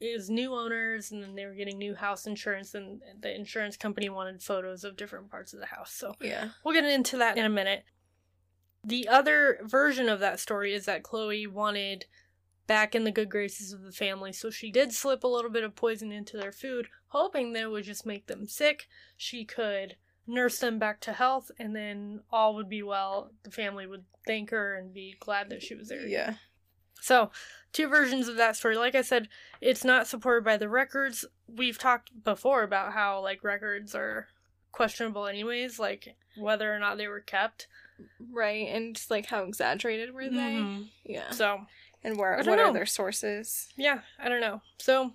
it 0.00 0.16
was 0.16 0.30
new 0.30 0.54
owners, 0.54 1.12
and 1.12 1.22
then 1.22 1.34
they 1.34 1.44
were 1.44 1.54
getting 1.54 1.78
new 1.78 1.94
house 1.94 2.26
insurance, 2.26 2.74
and 2.74 3.00
the 3.20 3.34
insurance 3.34 3.76
company 3.76 4.08
wanted 4.08 4.42
photos 4.42 4.82
of 4.82 4.96
different 4.96 5.30
parts 5.30 5.52
of 5.52 5.60
the 5.60 5.66
house. 5.66 5.92
So 5.92 6.14
Yeah. 6.20 6.50
We'll 6.64 6.74
get 6.74 6.84
into 6.84 7.18
that 7.18 7.36
in 7.36 7.44
a 7.44 7.50
minute. 7.50 7.84
The 8.82 9.08
other 9.08 9.58
version 9.62 10.08
of 10.08 10.20
that 10.20 10.40
story 10.40 10.72
is 10.72 10.86
that 10.86 11.02
Chloe 11.02 11.46
wanted 11.46 12.06
back 12.66 12.94
in 12.94 13.04
the 13.04 13.10
good 13.10 13.28
graces 13.28 13.72
of 13.72 13.82
the 13.82 13.92
family, 13.92 14.32
so 14.32 14.48
she 14.48 14.70
did 14.70 14.92
slip 14.92 15.22
a 15.22 15.28
little 15.28 15.50
bit 15.50 15.64
of 15.64 15.74
poison 15.74 16.12
into 16.12 16.38
their 16.38 16.52
food, 16.52 16.88
hoping 17.08 17.52
that 17.52 17.64
it 17.64 17.70
would 17.70 17.84
just 17.84 18.06
make 18.06 18.26
them 18.26 18.46
sick. 18.46 18.86
She 19.16 19.44
could 19.44 19.96
nurse 20.26 20.58
them 20.58 20.78
back 20.78 21.00
to 21.00 21.12
health, 21.12 21.50
and 21.58 21.76
then 21.76 22.20
all 22.30 22.54
would 22.54 22.68
be 22.68 22.82
well. 22.82 23.32
The 23.42 23.50
family 23.50 23.86
would 23.86 24.04
thank 24.26 24.50
her 24.50 24.76
and 24.76 24.94
be 24.94 25.16
glad 25.20 25.50
that 25.50 25.62
she 25.62 25.74
was 25.74 25.88
there. 25.88 26.06
Yeah. 26.06 26.34
So, 27.02 27.30
two 27.72 27.88
versions 27.88 28.28
of 28.28 28.36
that 28.36 28.56
story. 28.56 28.76
Like 28.76 28.94
I 28.94 29.02
said, 29.02 29.28
it's 29.60 29.84
not 29.84 30.06
supported 30.06 30.44
by 30.44 30.56
the 30.56 30.68
records. 30.68 31.24
We've 31.48 31.78
talked 31.78 32.10
before 32.24 32.62
about 32.62 32.92
how 32.92 33.20
like 33.22 33.44
records 33.44 33.94
are 33.94 34.28
questionable 34.72 35.26
anyways, 35.26 35.78
like 35.78 36.16
whether 36.36 36.74
or 36.74 36.78
not 36.78 36.96
they 36.98 37.08
were 37.08 37.20
kept. 37.20 37.66
Right. 38.32 38.68
And 38.68 38.96
just 38.96 39.10
like 39.10 39.26
how 39.26 39.42
exaggerated 39.44 40.12
were 40.14 40.28
they? 40.28 40.36
Mhm. 40.56 40.88
Yeah. 41.04 41.30
So, 41.30 41.66
And 42.02 42.16
where 42.18 42.36
what 42.36 42.46
don't 42.46 42.58
are 42.58 42.72
their 42.72 42.86
sources? 42.86 43.68
yeah, 43.76 44.00
I 44.18 44.28
don't 44.28 44.40
know. 44.40 44.62
So, 44.78 45.12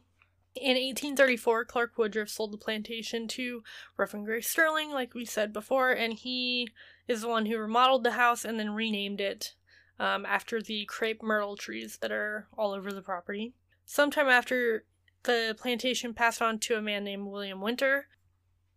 in 0.55 0.77
1834, 0.77 1.65
Clark 1.65 1.97
Woodruff 1.97 2.29
sold 2.29 2.53
the 2.53 2.57
plantation 2.57 3.27
to 3.29 3.63
Ruffin 3.97 4.23
Gray 4.23 4.39
Sterling, 4.41 4.91
like 4.91 5.13
we 5.13 5.25
said 5.25 5.51
before, 5.51 5.91
and 5.91 6.13
he 6.13 6.69
is 7.07 7.21
the 7.21 7.27
one 7.27 7.47
who 7.47 7.57
remodeled 7.57 8.03
the 8.03 8.11
house 8.11 8.45
and 8.45 8.57
then 8.59 8.69
renamed 8.73 9.19
it 9.19 9.53
um, 9.99 10.25
after 10.25 10.61
the 10.61 10.85
crepe 10.85 11.23
myrtle 11.23 11.55
trees 11.55 11.97
that 12.01 12.11
are 12.11 12.47
all 12.57 12.73
over 12.73 12.91
the 12.91 13.01
property. 13.01 13.53
Sometime 13.85 14.27
after 14.27 14.83
the 15.23 15.55
plantation 15.59 16.13
passed 16.13 16.41
on 16.41 16.59
to 16.59 16.75
a 16.75 16.81
man 16.81 17.03
named 17.03 17.27
William 17.27 17.61
Winter, 17.61 18.07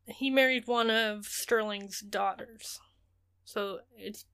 he 0.07 0.31
married 0.31 0.66
one 0.66 0.91
of 0.91 1.27
Sterling's 1.27 2.01
daughters. 2.01 2.81
So 3.45 3.81
it's 3.97 4.27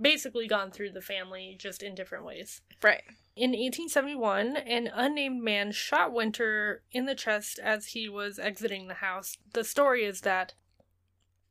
basically 0.00 0.46
gone 0.46 0.70
through 0.70 0.92
the 0.92 1.02
family, 1.02 1.56
just 1.58 1.82
in 1.82 1.94
different 1.94 2.24
ways. 2.24 2.62
Right. 2.82 3.02
In 3.36 3.50
1871, 3.50 4.56
an 4.56 4.90
unnamed 4.94 5.42
man 5.42 5.72
shot 5.72 6.12
Winter 6.12 6.82
in 6.90 7.06
the 7.06 7.14
chest 7.14 7.58
as 7.62 7.88
he 7.88 8.08
was 8.08 8.38
exiting 8.38 8.88
the 8.88 8.94
house. 8.94 9.36
The 9.52 9.64
story 9.64 10.04
is 10.04 10.22
that 10.22 10.54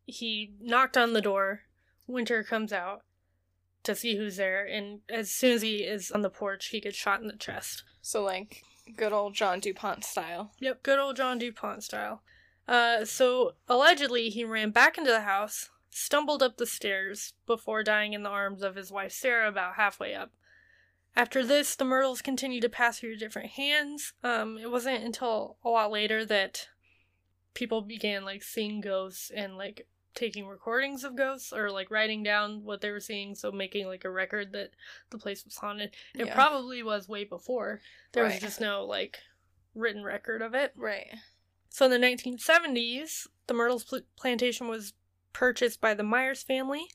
he 0.06 0.54
knocked 0.60 0.98
on 0.98 1.14
the 1.14 1.22
door, 1.22 1.62
Winter 2.08 2.44
comes 2.44 2.74
out 2.74 3.04
to 3.84 3.96
see 3.96 4.16
who's 4.16 4.38
there, 4.38 4.66
and 4.66 5.00
as 5.10 5.32
soon 5.32 5.54
as 5.54 5.62
he 5.62 5.78
is 5.78 6.12
on 6.12 6.22
the 6.22 6.30
porch, 6.30 6.68
he 6.68 6.80
gets 6.80 6.98
shot 6.98 7.22
in 7.22 7.28
the 7.28 7.36
chest. 7.36 7.84
So 8.02 8.24
like 8.24 8.64
good 8.96 9.14
old 9.14 9.34
John 9.34 9.60
DuPont 9.60 10.04
style. 10.04 10.52
Yep, 10.60 10.84
good 10.84 11.00
old 11.00 11.16
John 11.16 11.38
DuPont 11.38 11.84
style. 11.84 12.22
Uh, 12.68 13.06
so 13.06 13.54
allegedly, 13.68 14.30
he 14.30 14.44
ran 14.44 14.72
back 14.72 14.98
into 14.98 15.12
the 15.12 15.22
house, 15.22 15.70
stumbled 15.90 16.44
up 16.44 16.58
the 16.58 16.66
stairs 16.66 17.34
before 17.46 17.84
dying 17.84 18.14
in 18.14 18.24
the 18.24 18.30
arms 18.30 18.62
of 18.62 18.76
his 18.76 18.92
wife 18.92 19.12
Sarah 19.12 19.50
about 19.50 19.76
halfway 19.76 20.14
up. 20.14 20.32
After 21.16 21.46
this, 21.46 21.76
the 21.76 21.84
myrtles 21.84 22.22
continued 22.22 22.62
to 22.62 22.70
pass 22.70 23.00
through 23.00 23.18
different 23.18 23.52
hands. 23.52 24.14
Um, 24.24 24.58
it 24.58 24.72
wasn't 24.72 25.04
until 25.04 25.58
a 25.64 25.70
lot 25.70 25.92
later 25.92 26.24
that 26.26 26.70
people 27.54 27.82
began 27.82 28.24
like 28.24 28.44
seeing 28.44 28.80
ghosts 28.80 29.30
and 29.30 29.58
like 29.58 29.88
taking 30.14 30.46
recordings 30.48 31.04
of 31.04 31.16
ghosts 31.16 31.54
or 31.54 31.72
like 31.72 31.90
writing 31.92 32.24
down 32.24 32.64
what 32.64 32.82
they 32.82 32.92
were 32.92 33.00
seeing, 33.00 33.36
so 33.36 33.52
making 33.52 33.88
like 33.88 34.04
a 34.06 34.10
record 34.10 34.52
that 34.54 34.72
the 35.10 35.18
place 35.18 35.46
was 35.46 35.56
haunted. 35.58 35.96
It 36.16 36.28
Yeah. 36.28 36.36
probably 36.36 36.84
was 36.84 37.08
way 37.08 37.24
before. 37.24 37.82
There 38.12 38.24
was 38.24 38.40
just 38.40 38.60
no 38.62 38.86
like 38.86 39.20
written 39.74 40.04
record 40.04 40.42
of 40.42 40.54
it. 40.54 40.74
Right. 40.76 41.10
So 41.70 41.86
in 41.86 41.92
the 41.92 41.98
1970s, 42.00 43.28
the 43.48 43.54
Myrtles 43.54 43.86
pl- 43.86 44.02
plantation 44.18 44.68
was 44.68 44.94
purchased 45.34 45.80
by 45.80 45.94
the 45.94 46.04
Myers 46.04 46.44
family, 46.44 46.88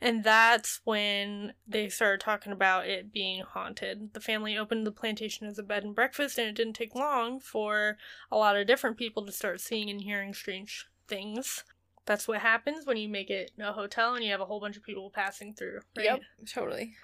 and 0.00 0.22
that's 0.22 0.80
when 0.84 1.54
they 1.66 1.88
started 1.88 2.20
talking 2.20 2.52
about 2.52 2.86
it 2.86 3.12
being 3.12 3.42
haunted. 3.42 4.14
The 4.14 4.20
family 4.20 4.56
opened 4.56 4.86
the 4.86 4.92
plantation 4.92 5.48
as 5.48 5.58
a 5.58 5.64
bed 5.64 5.82
and 5.82 5.94
breakfast, 5.94 6.38
and 6.38 6.46
it 6.46 6.54
didn't 6.54 6.74
take 6.74 6.94
long 6.94 7.40
for 7.40 7.98
a 8.30 8.36
lot 8.36 8.56
of 8.56 8.68
different 8.68 8.96
people 8.96 9.26
to 9.26 9.32
start 9.32 9.60
seeing 9.60 9.90
and 9.90 10.02
hearing 10.02 10.32
strange 10.32 10.86
things. 11.08 11.64
That's 12.10 12.26
what 12.26 12.40
happens 12.40 12.86
when 12.86 12.96
you 12.96 13.08
make 13.08 13.30
it 13.30 13.52
a 13.60 13.72
hotel 13.72 14.16
and 14.16 14.24
you 14.24 14.32
have 14.32 14.40
a 14.40 14.44
whole 14.44 14.58
bunch 14.58 14.76
of 14.76 14.82
people 14.82 15.12
passing 15.14 15.54
through. 15.54 15.78
Right? 15.96 16.06
Yep, 16.06 16.20
totally. 16.52 16.94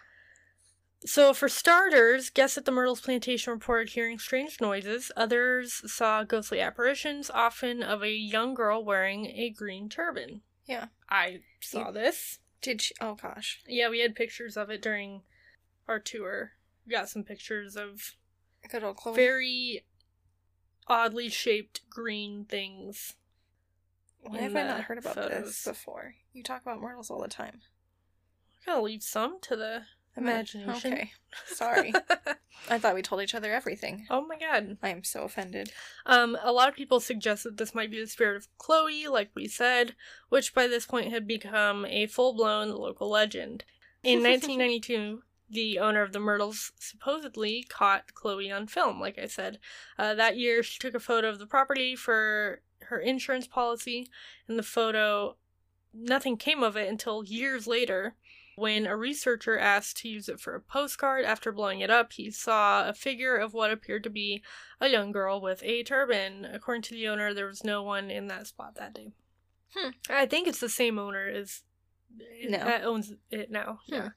So, 1.05 1.33
for 1.33 1.49
starters, 1.49 2.29
guests 2.29 2.59
at 2.59 2.65
the 2.65 2.73
Myrtles 2.73 3.03
plantation 3.03 3.53
reported 3.53 3.91
hearing 3.91 4.19
strange 4.19 4.61
noises. 4.61 5.13
Others 5.17 5.93
saw 5.93 6.25
ghostly 6.25 6.61
apparitions, 6.61 7.31
often 7.31 7.85
of 7.85 8.03
a 8.03 8.11
young 8.11 8.53
girl 8.53 8.85
wearing 8.85 9.27
a 9.27 9.51
green 9.51 9.89
turban. 9.89 10.41
Yeah. 10.67 10.87
I 11.09 11.43
saw 11.61 11.93
this. 11.93 12.41
Did 12.61 12.83
she? 12.83 12.93
Oh 13.01 13.15
gosh. 13.15 13.61
Yeah, 13.65 13.89
we 13.89 14.01
had 14.01 14.17
pictures 14.17 14.57
of 14.57 14.71
it 14.71 14.83
during 14.83 15.23
our 15.87 16.01
tour. 16.01 16.55
We 16.85 16.91
got 16.91 17.09
some 17.09 17.23
pictures 17.23 17.77
of 17.77 18.17
Good 18.69 18.83
old 18.83 18.97
Chloe. 18.97 19.15
very 19.15 19.85
oddly 20.89 21.29
shaped 21.29 21.83
green 21.89 22.45
things. 22.45 23.15
Why 24.23 24.39
have 24.39 24.57
I 24.57 24.63
not 24.65 24.83
heard 24.83 24.99
about 24.99 25.17
this 25.17 25.65
before? 25.65 26.15
You 26.33 26.43
talk 26.43 26.63
about 26.63 26.81
Myrtles 26.81 27.11
all 27.11 27.21
the 27.23 27.29
time. 27.29 27.61
I 28.63 28.73
Gotta 28.73 28.83
leave 28.83 29.03
some 29.03 29.39
to 29.43 29.57
the 29.57 29.83
imagination. 30.17 30.93
Okay. 30.93 31.13
Sorry. 31.47 31.93
I 32.71 32.79
thought 32.79 32.95
we 32.95 33.03
told 33.03 33.23
each 33.23 33.35
other 33.35 33.53
everything. 33.53 34.07
oh 34.11 34.27
my 34.27 34.37
god. 34.39 34.79
I 34.83 34.89
am 34.89 35.05
so 35.05 35.23
offended. 35.23 35.71
Um, 36.05 36.37
a 36.43 36.53
lot 36.53 36.69
of 36.69 36.75
people 36.75 36.99
suggest 37.01 37.45
that 37.45 37.59
this 37.59 37.75
might 37.75 37.91
be 37.91 38.01
the 38.01 38.07
spirit 38.07 38.37
of 38.37 38.49
Chloe, 38.59 39.07
like 39.07 39.31
we 39.35 39.47
said, 39.47 39.95
which 40.29 40.55
by 40.55 40.67
this 40.67 40.87
point 40.87 41.13
had 41.13 41.27
become 41.27 41.85
a 41.87 42.07
full 42.07 42.35
blown 42.35 42.71
local 42.71 43.11
legend. 43.11 43.65
In 44.03 44.23
1992, 44.23 45.23
the 45.49 45.79
owner 45.79 46.03
of 46.03 46.13
the 46.13 46.19
Myrtles 46.19 46.73
supposedly 46.81 47.65
caught 47.69 48.15
Chloe 48.15 48.51
on 48.51 48.67
film, 48.67 49.01
like 49.01 49.19
I 49.19 49.27
said. 49.27 49.61
Uh, 49.97 50.15
that 50.15 50.37
year, 50.37 50.63
she 50.65 50.79
took 50.81 50.95
a 50.95 51.01
photo 51.01 51.29
of 51.29 51.39
the 51.39 51.47
property 51.47 51.95
for 51.95 52.63
her 52.89 52.99
insurance 52.99 53.47
policy, 53.47 54.09
and 54.49 54.59
the 54.59 54.63
photo, 54.63 55.37
nothing 55.93 56.37
came 56.37 56.63
of 56.63 56.77
it 56.77 56.89
until 56.89 57.25
years 57.25 57.67
later. 57.67 58.15
When 58.59 58.87
a 58.87 58.97
researcher 58.97 59.59
asked 59.59 59.99
to 59.99 60.09
use 60.09 60.31
it 60.31 60.41
for 60.41 60.55
a 60.55 60.63
postcard 60.63 61.27
after 61.27 61.53
blowing 61.53 61.81
it 61.81 61.91
up, 61.91 62.15
he 62.15 62.31
saw 62.31 62.89
a 62.89 62.95
figure 62.95 63.37
of 63.37 63.53
what 63.53 63.71
appeared 63.71 64.03
to 64.05 64.11
be 64.11 64.43
a 64.81 64.89
young 64.89 65.13
girl 65.13 65.43
with 65.43 65.63
a 65.63 65.83
turban. 65.83 66.47
According 66.47 66.81
to 66.85 66.95
the 66.95 67.07
owner, 67.07 67.35
there 67.35 67.45
was 67.47 67.65
no 67.65 67.83
one 67.83 68.11
in 68.11 68.29
that 68.29 68.47
spot 68.47 68.77
that 68.77 68.95
day. 68.95 69.13
Hmm. 69.75 69.91
I 70.09 70.25
think 70.25 70.49
it's 70.49 70.61
the 70.61 70.71
same 70.71 70.99
owner 70.99 71.29
as 71.29 71.65
No. 72.49 72.57
that 72.57 72.83
owns 72.83 73.13
it 73.31 73.51
now. 73.51 73.81
Hmm. 73.89 73.95
Yeah. 73.95 74.09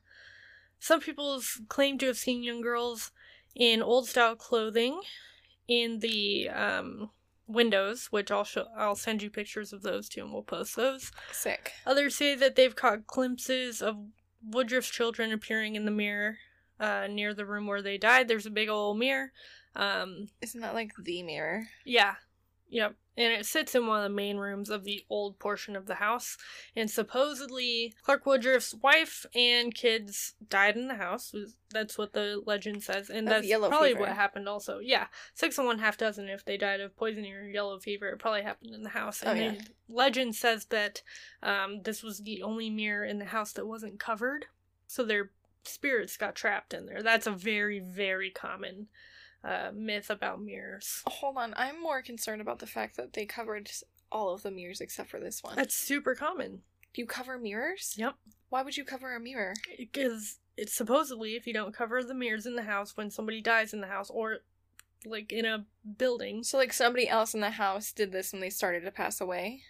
Some 0.80 1.02
people 1.02 1.42
claim 1.68 1.98
to 1.98 2.08
have 2.08 2.18
seen 2.18 2.42
young 2.42 2.62
girls 2.62 3.12
in 3.56 3.82
old 3.82 4.08
style 4.08 4.38
clothing 4.38 5.02
in 5.68 6.00
the 6.00 6.48
um, 6.48 7.10
windows, 7.50 8.08
which 8.12 8.32
I'll 8.32 8.43
show. 8.45 8.68
I'll 8.78 8.95
send 8.95 9.22
you 9.22 9.30
pictures 9.30 9.74
of 9.74 9.82
those 9.82 10.08
too, 10.08 10.22
and 10.22 10.32
we'll 10.32 10.43
post 10.43 10.76
those. 10.76 11.12
Sick. 11.32 11.74
Others 11.86 12.16
say 12.16 12.36
that 12.36 12.56
they've 12.56 12.76
caught 12.76 13.08
glimpses 13.08 13.82
of 13.82 13.97
Woodruff's 14.41 14.89
children 14.89 15.32
appearing 15.34 15.76
in 15.76 15.86
the 15.86 15.91
mirror 15.91 16.38
uh, 16.80 17.08
near 17.10 17.34
the 17.34 17.45
room 17.45 17.68
where 17.68 17.82
they 17.82 17.97
died. 17.97 18.28
There's 18.28 18.45
a 18.45 18.52
big 18.52 18.70
old 18.70 18.97
mirror. 19.00 19.32
Um, 19.76 20.30
Isn't 20.41 20.62
that 20.62 20.74
like 20.76 20.91
the 20.97 21.24
mirror? 21.24 21.68
yeah. 21.84 22.16
Yep. 22.72 22.95
And 23.20 23.34
it 23.34 23.46
sits 23.46 23.76
in 23.76 23.86
one 23.86 23.98
of 23.98 24.10
the 24.10 24.16
main 24.16 24.38
rooms 24.38 24.70
of 24.70 24.86
the 24.86 25.04
old 25.10 25.40
portion 25.40 25.76
of 25.76 25.88
the 25.88 25.96
house. 25.96 26.38
And 26.74 26.90
supposedly, 26.90 27.94
Clark 28.02 28.26
Woodruff's 28.26 28.74
wife 28.76 29.26
and 29.36 29.76
kids 29.76 30.36
died 30.50 30.78
in 30.78 30.88
the 30.88 30.96
house. 30.96 31.36
That's 31.70 31.98
what 31.98 32.14
the 32.14 32.42
legend 32.46 32.82
says. 32.82 33.10
And 33.10 33.28
that's 33.28 33.46
probably 33.48 33.90
fever. 33.90 34.00
what 34.00 34.10
happened 34.14 34.48
also. 34.48 34.80
Yeah. 34.80 35.08
Six 35.34 35.58
and 35.58 35.68
one 35.68 35.80
half 35.80 35.98
dozen 35.98 36.30
if 36.30 36.46
they 36.46 36.56
died 36.56 36.80
of 36.80 36.96
poisoning 36.96 37.34
or 37.34 37.44
yellow 37.46 37.78
fever. 37.78 38.08
It 38.08 38.20
probably 38.20 38.44
happened 38.44 38.74
in 38.74 38.84
the 38.84 38.90
house. 38.90 39.22
Oh, 39.26 39.32
And 39.32 39.40
yeah. 39.58 39.62
the 39.62 39.94
legend 39.94 40.36
says 40.36 40.66
that 40.68 41.02
um, 41.44 41.82
this 41.84 42.02
was 42.02 42.22
the 42.22 42.42
only 42.42 42.70
mirror 42.70 43.04
in 43.04 43.20
the 43.20 43.26
house 43.26 43.52
that 43.52 43.68
wasn't 43.68 44.00
covered. 44.00 44.46
So 44.88 45.04
their 45.04 45.32
spirits 45.66 46.16
got 46.16 46.36
trapped 46.36 46.74
in 46.74 46.86
there. 46.86 47.04
That's 47.04 47.28
a 47.28 47.32
very, 47.32 47.80
very 47.80 48.30
common 48.30 48.88
uh, 49.44 49.72
myth 49.74 50.10
about 50.10 50.42
mirrors. 50.42 51.02
Hold 51.08 51.38
on. 51.38 51.54
I'm 51.58 51.82
more 51.82 52.02
concerned 52.02 52.42
about 52.42 52.60
the 52.60 52.68
fact 52.68 52.98
that 52.98 53.14
they 53.14 53.26
covered 53.26 53.70
all 54.12 54.34
of 54.34 54.42
the 54.44 54.52
mirrors 54.52 54.82
except 54.82 55.10
for 55.10 55.20
this 55.20 55.44
one. 55.44 55.56
That's 55.56 55.76
super 55.76 56.16
common. 56.16 56.62
Do 56.94 57.02
you 57.02 57.06
cover 57.08 57.38
mirrors? 57.38 57.94
Yep. 57.98 58.16
Why 58.50 58.64
would 58.64 58.76
you 58.76 58.84
cover 58.84 59.16
a 59.16 59.20
mirror? 59.20 59.54
Because 59.78 60.40
it's 60.58 60.74
supposedly 60.74 61.36
if 61.36 61.46
you 61.48 61.54
don't 61.54 61.74
cover 61.74 62.04
the 62.04 62.16
mirrors 62.16 62.46
in 62.46 62.56
the 62.56 62.64
house 62.64 62.98
when 62.98 63.12
somebody 63.12 63.42
dies 63.42 63.74
in 63.74 63.82
the 63.82 63.88
house 63.88 64.10
or 64.10 64.40
like 65.06 65.32
in 65.32 65.46
a 65.46 65.66
building. 65.98 66.44
So 66.44 66.58
like 66.58 66.74
somebody 66.74 67.08
else 67.08 67.34
in 67.34 67.40
the 67.42 67.52
house 67.52 67.92
did 67.94 68.12
this 68.12 68.34
when 68.34 68.42
they 68.42 68.50
started 68.50 68.82
to 68.86 68.92
pass 68.92 69.22
away? 69.22 69.62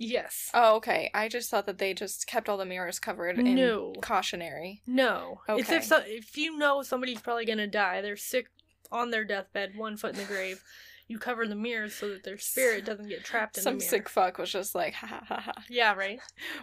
Yes. 0.00 0.48
Oh, 0.54 0.76
okay. 0.76 1.10
I 1.12 1.28
just 1.28 1.50
thought 1.50 1.66
that 1.66 1.78
they 1.78 1.92
just 1.92 2.28
kept 2.28 2.48
all 2.48 2.56
the 2.56 2.64
mirrors 2.64 3.00
covered 3.00 3.36
in 3.38 3.56
No. 3.56 3.92
cautionary. 4.00 4.80
No. 4.86 5.40
It's 5.48 5.68
Okay. 5.68 5.76
if 5.78 5.84
so- 5.84 6.04
if 6.06 6.36
you 6.38 6.56
know 6.56 6.82
somebody's 6.82 7.20
probably 7.20 7.44
gonna 7.44 7.66
die, 7.66 8.00
they're 8.00 8.16
sick 8.16 8.46
on 8.90 9.10
their 9.10 9.24
deathbed, 9.24 9.76
one 9.76 9.96
foot 9.96 10.12
in 10.14 10.18
the 10.18 10.24
grave. 10.24 10.62
You 11.06 11.18
cover 11.18 11.46
the 11.46 11.54
mirrors 11.54 11.94
so 11.94 12.10
that 12.10 12.22
their 12.24 12.36
spirit 12.36 12.84
doesn't 12.84 13.08
get 13.08 13.24
trapped 13.24 13.56
in 13.56 13.62
Some 13.62 13.74
the 13.74 13.78
mirror. 13.78 13.88
sick 13.90 14.08
fuck 14.10 14.36
was 14.36 14.52
just 14.52 14.74
like, 14.74 14.92
ha 14.92 15.06
ha 15.06 15.22
ha 15.26 15.40
ha. 15.40 15.52
Yeah, 15.70 15.94
right. 15.94 16.20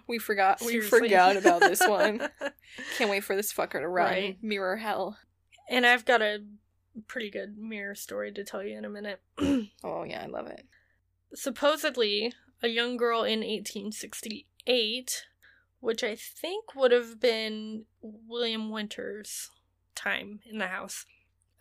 We 0.08 0.20
forgot. 0.20 0.62
We 0.64 0.82
forgot 0.82 1.36
about 1.36 1.62
this 1.62 1.82
one. 1.88 2.20
Can't 2.98 3.10
wait 3.10 3.24
for 3.24 3.36
this 3.36 3.52
fucker 3.52 3.80
to 3.82 3.88
run 3.88 4.06
Right. 4.12 4.38
mirror 4.44 4.78
hell. 4.78 5.18
and 5.68 5.84
I've 5.86 6.06
got 6.06 6.22
a 6.22 6.44
pretty 7.08 7.32
good 7.32 7.58
mirror 7.58 7.96
story 7.96 8.32
to 8.34 8.44
tell 8.44 8.62
you 8.64 8.78
in 8.78 8.86
a 8.86 8.90
minute. 8.90 9.20
Oh 9.84 10.04
yeah, 10.04 10.22
I 10.24 10.28
love 10.28 10.46
it. 10.48 10.66
supposedly 11.34 12.32
a 12.62 12.68
young 12.68 12.98
girl 12.98 13.24
in 13.24 13.40
1868, 13.40 15.24
which 15.80 16.04
I 16.04 16.16
think 16.16 16.76
would 16.76 16.92
have 16.92 17.20
been 17.20 17.86
William 18.02 18.70
Winter's 18.70 19.50
time 19.96 20.40
in 20.50 20.60
the 20.60 20.68
house. 20.68 21.06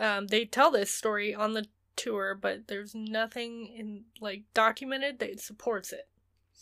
Um, 0.01 0.26
they 0.26 0.45
tell 0.45 0.70
this 0.70 0.92
story 0.92 1.34
on 1.34 1.53
the 1.53 1.66
tour, 1.97 2.34
but 2.34 2.66
there's 2.68 2.95
nothing 2.95 3.66
in 3.68 4.05
like 4.20 4.42
documented 4.53 5.18
that 5.20 5.40
supports 5.40 5.92
it. 5.92 6.09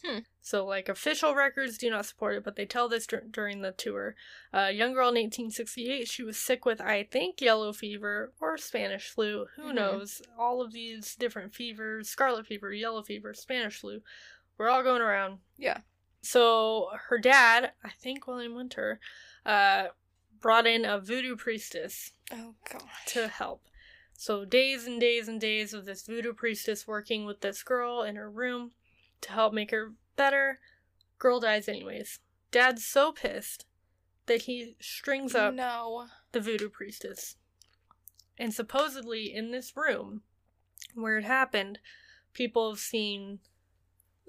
Hmm. 0.04 0.18
So, 0.40 0.66
like, 0.66 0.88
official 0.88 1.34
records 1.36 1.78
do 1.78 1.88
not 1.88 2.06
support 2.06 2.34
it, 2.34 2.42
but 2.42 2.56
they 2.56 2.66
tell 2.66 2.88
this 2.88 3.06
dur- 3.06 3.22
during 3.30 3.62
the 3.62 3.70
tour. 3.70 4.16
A 4.52 4.72
young 4.72 4.94
girl 4.94 5.10
in 5.10 5.14
1868, 5.14 6.08
she 6.08 6.24
was 6.24 6.36
sick 6.36 6.64
with, 6.64 6.80
I 6.80 7.04
think, 7.04 7.40
yellow 7.40 7.72
fever 7.72 8.32
or 8.40 8.58
Spanish 8.58 9.08
flu. 9.10 9.46
Who 9.54 9.70
Mhm. 9.70 9.74
knows? 9.74 10.20
All 10.36 10.60
of 10.60 10.72
these 10.72 11.14
different 11.14 11.54
fevers 11.54 12.08
scarlet 12.08 12.46
fever, 12.46 12.72
yellow 12.72 13.02
fever, 13.04 13.32
Spanish 13.32 13.78
flu 13.78 14.02
we're 14.58 14.68
all 14.68 14.82
going 14.82 15.02
around. 15.02 15.38
Yeah. 15.56 15.80
So, 16.20 16.90
her 17.08 17.18
dad, 17.18 17.72
I 17.82 17.90
think 17.90 18.26
William 18.26 18.54
Winter, 18.54 19.00
uh, 19.44 19.88
brought 20.42 20.66
in 20.66 20.84
a 20.84 20.98
voodoo 21.00 21.36
priestess 21.36 22.12
Oh 22.32 22.54
god. 22.70 22.82
to 23.06 23.28
help. 23.28 23.62
So 24.14 24.44
days 24.44 24.86
and 24.86 25.00
days 25.00 25.26
and 25.28 25.40
days 25.40 25.72
of 25.72 25.84
this 25.86 26.02
voodoo 26.02 26.34
priestess 26.34 26.86
working 26.86 27.24
with 27.24 27.40
this 27.40 27.62
girl 27.62 28.02
in 28.02 28.16
her 28.16 28.30
room 28.30 28.72
to 29.22 29.32
help 29.32 29.54
make 29.54 29.70
her 29.70 29.94
better. 30.16 30.58
Girl 31.18 31.40
dies 31.40 31.68
anyways. 31.68 32.18
Dad's 32.50 32.84
so 32.84 33.12
pissed 33.12 33.64
that 34.26 34.42
he 34.42 34.76
strings 34.80 35.34
up 35.34 35.54
No. 35.54 36.08
the 36.32 36.40
voodoo 36.40 36.68
priestess. 36.68 37.36
And 38.38 38.52
supposedly 38.52 39.32
in 39.34 39.50
this 39.50 39.72
room 39.76 40.22
where 40.94 41.18
it 41.18 41.24
happened, 41.24 41.78
people 42.32 42.70
have 42.70 42.78
seen 42.80 43.40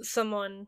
someone 0.01 0.67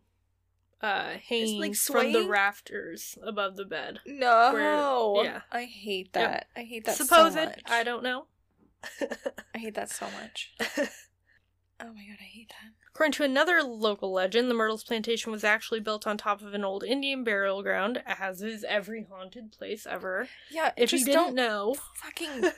uh 0.82 1.14
hanging 1.28 1.60
like, 1.62 1.76
from 1.76 2.12
the 2.12 2.28
rafters 2.28 3.18
above 3.24 3.56
the 3.56 3.66
bed. 3.66 4.00
No. 4.06 5.22
yeah. 5.24 5.42
I 5.52 5.64
hate 5.66 6.10
Yep. 6.14 6.14
that. 6.14 6.48
I 6.56 6.64
hate 6.64 6.86
that 6.86 6.96
Supposed, 6.96 7.36
so 7.36 7.46
much. 7.46 7.62
I 7.66 7.84
don't 7.84 8.04
know. 8.04 8.26
I 9.54 9.58
hate 9.58 9.76
that 9.76 9.90
so 9.90 10.08
much. 10.22 10.54
Oh 11.78 11.88
my 11.88 12.06
god, 12.06 12.18
I 12.22 12.24
hate 12.24 12.50
that. 12.50 12.72
According 12.90 13.12
to 13.14 13.24
another 13.26 13.62
local 13.62 14.14
legend, 14.14 14.50
the 14.50 14.54
Myrtles 14.54 14.86
plantation 14.86 15.30
was 15.30 15.44
actually 15.44 15.82
built 15.82 16.08
on 16.08 16.18
top 16.18 16.42
of 16.42 16.54
an 16.54 16.64
old 16.64 16.86
Indian 16.86 17.26
burial 17.26 17.62
ground, 17.62 18.02
as 18.08 18.42
is 18.42 18.64
every 18.64 19.06
haunted 19.12 19.52
place 19.52 19.86
ever. 19.86 20.30
Yeah, 20.50 20.72
If 20.78 20.92
just 20.92 21.02
you 21.02 21.06
didn't 21.08 21.22
don't 21.22 21.36
know, 21.36 21.76
fucking 21.96 22.50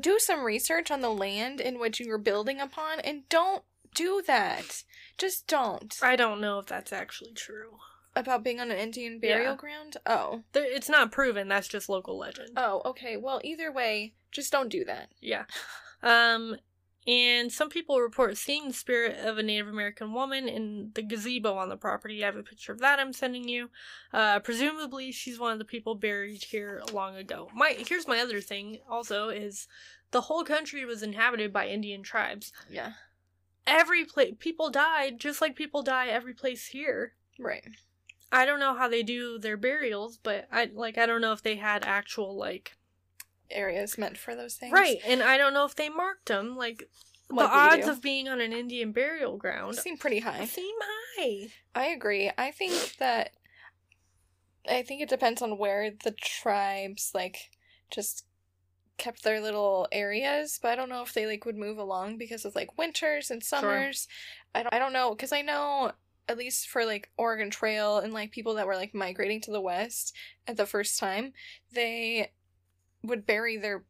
do 0.00 0.18
some 0.18 0.42
research 0.42 0.90
on 0.90 1.00
the 1.00 1.10
land 1.10 1.60
in 1.60 1.78
which 1.78 2.00
you 2.00 2.10
are 2.12 2.18
building 2.18 2.58
upon 2.58 2.98
and 3.00 3.28
don't 3.28 3.62
do 3.94 4.20
that. 4.26 4.82
Just 5.18 5.46
don't. 5.46 5.94
I 6.02 6.16
don't 6.16 6.40
know 6.40 6.58
if 6.58 6.66
that's 6.66 6.92
actually 6.92 7.32
true. 7.32 7.78
About 8.16 8.44
being 8.44 8.60
on 8.60 8.70
an 8.70 8.78
Indian 8.78 9.18
burial 9.18 9.52
Yeah. 9.52 9.56
ground? 9.56 9.96
Oh. 10.06 10.44
There, 10.52 10.64
it's 10.64 10.88
not 10.88 11.10
proven. 11.12 11.48
That's 11.48 11.68
just 11.68 11.88
local 11.88 12.16
legend. 12.18 12.50
Oh, 12.56 12.82
okay. 12.84 13.16
Well, 13.16 13.40
either 13.42 13.72
way, 13.72 14.14
just 14.30 14.52
don't 14.52 14.68
do 14.68 14.84
that. 14.84 15.08
Yeah. 15.20 15.44
Um, 16.02 16.56
and 17.06 17.52
some 17.52 17.68
people 17.68 18.00
report 18.00 18.36
seeing 18.38 18.68
the 18.68 18.74
spirit 18.74 19.18
of 19.18 19.36
a 19.36 19.42
Native 19.42 19.68
American 19.68 20.12
woman 20.14 20.48
in 20.48 20.90
the 20.94 21.02
gazebo 21.02 21.54
on 21.56 21.68
the 21.68 21.76
property. 21.76 22.22
I 22.22 22.26
have 22.26 22.36
a 22.36 22.42
picture 22.42 22.72
of 22.72 22.78
that 22.80 22.98
I'm 23.00 23.12
sending 23.12 23.48
you. 23.48 23.70
Uh, 24.12 24.38
presumably 24.40 25.12
she's 25.12 25.38
one 25.38 25.52
of 25.52 25.58
the 25.58 25.64
people 25.64 25.94
buried 25.96 26.44
here 26.44 26.82
long 26.92 27.16
ago. 27.16 27.50
My 27.54 27.74
here's 27.76 28.08
my 28.08 28.20
other 28.20 28.40
thing 28.40 28.78
also 28.88 29.28
is 29.28 29.66
the 30.12 30.22
whole 30.22 30.44
country 30.44 30.84
was 30.84 31.02
inhabited 31.02 31.52
by 31.52 31.66
Indian 31.66 32.02
tribes. 32.02 32.52
Yeah. 32.70 32.92
Every 33.66 34.04
place 34.04 34.34
people 34.38 34.70
died 34.70 35.18
just 35.18 35.40
like 35.40 35.56
people 35.56 35.82
die 35.82 36.08
every 36.08 36.34
place 36.34 36.66
here. 36.68 37.14
Right. 37.38 37.64
I 38.32 38.46
don't 38.46 38.60
know 38.60 38.74
how 38.74 38.88
they 38.88 39.02
do 39.02 39.38
their 39.38 39.56
burials, 39.56 40.18
but 40.22 40.46
I 40.50 40.70
like 40.72 40.98
I 40.98 41.06
don't 41.06 41.20
know 41.20 41.32
if 41.32 41.42
they 41.42 41.56
had 41.56 41.84
actual 41.84 42.36
like 42.36 42.76
Areas 43.50 43.98
meant 43.98 44.18
for 44.18 44.34
those 44.34 44.54
things. 44.54 44.72
right, 44.72 44.98
and 45.06 45.22
I 45.22 45.36
don't 45.36 45.54
know 45.54 45.64
if 45.66 45.74
they 45.76 45.88
marked 45.88 46.26
them 46.26 46.56
like. 46.56 46.88
Like 47.30 47.48
the 47.48 47.56
odds 47.56 47.86
do. 47.86 47.90
of 47.92 48.02
being 48.02 48.28
on 48.28 48.40
an 48.42 48.52
Indian 48.52 48.92
burial 48.92 49.38
ground 49.38 49.76
Seem 49.76 49.96
pretty 49.96 50.20
high. 50.20 50.44
seem 50.44 50.74
high. 51.18 51.46
I 51.74 51.86
agree. 51.86 52.30
I 52.36 52.50
think 52.50 52.96
that 52.98 53.30
I 54.68 54.82
think 54.82 55.00
it 55.00 55.08
depends 55.08 55.40
on 55.40 55.56
where 55.56 55.90
the 55.90 56.10
tribes 56.12 57.12
like 57.14 57.50
just 57.90 58.26
kept 58.96 59.22
their 59.22 59.40
little 59.40 59.88
areas, 59.92 60.58
but 60.62 60.70
I 60.70 60.76
don't 60.76 60.88
know 60.88 61.02
if 61.02 61.12
they 61.12 61.26
like 61.26 61.44
would 61.44 61.56
move 61.56 61.78
along 61.78 62.18
because 62.18 62.44
of 62.44 62.54
like 62.54 62.78
winters 62.78 63.30
and 63.30 63.42
summers. 63.42 64.08
I 64.54 64.62
don't 64.62 64.74
I 64.74 64.78
don't 64.78 64.92
know 64.92 65.14
cuz 65.14 65.32
I 65.32 65.42
know 65.42 65.92
at 66.28 66.38
least 66.38 66.68
for 66.68 66.84
like 66.84 67.10
Oregon 67.16 67.50
Trail 67.50 67.98
and 67.98 68.12
like 68.12 68.30
people 68.30 68.54
that 68.54 68.66
were 68.66 68.76
like 68.76 68.94
migrating 68.94 69.40
to 69.42 69.50
the 69.50 69.60
west 69.60 70.14
at 70.46 70.56
the 70.56 70.66
first 70.66 70.98
time, 70.98 71.32
they 71.72 72.32
would 73.02 73.26
bury 73.26 73.56
their 73.56 73.84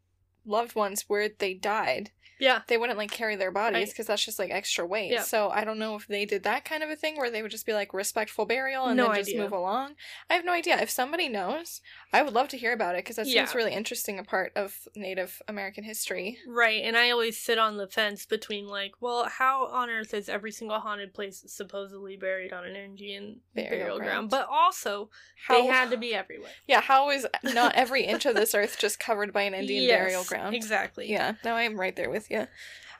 loved 0.45 0.75
ones 0.75 1.05
where 1.09 1.29
they 1.29 1.55
died 1.55 2.11
Yeah, 2.41 2.62
they 2.68 2.76
wouldn't 2.76 2.99
like 2.99 3.11
carry 3.11 3.37
their 3.37 3.51
bodies 3.53 3.91
because 3.91 4.07
that's 4.07 4.24
just 4.24 4.39
like 4.39 4.51
extra 4.51 4.85
weight. 4.85 5.12
Yeah. 5.12 5.22
So 5.22 5.51
I 5.51 5.64
don't 5.64 5.78
know 5.78 5.95
if 5.97 6.07
they 6.07 6.24
did 6.24 6.43
that 6.45 6.64
kind 6.64 6.82
of 6.82 6.91
a 6.91 6.97
thing 6.97 7.16
where 7.16 7.30
they 7.30 7.43
would 7.43 7.51
just 7.51 7.66
be 7.66 7.72
like 7.74 7.95
respectful 7.95 8.45
burial 8.47 8.87
and 8.87 8.97
No 8.97 9.07
then 9.09 9.16
just 9.16 9.30
idea. 9.30 9.43
move 9.43 9.53
along. 9.53 9.95
I 10.28 10.35
have 10.35 10.45
no 10.45 10.53
idea. 10.53 10.80
If 10.80 10.91
somebody 10.91 11.28
knows, 11.28 11.80
I 12.12 12.22
would 12.22 12.32
love 12.35 12.49
to 12.49 12.57
hear 12.59 12.72
about 12.72 12.95
it 12.97 12.99
because 13.05 13.16
that 13.16 13.26
Yeah. 13.26 13.45
seems 13.45 13.55
really 13.55 13.72
interesting. 13.72 14.18
A 14.18 14.24
part 14.24 14.53
of 14.57 14.76
Native 14.97 15.41
American 15.49 15.85
history. 15.85 16.39
right. 16.49 16.82
And 16.82 16.97
I 16.97 17.11
always 17.11 17.39
sit 17.39 17.59
on 17.59 17.76
the 17.76 17.87
fence 17.89 18.26
between 18.26 18.66
like, 18.66 18.93
well, 19.01 19.24
how 19.28 19.66
on 19.66 19.89
earth 19.91 20.12
is 20.14 20.28
every 20.28 20.51
single 20.53 20.80
haunted 20.80 21.14
place 21.14 21.43
supposedly 21.47 22.16
buried 22.16 22.53
on 22.53 22.64
an 22.64 22.76
Indian 22.76 23.41
Burial 23.55 23.70
burial, 23.70 23.97
ground. 23.99 24.09
ground? 24.09 24.30
But 24.30 24.49
also, 24.51 25.11
How 25.47 25.61
they 25.62 25.66
had 25.66 25.91
to 25.91 25.97
be 25.97 26.14
everywhere. 26.14 26.51
Yeah. 26.66 26.80
How 26.80 27.11
is 27.11 27.26
not 27.43 27.74
every 27.74 28.05
inch 28.05 28.26
of 28.26 28.35
this 28.35 28.55
earth 28.55 28.76
just 28.78 28.99
covered 28.99 29.32
by 29.32 29.43
an 29.43 29.55
Indian 29.55 29.85
Yes, 29.85 29.99
burial 29.99 30.24
ground? 30.24 30.55
Exactly. 30.55 31.11
Yeah. 31.11 31.35
No, 31.45 31.55
I 31.55 31.62
am 31.62 31.78
right 31.78 31.95
there 31.95 32.11
with 32.11 32.24
you. 32.31 32.47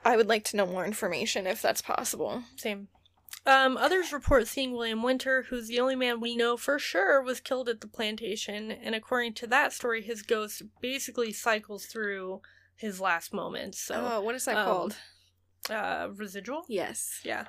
I 0.05 0.17
would 0.17 0.29
like 0.29 0.45
to 0.45 0.57
know 0.57 0.67
more 0.67 0.85
information 0.85 1.47
if 1.47 1.63
that's 1.63 1.81
possible. 1.81 2.43
Same. 2.57 2.89
Um, 3.47 3.77
others 3.77 4.13
report 4.13 4.47
seeing 4.47 4.73
William 4.73 5.03
Winter, 5.03 5.47
who's 5.49 5.69
the 5.69 5.81
only 5.81 5.97
man 5.97 6.21
we 6.21 6.35
know 6.35 6.57
for 6.57 6.79
sure 6.79 7.23
was 7.23 7.41
killed 7.41 7.69
at 7.69 7.83
the 7.83 7.87
plantation, 7.87 8.71
and 8.71 8.95
according 8.95 9.35
to 9.35 9.47
that 9.49 9.73
story, 9.73 10.03
his 10.03 10.23
ghost 10.23 10.63
basically 10.81 11.33
cycles 11.33 11.85
through 11.85 12.41
his 12.75 13.01
last 13.01 13.35
moments. 13.35 13.79
So, 13.79 14.13
oh, 14.13 14.21
what 14.23 14.35
is 14.35 14.47
that 14.47 14.57
um, 14.57 14.65
called? 14.65 14.97
uh, 15.71 16.09
residual? 16.15 16.65
Yes. 16.69 17.21
Yeah. 17.23 17.49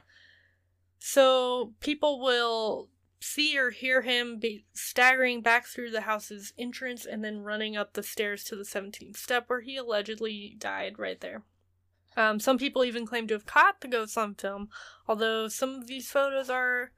So, 1.00 1.74
people 1.80 2.20
will 2.20 2.90
see 3.22 3.58
or 3.58 3.72
hear 3.72 4.02
him 4.02 4.38
be 4.38 4.66
staggering 4.74 5.42
back 5.42 5.66
through 5.66 5.92
the 5.92 6.02
house's 6.02 6.54
entrance 6.58 7.06
and 7.06 7.24
then 7.24 7.40
running 7.40 7.76
up 7.78 7.94
the 7.94 8.04
stairs 8.04 8.44
to 8.44 8.56
the 8.56 8.64
17th 8.64 9.18
step 9.18 9.46
where 9.48 9.62
he 9.62 9.78
allegedly 9.78 10.56
died 10.60 11.00
right 11.00 11.22
there. 11.22 11.44
Um, 12.18 12.40
some 12.40 12.58
people 12.58 12.84
even 12.84 13.06
claim 13.06 13.28
to 13.28 13.34
have 13.34 13.46
caught 13.46 13.82
the 13.82 13.88
ghost 13.88 14.18
on 14.18 14.36
film, 14.36 14.70
although 15.08 15.48
some 15.48 15.76
of 15.76 15.88
these 15.88 16.10
photos 16.10 16.50
are. 16.50 16.92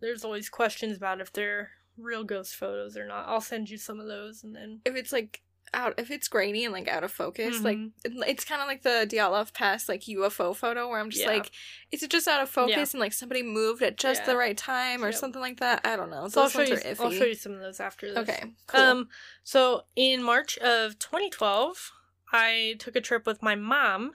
There's 0.00 0.24
always 0.24 0.48
questions 0.50 0.96
about 0.98 1.20
if 1.22 1.32
they're 1.32 1.70
real 1.96 2.22
ghost 2.24 2.54
photos 2.56 2.96
or 2.96 3.06
not. 3.06 3.26
I'll 3.26 3.40
send 3.40 3.70
you 3.70 3.78
some 3.78 3.98
of 3.98 4.06
those 4.06 4.44
and 4.44 4.54
then. 4.54 4.80
if 4.84 4.94
it's 4.94 5.12
like 5.12 5.42
out 5.74 5.94
if 5.98 6.10
it's 6.12 6.28
grainy 6.28 6.64
and 6.64 6.72
like 6.72 6.86
out 6.86 7.02
of 7.02 7.10
focus 7.10 7.60
like 7.60 7.76
Mhm. 7.76 7.90
it- 8.04 8.28
it's 8.28 8.44
kind 8.44 8.60
of 8.62 8.68
like 8.68 8.82
the 8.82 9.04
Dyatlov 9.10 9.52
Pass 9.52 9.88
like 9.88 10.02
UFO 10.06 10.54
photo 10.54 10.88
where 10.88 11.00
I'm 11.00 11.10
just 11.10 11.24
Yeah. 11.24 11.30
like 11.30 11.50
is 11.90 12.04
it 12.04 12.10
just 12.10 12.28
out 12.28 12.40
of 12.40 12.48
focus 12.48 12.76
Yeah. 12.76 12.82
and 12.92 13.00
like 13.00 13.12
somebody 13.12 13.42
moved 13.42 13.82
at 13.82 13.96
just 13.96 14.20
Yeah. 14.20 14.26
the 14.26 14.36
right 14.36 14.56
time 14.56 15.02
or 15.02 15.10
something 15.10 15.40
like 15.40 15.58
that 15.58 15.80
I 15.84 15.96
don't 15.96 16.10
know 16.10 16.28
So 16.28 16.42
I'll 16.42 16.48
show, 16.50 16.60
you, 16.60 16.76
iffy 16.76 17.00
I'll 17.00 17.10
show 17.10 17.24
you 17.24 17.34
some 17.34 17.52
of 17.52 17.60
those 17.60 17.80
after 17.80 18.06
this. 18.08 18.16
okay 18.18 18.52
cool 18.68 18.80
Um, 18.80 19.08
so 19.42 19.86
in 19.96 20.22
March 20.22 20.56
of 20.58 20.98
2012, 21.00 21.90
I 22.32 22.76
took 22.78 22.94
a 22.94 23.00
trip 23.00 23.26
with 23.26 23.42
my 23.42 23.56
mom 23.56 24.14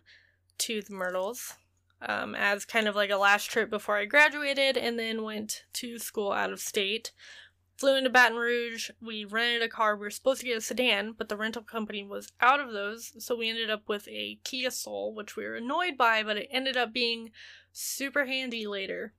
to 0.62 0.82
the 0.82 0.94
Myrtles, 0.94 1.56
um, 2.02 2.36
as 2.36 2.66
kind 2.66 2.88
of 2.88 2.96
like 2.96 3.10
a 3.10 3.18
last 3.18 3.46
trip 3.46 3.70
before 3.70 3.98
I 3.98 4.06
graduated, 4.06 4.78
and 4.78 4.98
then 4.98 5.24
went 5.24 5.66
to 5.74 6.00
school 6.00 6.32
out 6.32 6.52
of 6.52 6.60
state. 6.60 7.12
Flew 7.78 7.96
into 7.96 8.12
Baton 8.12 8.38
Rouge. 8.38 8.92
We 9.02 9.26
rented 9.26 9.64
a 9.64 9.68
car. 9.68 9.96
We 9.96 10.02
were 10.02 10.12
supposed 10.12 10.42
to 10.42 10.46
get 10.46 10.58
a 10.58 10.62
sedan, 10.62 11.16
but 11.18 11.30
the 11.30 11.38
rental 11.38 11.64
company 11.64 12.04
was 12.04 12.32
out 12.40 12.60
of 12.60 12.74
those, 12.74 13.14
so 13.24 13.36
we 13.36 13.50
ended 13.50 13.72
up 13.72 13.90
with 13.90 14.08
a 14.08 14.40
Kia 14.44 14.70
Soul, 14.70 15.16
which 15.16 15.36
we 15.36 15.46
were 15.46 15.56
annoyed 15.56 15.98
by, 15.98 16.22
but 16.22 16.38
it 16.38 16.48
ended 16.52 16.78
up 16.78 16.94
being 16.94 17.32
super 17.72 18.26
handy 18.26 18.68
later. 18.68 19.14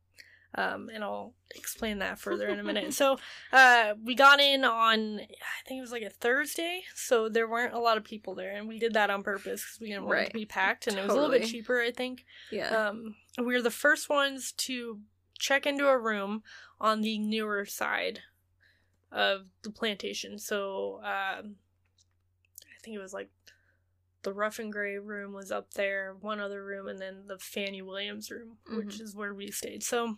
Um, 0.55 0.91
and 0.93 1.03
I'll 1.03 1.33
explain 1.55 2.01
that 2.01 2.19
further 2.19 2.47
in 2.49 2.59
a 2.59 2.63
minute. 2.63 2.93
So, 2.95 3.19
uh, 3.53 3.95
we 4.05 4.15
got 4.15 4.39
in 4.39 4.65
on 4.65 5.19
I 5.21 5.69
think 5.69 5.79
it 5.79 5.81
was 5.81 5.93
like 5.93 6.03
a 6.03 6.11
Thursday, 6.11 6.83
so 6.95 7.29
there 7.31 7.49
weren't 7.49 7.73
a 7.75 7.79
lot 7.79 7.97
of 7.97 8.05
people 8.05 8.35
there, 8.35 8.55
and 8.55 8.69
we 8.69 8.79
did 8.79 8.93
that 8.95 9.09
on 9.09 9.23
purpose 9.23 9.63
because 9.65 9.79
we 9.81 9.89
didn't 9.89 10.05
want 10.05 10.19
it 10.19 10.27
to 10.29 10.35
be 10.35 10.45
packed, 10.45 10.87
and 10.87 10.99
it 10.99 11.03
was 11.03 11.11
a 11.11 11.15
little 11.15 11.31
bit 11.31 11.49
cheaper, 11.49 11.81
I 11.81 11.91
think. 11.91 12.25
yeah 12.51 12.89
Um, 12.89 13.15
we 13.39 13.55
were 13.55 13.63
the 13.63 13.71
first 13.71 14.11
ones 14.11 14.53
to 14.53 15.01
check 15.39 15.67
into 15.67 15.89
a 15.89 15.99
room 15.99 16.43
on 16.81 17.01
the 17.01 17.19
newer 17.19 17.65
side 17.65 18.21
of 19.11 19.47
the 19.63 19.71
plantation. 19.71 20.39
So, 20.39 20.99
um, 21.03 21.57
I 22.63 22.79
think 22.85 22.97
it 22.97 23.01
was 23.01 23.15
like 23.15 23.31
the 24.23 24.33
Ruffin 24.33 24.71
Gray 24.71 24.99
room 24.99 25.33
was 25.33 25.51
up 25.51 25.75
there, 25.75 26.15
one 26.21 26.41
other 26.41 26.63
room, 26.65 26.89
and 26.89 26.99
then 27.01 27.25
the 27.27 27.39
Fanny 27.39 27.83
Williams 27.83 28.31
room, 28.31 28.59
which 28.77 29.01
is 29.01 29.17
where 29.17 29.35
we 29.35 29.51
stayed. 29.51 29.83
So, 29.83 30.17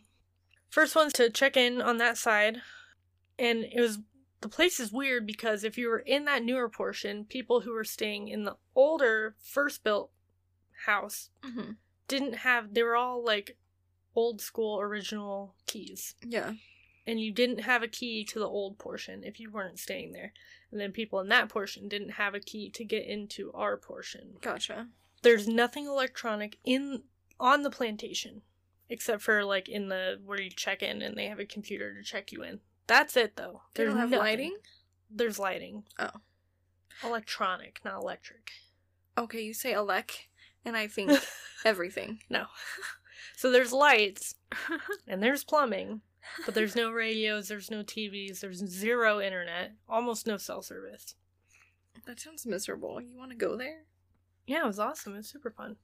first 0.75 0.97
ones 0.97 1.13
to 1.15 1.31
check 1.31 1.57
in 1.57 1.81
on 1.81 1.99
that 1.99 2.19
side, 2.19 2.59
and 3.39 3.65
it 3.65 3.81
was 3.81 4.01
the 4.41 4.49
place 4.49 4.79
is 4.81 4.93
weird 4.93 5.25
because 5.27 5.65
if 5.65 5.79
you 5.79 5.89
were 5.89 6.01
in 6.01 6.25
that 6.27 6.43
newer 6.43 6.69
portion, 6.69 7.25
people 7.25 7.61
who 7.61 7.73
were 7.73 7.85
staying 7.85 8.29
in 8.29 8.45
the 8.45 8.57
older 8.75 9.37
first 9.43 9.83
built 9.85 10.11
house 10.85 11.31
Mhm. 11.43 11.77
didn't 12.09 12.35
have 12.35 12.75
they 12.75 12.83
were 12.83 12.97
all 12.97 13.25
like 13.25 13.57
old 14.15 14.41
school 14.41 14.81
original 14.81 15.55
keys. 15.67 16.15
Yeah. 16.27 16.55
And 17.07 17.21
you 17.21 17.33
didn't 17.33 17.61
have 17.61 17.83
a 17.83 17.89
key 17.89 18.25
to 18.25 18.39
the 18.39 18.49
old 18.49 18.79
portion 18.79 19.25
if 19.25 19.39
you 19.41 19.51
weren't 19.51 19.79
staying 19.79 20.13
there. 20.13 20.33
And 20.71 20.81
then 20.81 20.93
people 20.93 21.21
in 21.21 21.29
that 21.29 21.49
portion 21.49 21.89
didn't 21.89 22.11
have 22.11 22.35
a 22.35 22.41
key 22.41 22.69
to 22.71 22.85
get 22.85 23.07
into 23.07 23.53
our 23.53 23.77
portion. 23.77 24.37
Gotcha. 24.41 24.89
There's 25.23 25.47
nothing 25.49 25.87
electronic 25.87 26.59
in 26.65 27.05
on 27.41 27.63
the 27.63 27.71
plantation 27.71 28.43
except 28.89 29.23
for 29.23 29.45
like 29.45 29.69
in 29.69 29.89
the 29.89 30.21
where 30.25 30.41
you 30.41 30.51
check 30.51 30.83
in 30.83 31.03
and 31.03 31.17
they 31.17 31.27
have 31.27 31.39
a 31.39 31.47
computer 31.47 31.95
to 31.95 32.03
check 32.03 32.33
you 32.33 32.43
in. 32.43 32.61
That's 32.87 33.17
it 33.17 33.37
though. 33.37 33.63
They 33.75 33.85
don't 33.85 33.97
have 33.97 34.11
nothing. 34.11 34.25
lighting? 34.25 34.57
There's 35.11 35.39
lighting. 35.39 35.85
Oh. 35.99 36.11
electronic 37.03 37.81
not 37.85 38.03
electric. 38.03 38.51
Okay 39.17 39.43
you 39.43 39.55
say 39.55 39.73
elec 39.73 40.11
and 40.65 40.77
I 40.77 40.87
think 40.87 41.13
everything. 41.65 42.21
No. 42.29 42.47
So 43.37 43.51
there's 43.51 43.73
lights 43.73 44.37
and 45.09 45.23
there's 45.23 45.45
plumbing 45.45 46.03
but 46.45 46.55
there's 46.55 46.77
no 46.77 46.91
radios 46.91 47.49
there's 47.49 47.71
no 47.71 47.83
tvs 47.83 48.41
there's 48.41 48.65
zero 48.67 49.21
internet 49.21 49.73
almost 49.89 50.27
no 50.27 50.37
cell 50.37 50.63
service. 50.63 51.15
That 52.07 52.21
sounds 52.21 52.47
miserable. 52.47 53.01
You 53.01 53.17
want 53.17 53.31
to 53.31 53.37
go 53.37 53.57
there? 53.57 53.85
Yeah 54.47 54.65
it 54.65 54.67
was 54.67 54.79
awesome. 54.79 55.15
It 55.15 55.19
was 55.19 55.29
super 55.29 55.51
fun 55.51 55.77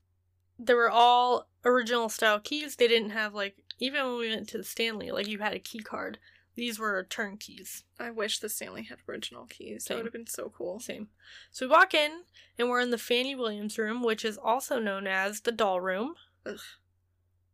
they 0.61 0.75
were 0.75 0.91
all 0.91 1.49
original 1.65 2.09
style 2.09 2.41
keys. 2.41 2.77
They 2.77 2.89
didn't 2.89 3.11
have 3.11 3.35
like 3.35 3.57
even 3.79 4.05
when 4.05 4.19
we 4.19 4.29
went 4.29 4.49
to 4.51 4.59
the 4.59 4.65
stanley 4.65 5.11
like 5.11 5.27
you 5.27 5.39
had 5.39 5.55
a 5.55 5.59
key 5.59 5.81
card. 5.81 6.19
These 6.57 6.79
were 6.79 7.07
turnkeys 7.09 7.85
I 7.99 8.11
wish 8.11 8.39
the 8.39 8.49
Stanley 8.49 8.83
had 8.83 8.99
original 9.09 9.47
keys. 9.47 9.85
That 9.85 9.97
would 9.97 10.07
have 10.07 10.13
been 10.13 10.27
so 10.27 10.53
cool. 10.55 10.81
Same. 10.81 11.09
So 11.53 11.67
we 11.67 11.71
walk 11.71 11.95
in 11.95 12.23
and 12.59 12.69
we're 12.69 12.81
in 12.81 12.91
the 12.91 12.99
fanny 12.99 13.35
williams 13.35 13.79
room 13.79 14.03
which 14.03 14.25
is 14.25 14.37
also 14.37 14.79
known 14.79 15.07
as 15.07 15.41
the 15.41 15.53
doll 15.53 15.81
room. 15.81 16.15
Ugh. 16.45 16.59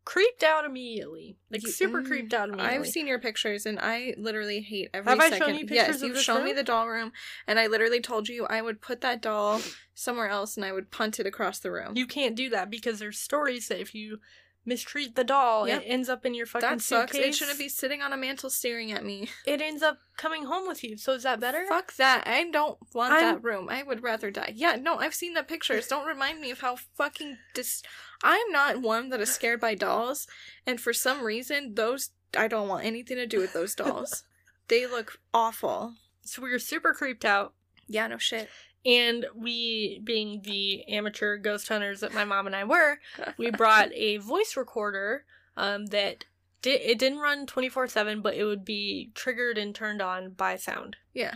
Creeped 0.06 0.42
out 0.44 0.64
immediately 0.64 1.36
like 1.50 1.62
You- 1.62 1.70
super 1.70 2.00
mm, 2.00 2.06
creeped 2.06 2.32
out 2.32 2.48
immediately 2.48 2.78
I've 2.78 2.86
seen 2.86 3.06
your 3.06 3.18
pictures 3.18 3.66
and 3.66 3.78
I 3.78 4.14
literally 4.16 4.60
hate 4.62 4.88
every 4.94 5.10
Have 5.10 5.20
I 5.20 5.28
second. 5.30 5.46
shown 5.46 5.58
you 5.58 5.66
yes, 5.68 5.86
pictures 5.88 6.02
of 6.02 6.08
you've 6.08 6.20
shown 6.22 6.44
me 6.44 6.52
the 6.52 6.62
doll 6.62 6.88
room 6.88 7.12
and 7.46 7.58
I 7.58 7.66
literally 7.66 8.00
told 8.00 8.28
you 8.28 8.46
I 8.46 8.62
would 8.62 8.80
put 8.80 9.00
that 9.02 9.20
doll 9.20 9.60
somewhere 9.94 10.28
else 10.28 10.56
and 10.56 10.64
I 10.64 10.72
would 10.72 10.90
punt 10.92 11.18
it 11.18 11.26
across 11.26 11.58
the 11.58 11.72
room. 11.72 11.96
You 11.96 12.06
can't 12.06 12.36
do 12.36 12.48
that 12.50 12.70
because 12.70 13.00
there's 13.00 13.18
stories 13.18 13.66
that 13.68 13.80
if 13.80 13.94
you 13.96 14.20
mistreat 14.66 15.14
the 15.14 15.24
doll, 15.24 15.66
Yep. 15.68 15.82
it 15.82 15.84
ends 15.86 16.08
up 16.08 16.26
in 16.26 16.34
your 16.34 16.44
fucking 16.44 16.68
that 16.68 16.80
sucks. 16.82 17.14
It 17.14 17.34
shouldn't 17.34 17.58
be 17.58 17.68
sitting 17.68 18.02
on 18.02 18.12
a 18.12 18.16
mantle 18.16 18.50
staring 18.50 18.92
at 18.92 19.04
me. 19.04 19.30
It 19.46 19.62
ends 19.62 19.82
up 19.82 19.98
coming 20.16 20.44
home 20.44 20.66
with 20.66 20.82
you. 20.84 20.96
So 20.98 21.12
is 21.12 21.22
that 21.22 21.40
better? 21.40 21.64
Fuck 21.68 21.94
that. 21.96 22.26
I 22.26 22.50
don't 22.50 22.78
want 22.92 23.12
I'm- 23.14 23.22
that 23.36 23.44
room. 23.44 23.68
I 23.70 23.82
would 23.82 24.02
rather 24.02 24.30
die. 24.30 24.52
Yeah, 24.54 24.76
no, 24.76 24.98
I've 24.98 25.14
seen 25.14 25.34
the 25.34 25.42
pictures. 25.44 25.86
Don't 25.88 26.06
remind 26.06 26.40
me 26.40 26.50
of 26.50 26.60
how 26.60 26.76
fucking 26.96 27.38
dis 27.54 27.82
I'm 28.22 28.50
not 28.50 28.80
one 28.82 29.10
that 29.10 29.20
is 29.20 29.32
scared 29.32 29.60
by 29.60 29.74
dolls, 29.74 30.26
and 30.66 30.80
for 30.80 30.92
some 30.92 31.22
reason 31.22 31.74
those 31.74 32.10
I 32.36 32.48
don't 32.48 32.68
want 32.68 32.84
anything 32.84 33.16
to 33.18 33.26
do 33.26 33.38
with 33.40 33.52
those 33.52 33.74
dolls. 33.74 34.24
they 34.68 34.86
look 34.86 35.20
awful. 35.32 35.94
So 36.22 36.42
we 36.42 36.50
were 36.50 36.58
super 36.58 36.92
creeped 36.92 37.24
out. 37.24 37.54
Yeah, 37.86 38.08
no 38.08 38.18
shit. 38.18 38.48
And 38.86 39.26
we, 39.34 40.00
being 40.04 40.42
the 40.42 40.84
amateur 40.88 41.36
ghost 41.36 41.68
hunters 41.68 42.00
that 42.00 42.14
my 42.14 42.24
mom 42.24 42.46
and 42.46 42.54
I 42.54 42.62
were, 42.64 43.00
we 43.36 43.50
brought 43.50 43.92
a 43.92 44.18
voice 44.18 44.56
recorder 44.56 45.24
um, 45.56 45.86
that 45.86 46.24
did 46.62 46.80
it 46.82 46.98
didn't 46.98 47.18
run 47.18 47.46
24/7 47.46 48.22
but 48.22 48.34
it 48.34 48.44
would 48.44 48.64
be 48.64 49.10
triggered 49.14 49.58
and 49.58 49.74
turned 49.74 50.00
on 50.00 50.30
by 50.30 50.56
sound. 50.56 50.96
Yeah. 51.12 51.34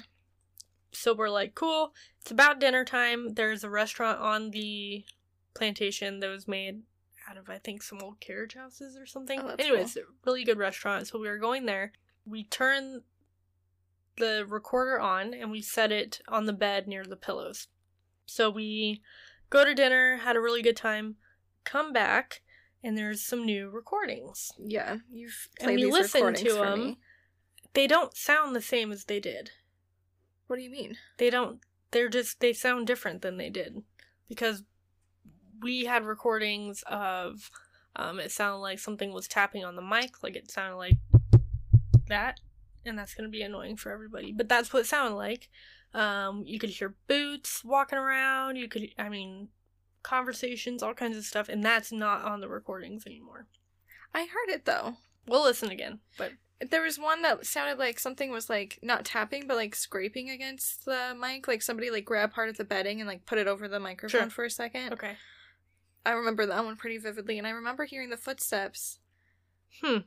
So 0.93 1.15
we're 1.15 1.29
like, 1.29 1.55
cool. 1.55 1.95
It's 2.21 2.31
about 2.31 2.61
dinner 2.61 2.85
time. 2.85 3.35
There's 3.35 3.65
a 3.65 3.71
restaurant 3.71 4.21
on 4.21 4.51
the 4.51 5.05
plantation 5.55 6.21
that 6.21 6.29
was 6.29 6.47
made 6.49 6.83
out 7.29 7.37
of 7.37 7.49
I 7.49 7.59
think 7.59 7.83
some 7.83 7.99
old 8.03 8.21
carriage 8.21 8.55
houses 8.55 8.97
or 8.97 9.07
something. 9.07 9.41
Oh, 9.41 9.55
Anyways, 9.59 9.99
really 10.25 10.45
good 10.45 10.59
restaurant. 10.59 11.07
So 11.09 11.19
we 11.19 11.29
were 11.29 11.39
going 11.39 11.67
there. 11.67 11.93
We 12.25 12.45
turn 12.45 13.03
the 14.21 14.47
recorder 14.49 15.01
on 15.01 15.35
and 15.35 15.51
we 15.51 15.61
set 15.63 15.91
it 15.91 16.21
on 16.29 16.47
the 16.47 16.53
bed 16.53 16.87
near 16.87 17.05
the 17.05 17.17
pillows. 17.17 17.67
So 18.27 18.49
we 18.49 19.03
go 19.51 19.65
to 19.65 19.75
dinner, 19.75 20.19
had 20.19 20.37
a 20.37 20.41
really 20.41 20.63
good 20.63 20.77
time, 20.77 21.17
come 21.65 21.93
back, 21.93 22.43
and 22.85 22.97
there's 22.97 23.23
some 23.23 23.45
new 23.45 23.69
recordings. 23.69 24.53
Yeah, 24.59 24.99
you've 25.11 25.49
And 25.59 25.67
played 25.67 25.77
we 25.77 25.85
these 25.85 25.93
listened 25.93 26.37
to 26.37 26.51
for 26.51 26.65
'em. 26.67 26.79
me. 26.79 26.99
They 27.75 27.87
don't 27.87 28.17
sound 28.17 28.55
the 28.55 28.63
same 28.63 28.93
as 28.93 29.05
they 29.05 29.19
did. 29.21 29.51
What 30.47 30.57
do 30.57 30.63
you 30.63 30.71
mean? 30.71 30.97
They 31.19 31.31
don't 31.31 31.61
they're 31.93 32.09
just 32.09 32.39
they 32.41 32.53
sound 32.53 32.87
different 32.87 33.21
than 33.23 33.37
they 33.37 33.51
did 33.51 33.83
because 34.29 34.63
we 35.61 35.85
had 35.87 36.05
recordings 36.05 36.83
of 36.87 37.51
um 37.97 38.21
it 38.21 38.31
sounded 38.31 38.59
like 38.59 38.79
something 38.79 39.13
was 39.13 39.27
tapping 39.27 39.65
on 39.65 39.75
the 39.75 39.83
mic 39.83 40.23
like 40.23 40.37
it 40.37 40.49
sounded 40.51 40.77
like 40.77 40.95
that 42.09 42.39
and 42.85 42.99
that's 42.99 43.15
going 43.15 43.29
to 43.29 43.31
be 43.31 43.43
annoying 43.43 43.77
for 43.77 43.91
everybody 43.93 44.33
but 44.33 44.49
that's 44.49 44.73
what 44.73 44.81
it 44.81 44.87
sounded 44.87 45.15
like 45.17 45.49
um 45.95 46.43
you 46.47 46.59
could 46.59 46.71
hear 46.71 46.95
boots 47.09 47.65
walking 47.65 47.99
around 47.99 48.57
you 48.57 48.69
could 48.69 48.89
i 48.99 49.09
mean 49.09 49.49
conversations 50.03 50.83
all 50.83 50.95
kinds 50.95 51.17
of 51.17 51.25
stuff 51.25 51.49
and 51.49 51.63
that's 51.63 51.93
not 51.93 52.25
on 52.25 52.41
the 52.41 52.49
recordings 52.49 53.07
anymore 53.07 53.47
I 54.15 54.23
heard 54.23 54.53
it 54.55 54.65
though. 54.65 54.95
we'll 55.27 55.45
listen 55.45 55.71
again 55.71 56.01
but 56.19 56.33
There 56.71 56.83
was 56.83 56.99
one 56.99 57.23
that 57.23 57.47
sounded 57.47 57.79
like 57.79 57.99
something 58.01 58.31
was 58.31 58.51
like 58.51 58.79
not 58.83 59.05
tapping, 59.05 59.47
but 59.47 59.57
like 59.57 59.75
scraping 59.75 60.29
against 60.29 60.85
the 60.85 61.17
mic. 61.19 61.49
Like 61.49 61.63
somebody 61.63 61.91
like 61.91 62.05
grabbed 62.05 62.35
part 62.35 62.51
of 62.51 62.57
the 62.59 62.65
bedding 62.65 63.01
and 63.01 63.09
like 63.09 63.25
put 63.25 63.39
it 63.39 63.47
over 63.47 63.67
the 63.69 63.81
microphone 63.81 64.21
Sure. 64.23 64.31
for 64.31 64.45
a 64.45 64.51
second. 64.51 64.93
okay 64.93 65.15
I 66.05 66.11
remember 66.13 66.45
that 66.47 66.65
one 66.65 66.77
pretty 66.77 66.99
vividly, 66.99 67.39
and 67.39 67.47
I 67.47 67.51
remember 67.51 67.85
hearing 67.85 68.11
the 68.11 68.17
footsteps. 68.17 68.99
hmm 69.83 69.99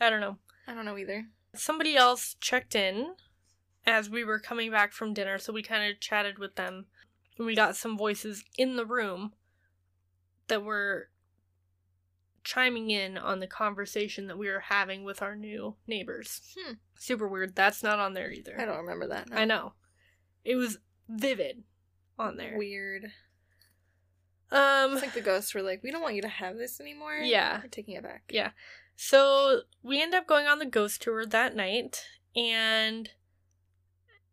i 0.00 0.08
don't 0.08 0.20
know 0.20 0.36
I 0.66 0.74
don't 0.74 0.84
know 0.86 0.96
either. 0.96 1.26
Somebody 1.54 1.96
else 1.96 2.36
checked 2.40 2.74
in 2.74 3.14
as 3.86 4.10
we 4.10 4.24
were 4.24 4.38
coming 4.38 4.70
back 4.70 4.92
from 4.92 5.14
dinner, 5.14 5.38
so 5.38 5.52
we 5.52 5.62
kind 5.62 5.90
of 5.90 6.00
chatted 6.00 6.38
with 6.38 6.56
them. 6.56 6.86
And 7.38 7.46
we 7.46 7.54
got 7.54 7.76
some 7.76 7.96
voices 7.96 8.44
in 8.58 8.76
the 8.76 8.84
room 8.84 9.32
that 10.48 10.62
were 10.62 11.08
chiming 12.44 12.90
in 12.90 13.16
on 13.18 13.40
the 13.40 13.46
conversation 13.46 14.26
that 14.26 14.38
we 14.38 14.48
were 14.48 14.60
having 14.60 15.04
with 15.04 15.22
our 15.22 15.34
new 15.36 15.76
neighbors. 15.86 16.40
Hmm. 16.58 16.74
Super 16.98 17.28
weird. 17.28 17.54
That's 17.54 17.82
not 17.82 17.98
on 17.98 18.14
there 18.14 18.30
either. 18.30 18.60
I 18.60 18.64
don't 18.64 18.78
remember 18.78 19.08
that. 19.08 19.30
no. 19.30 19.36
I 19.36 19.44
know. 19.44 19.72
It 20.44 20.56
was 20.56 20.78
vivid 21.08 21.64
on 22.18 22.36
there. 22.36 22.56
Weird. 22.56 23.04
Um 24.52 24.92
It's 24.94 25.02
like 25.02 25.14
the 25.14 25.20
ghosts 25.20 25.54
were 25.54 25.62
like, 25.62 25.82
"We 25.82 25.90
don't 25.92 26.02
want 26.02 26.16
you 26.16 26.22
to 26.22 26.28
have 26.28 26.56
this 26.56 26.80
anymore." 26.80 27.18
Yeah. 27.18 27.60
We're 27.62 27.68
taking 27.68 27.94
it 27.94 28.02
back. 28.02 28.24
Yeah. 28.30 28.50
So 29.02 29.62
we 29.82 30.02
end 30.02 30.14
up 30.14 30.26
going 30.26 30.46
on 30.46 30.58
the 30.58 30.66
ghost 30.66 31.00
tour 31.00 31.24
that 31.24 31.56
night 31.56 32.04
and 32.36 33.08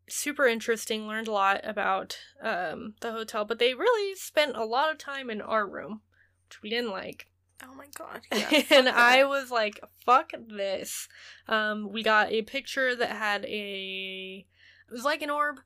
super 0.10 0.46
interesting, 0.46 1.08
learned 1.08 1.30
a 1.30 1.32
lot 1.32 1.62
about 1.64 2.18
um, 2.44 2.96
the 3.00 3.14
hotel, 3.14 3.46
but 3.46 3.60
they 3.60 3.74
really 3.74 4.14
spent 4.16 4.58
a 4.58 4.66
lot 4.66 4.92
of 4.92 4.98
time 4.98 5.30
in 5.30 5.40
our 5.40 5.66
room, 5.66 6.02
which 6.50 6.62
we 6.62 6.70
didn't 6.70 6.92
like. 6.92 7.28
Oh 7.64 7.74
my 7.76 7.86
god. 7.98 8.24
Yeah. 8.36 8.64
and 8.72 8.90
I 8.90 9.24
was 9.24 9.52
like, 9.52 9.80
fuck 10.06 10.32
this. 10.38 11.08
Um, 11.48 11.90
we 11.90 12.04
got 12.04 12.34
a 12.34 12.42
picture 12.42 12.94
that 12.94 13.12
had 13.12 13.46
a. 13.46 14.46
It 14.90 14.94
was 14.94 15.06
like 15.06 15.22
an 15.22 15.30
orb, 15.30 15.62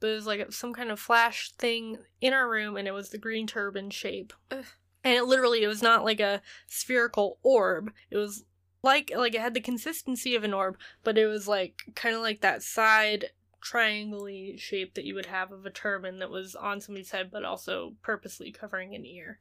but 0.00 0.08
it 0.08 0.14
was 0.14 0.26
like 0.26 0.50
some 0.50 0.72
kind 0.72 0.90
of 0.90 0.98
flash 0.98 1.52
thing 1.58 1.98
in 2.22 2.32
our 2.32 2.48
room, 2.48 2.78
and 2.78 2.88
it 2.88 2.92
was 2.92 3.10
the 3.10 3.18
green 3.18 3.46
turban 3.46 3.90
shape. 3.90 4.32
Ugh. 4.50 4.64
And 5.06 5.14
it 5.14 5.22
literally, 5.22 5.62
it 5.62 5.68
was 5.68 5.82
not 5.82 6.04
like 6.04 6.18
a 6.18 6.42
spherical 6.66 7.38
orb. 7.44 7.92
It 8.10 8.16
was 8.16 8.44
like 8.82 9.12
like 9.16 9.36
it 9.36 9.40
had 9.40 9.54
the 9.54 9.60
consistency 9.60 10.34
of 10.34 10.42
an 10.42 10.52
orb, 10.52 10.76
but 11.04 11.16
it 11.16 11.26
was 11.26 11.46
like 11.46 11.84
kind 11.94 12.16
of 12.16 12.22
like 12.22 12.40
that 12.40 12.64
side 12.64 13.26
triangle 13.62 14.28
shape 14.56 14.94
that 14.94 15.04
you 15.04 15.14
would 15.14 15.26
have 15.26 15.52
of 15.52 15.64
a 15.64 15.70
turban 15.70 16.18
that 16.18 16.30
was 16.30 16.56
on 16.56 16.80
somebody's 16.80 17.12
head, 17.12 17.30
but 17.30 17.44
also 17.44 17.94
purposely 18.02 18.50
covering 18.50 18.96
an 18.96 19.06
ear. 19.06 19.38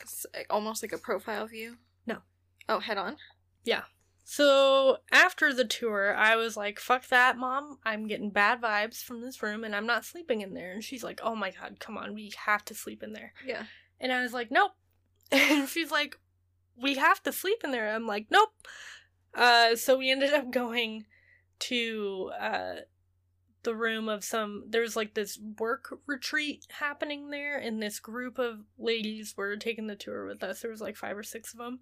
It's 0.00 0.24
almost 0.48 0.84
like 0.84 0.92
a 0.92 0.98
profile 0.98 1.48
view. 1.48 1.78
No. 2.06 2.18
Oh, 2.68 2.78
head 2.78 2.96
on. 2.96 3.16
Yeah. 3.64 3.82
So 4.22 4.98
after 5.10 5.52
the 5.52 5.64
tour, 5.64 6.14
I 6.14 6.36
was 6.36 6.56
like, 6.56 6.78
fuck 6.78 7.08
that, 7.08 7.36
mom. 7.36 7.78
I'm 7.84 8.06
getting 8.06 8.30
bad 8.30 8.62
vibes 8.62 9.02
from 9.02 9.20
this 9.20 9.42
room 9.42 9.64
and 9.64 9.74
I'm 9.74 9.86
not 9.86 10.04
sleeping 10.04 10.42
in 10.42 10.54
there. 10.54 10.70
And 10.70 10.84
she's 10.84 11.02
like, 11.02 11.18
oh 11.24 11.34
my 11.34 11.50
god, 11.50 11.80
come 11.80 11.98
on, 11.98 12.14
we 12.14 12.32
have 12.46 12.64
to 12.66 12.74
sleep 12.74 13.02
in 13.02 13.12
there. 13.12 13.32
Yeah. 13.44 13.64
And 14.00 14.12
I 14.12 14.22
was 14.22 14.32
like, 14.32 14.52
nope. 14.52 14.72
And 15.32 15.68
she's 15.68 15.90
like, 15.90 16.18
we 16.80 16.94
have 16.94 17.22
to 17.22 17.32
sleep 17.32 17.58
in 17.64 17.70
there. 17.70 17.94
I'm 17.94 18.06
like, 18.06 18.26
nope. 18.30 18.50
Uh, 19.34 19.76
so 19.76 19.96
we 19.98 20.10
ended 20.10 20.32
up 20.34 20.50
going 20.50 21.06
to 21.60 22.30
uh, 22.38 22.72
the 23.62 23.74
room 23.74 24.08
of 24.08 24.24
some. 24.24 24.64
There's 24.68 24.94
like 24.96 25.14
this 25.14 25.38
work 25.58 25.98
retreat 26.06 26.66
happening 26.70 27.30
there, 27.30 27.56
and 27.58 27.82
this 27.82 27.98
group 27.98 28.38
of 28.38 28.58
ladies 28.78 29.34
were 29.36 29.56
taking 29.56 29.86
the 29.86 29.96
tour 29.96 30.26
with 30.26 30.42
us. 30.42 30.60
There 30.60 30.70
was 30.70 30.80
like 30.82 30.96
five 30.96 31.16
or 31.16 31.22
six 31.22 31.52
of 31.52 31.58
them, 31.58 31.80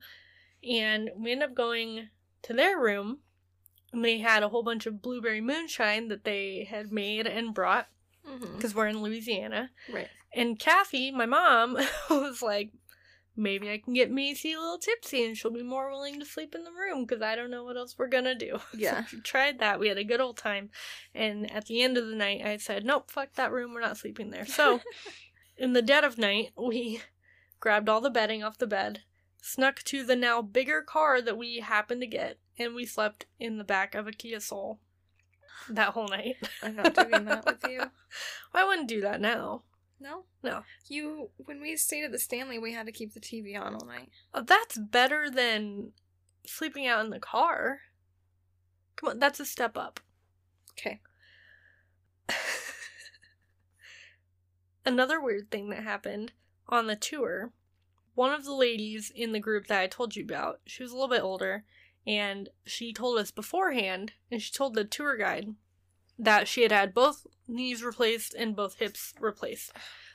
and 0.69 1.11
we 1.17 1.33
ended 1.33 1.49
up 1.51 1.57
going 1.57 2.09
to 2.43 2.53
their 2.53 2.79
room. 2.79 3.19
And 3.93 4.05
they 4.05 4.19
had 4.19 4.45
a 4.45 4.49
whole 4.51 4.63
bunch 4.63 4.87
of 4.87 5.03
blueberry 5.03 5.41
moonshine 5.41 6.07
that 6.09 6.23
they 6.23 6.69
had 6.71 6.93
made 6.93 7.27
and 7.27 7.53
brought 7.55 7.89
Mm-hmm. 8.29 8.55
because 8.57 8.75
we're 8.75 8.87
in 8.87 9.03
Louisiana. 9.03 9.71
Right. 9.91 10.09
And 10.35 10.59
Kathy, 10.59 11.11
my 11.11 11.25
mom, 11.25 11.79
was 12.11 12.43
like, 12.43 12.71
maybe 13.37 13.71
I 13.71 13.79
can 13.79 13.95
get 13.95 14.11
Macy 14.11 14.53
a 14.53 14.59
little 14.59 14.79
tipsy 14.79 15.25
and 15.25 15.37
she'll 15.37 15.51
be 15.51 15.63
more 15.63 15.91
willing 15.91 16.19
to 16.21 16.27
sleep 16.27 16.55
in 16.55 16.65
the 16.65 16.73
room 16.73 17.05
because 17.05 17.23
I 17.23 17.37
don't 17.37 17.51
know 17.51 17.65
what 17.65 17.77
else 17.77 17.97
we're 17.97 18.09
gonna 18.09 18.35
do. 18.35 18.59
Yeah. 18.75 19.03
So 19.03 19.17
she 19.17 19.21
tried 19.21 19.59
that. 19.59 19.79
We 19.79 19.89
had 19.89 19.99
a 19.99 20.05
good 20.05 20.21
old 20.21 20.37
time. 20.37 20.71
And 21.15 21.51
at 21.51 21.67
the 21.67 21.83
end 21.83 21.97
of 21.97 22.07
the 22.07 22.15
night, 22.15 22.43
I 22.45 22.57
said, 22.57 22.85
nope, 22.85 23.11
fuck 23.11 23.35
that 23.35 23.53
room. 23.53 23.75
We're 23.75 23.81
not 23.81 23.99
sleeping 23.99 24.31
there. 24.31 24.47
So 24.47 24.81
in 25.57 25.73
the 25.73 25.83
dead 25.83 26.05
of 26.05 26.19
night, 26.19 26.51
we 26.57 27.03
grabbed 27.61 27.89
all 27.89 28.01
the 28.01 28.11
bedding 28.11 28.43
off 28.43 28.59
the 28.59 28.67
bed, 28.67 29.03
snuck 29.43 29.83
to 29.85 30.05
the 30.05 30.17
now 30.17 30.43
bigger 30.43 30.83
car 30.83 31.21
that 31.21 31.37
we 31.37 31.61
happened 31.61 32.01
to 32.01 32.07
get, 32.07 32.39
and 32.59 32.75
we 32.75 32.87
slept 32.87 33.27
in 33.39 33.59
the 33.59 33.65
back 33.65 33.95
of 33.95 34.07
a 34.07 34.13
Kia 34.13 34.41
Soul 34.41 34.81
that 35.69 35.91
whole 35.91 36.09
night. 36.09 36.37
I'm 36.63 36.77
not 36.77 36.95
doing 36.95 37.25
that 37.27 37.45
with 37.45 37.65
you. 37.69 37.83
I 38.55 38.65
wouldn't 38.65 38.89
do 38.89 39.03
that 39.03 39.21
now. 39.21 39.63
No. 40.01 40.25
No. 40.43 40.63
You 40.89 41.31
when 41.37 41.61
we 41.61 41.77
stayed 41.77 42.05
at 42.05 42.13
the 42.13 42.19
Stanley, 42.19 42.59
we 42.59 42.73
had 42.73 42.87
to 42.87 42.93
keep 42.93 43.13
the 43.13 43.21
TV 43.21 43.61
on 43.61 43.75
all 43.75 43.87
night. 43.87 44.09
Oh, 44.33 44.43
that's 44.43 44.79
better 44.79 45.31
than 45.31 45.93
sleeping 46.47 46.87
out 46.87 47.05
in 47.05 47.11
the 47.11 47.21
car. 47.21 47.81
Come 48.97 49.11
on, 49.11 49.19
that's 49.19 49.41
a 49.41 49.47
step 49.47 49.77
up. 49.77 50.01
Okay. 50.73 51.01
Another 54.87 55.21
weird 55.21 55.51
thing 55.51 55.69
that 55.71 55.83
happened 55.83 56.33
on 56.69 56.87
the 56.87 56.97
tour, 56.97 57.53
one 58.15 58.33
of 58.33 58.45
the 58.45 58.55
ladies 58.55 59.13
in 59.15 59.33
the 59.33 59.41
group 59.41 59.67
that 59.67 59.81
I 59.81 59.87
told 59.87 60.17
you 60.17 60.25
about, 60.25 60.61
she 60.67 60.83
was 60.83 60.93
a 60.93 60.95
little 60.95 61.11
bit 61.11 61.23
older, 61.23 61.65
and 62.07 62.49
she 62.65 62.93
told 62.93 63.19
us 63.19 63.31
beforehand, 63.31 64.13
and 64.31 64.41
she 64.41 64.53
told 64.53 64.75
the 64.75 64.85
tour 64.85 65.17
guide 65.17 65.55
that 66.21 66.47
she 66.47 66.63
had 66.63 66.71
had 66.71 66.95
both 66.95 67.27
knees 67.49 67.83
replaced 67.83 68.35
and 68.35 68.55
both 68.55 68.79
hips 68.79 69.15
replaced. 69.19 69.73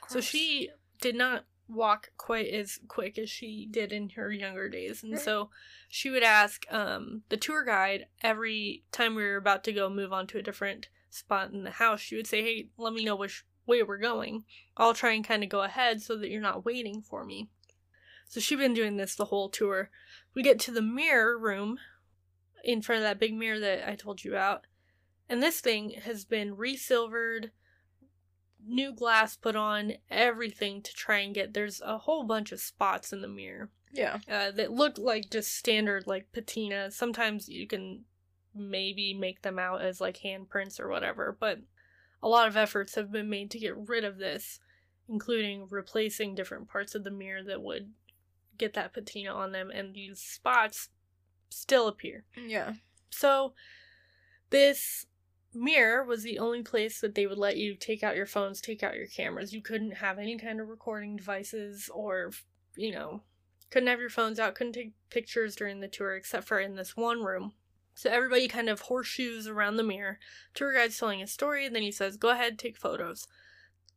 So 0.08 0.20
she 0.20 0.70
did 1.00 1.16
not 1.16 1.44
walk 1.68 2.10
quite 2.16 2.46
as 2.46 2.78
quick 2.86 3.18
as 3.18 3.28
she 3.28 3.66
did 3.68 3.92
in 3.92 4.10
her 4.10 4.30
younger 4.30 4.68
days. 4.68 5.02
And 5.02 5.18
so 5.18 5.50
she 5.88 6.08
would 6.10 6.22
ask 6.22 6.64
um, 6.72 7.22
the 7.28 7.36
tour 7.36 7.64
guide 7.64 8.06
every 8.22 8.84
time 8.92 9.14
we 9.14 9.24
were 9.24 9.36
about 9.36 9.64
to 9.64 9.72
go 9.72 9.90
move 9.90 10.12
on 10.12 10.28
to 10.28 10.38
a 10.38 10.42
different 10.42 10.88
spot 11.10 11.50
in 11.50 11.64
the 11.64 11.70
house, 11.72 12.00
she 12.00 12.16
would 12.16 12.28
say, 12.28 12.42
Hey, 12.42 12.68
let 12.78 12.92
me 12.92 13.04
know 13.04 13.16
which 13.16 13.44
way 13.66 13.82
we're 13.82 13.98
going. 13.98 14.44
I'll 14.76 14.94
try 14.94 15.12
and 15.12 15.24
kind 15.26 15.42
of 15.42 15.48
go 15.48 15.62
ahead 15.62 16.00
so 16.02 16.16
that 16.16 16.30
you're 16.30 16.40
not 16.40 16.64
waiting 16.64 17.02
for 17.02 17.24
me. 17.24 17.48
So 18.28 18.38
she'd 18.38 18.58
been 18.58 18.74
doing 18.74 18.96
this 18.96 19.16
the 19.16 19.26
whole 19.26 19.48
tour. 19.48 19.90
We 20.34 20.42
get 20.42 20.60
to 20.60 20.70
the 20.70 20.82
mirror 20.82 21.36
room 21.36 21.78
in 22.62 22.82
front 22.82 22.98
of 23.00 23.04
that 23.04 23.18
big 23.18 23.34
mirror 23.34 23.58
that 23.58 23.88
I 23.88 23.94
told 23.96 24.22
you 24.22 24.32
about. 24.32 24.66
And 25.28 25.42
this 25.42 25.60
thing 25.60 25.90
has 26.04 26.24
been 26.24 26.56
resilvered, 26.56 27.50
new 28.64 28.92
glass 28.92 29.36
put 29.36 29.56
on, 29.56 29.94
everything 30.10 30.82
to 30.82 30.92
try 30.94 31.18
and 31.18 31.34
get. 31.34 31.54
There's 31.54 31.80
a 31.80 31.98
whole 31.98 32.24
bunch 32.24 32.52
of 32.52 32.60
spots 32.60 33.12
in 33.12 33.20
the 33.22 33.28
mirror 33.28 33.70
Yeah. 33.92 34.18
uh, 34.28 34.50
that 34.52 34.72
look 34.72 34.98
like 34.98 35.30
just 35.30 35.54
standard, 35.54 36.06
like 36.06 36.32
patina. 36.32 36.90
Sometimes 36.90 37.48
you 37.48 37.66
can 37.66 38.04
maybe 38.54 39.12
make 39.14 39.42
them 39.42 39.58
out 39.58 39.82
as 39.82 40.00
like 40.00 40.18
handprints 40.18 40.80
or 40.80 40.88
whatever, 40.88 41.36
but 41.38 41.58
a 42.22 42.28
lot 42.28 42.48
of 42.48 42.56
efforts 42.56 42.94
have 42.94 43.12
been 43.12 43.28
made 43.28 43.50
to 43.50 43.58
get 43.58 43.76
rid 43.76 44.04
of 44.04 44.18
this, 44.18 44.58
including 45.08 45.66
replacing 45.70 46.34
different 46.34 46.68
parts 46.68 46.94
of 46.94 47.04
the 47.04 47.10
mirror 47.10 47.42
that 47.42 47.62
would 47.62 47.92
get 48.58 48.72
that 48.74 48.94
patina 48.94 49.30
on 49.30 49.52
them, 49.52 49.70
and 49.70 49.94
these 49.94 50.18
spots 50.20 50.88
still 51.50 51.86
appear. 51.88 52.24
Yeah. 52.36 52.74
So, 53.10 53.52
this 54.50 55.06
mirror 55.56 56.04
was 56.04 56.22
the 56.22 56.38
only 56.38 56.62
place 56.62 57.00
that 57.00 57.14
they 57.14 57.26
would 57.26 57.38
let 57.38 57.56
you 57.56 57.74
take 57.74 58.02
out 58.02 58.16
your 58.16 58.26
phones, 58.26 58.60
take 58.60 58.82
out 58.82 58.96
your 58.96 59.06
cameras. 59.06 59.52
You 59.52 59.62
couldn't 59.62 59.96
have 59.96 60.18
any 60.18 60.38
kind 60.38 60.60
of 60.60 60.68
recording 60.68 61.16
devices 61.16 61.90
or, 61.92 62.30
you 62.76 62.92
know, 62.92 63.22
couldn't 63.70 63.88
have 63.88 64.00
your 64.00 64.10
phones 64.10 64.38
out, 64.38 64.54
couldn't 64.54 64.74
take 64.74 64.92
pictures 65.10 65.56
during 65.56 65.80
the 65.80 65.88
tour 65.88 66.14
except 66.14 66.46
for 66.46 66.60
in 66.60 66.76
this 66.76 66.96
one 66.96 67.22
room. 67.22 67.52
So 67.94 68.10
everybody 68.10 68.46
kind 68.46 68.68
of 68.68 68.82
horseshoes 68.82 69.48
around 69.48 69.76
the 69.76 69.82
mirror. 69.82 70.18
Tour 70.52 70.74
guide's 70.74 70.98
telling 70.98 71.22
a 71.22 71.26
story, 71.26 71.64
and 71.64 71.74
then 71.74 71.82
he 71.82 71.90
says, 71.90 72.18
Go 72.18 72.28
ahead, 72.28 72.58
take 72.58 72.76
photos. 72.76 73.26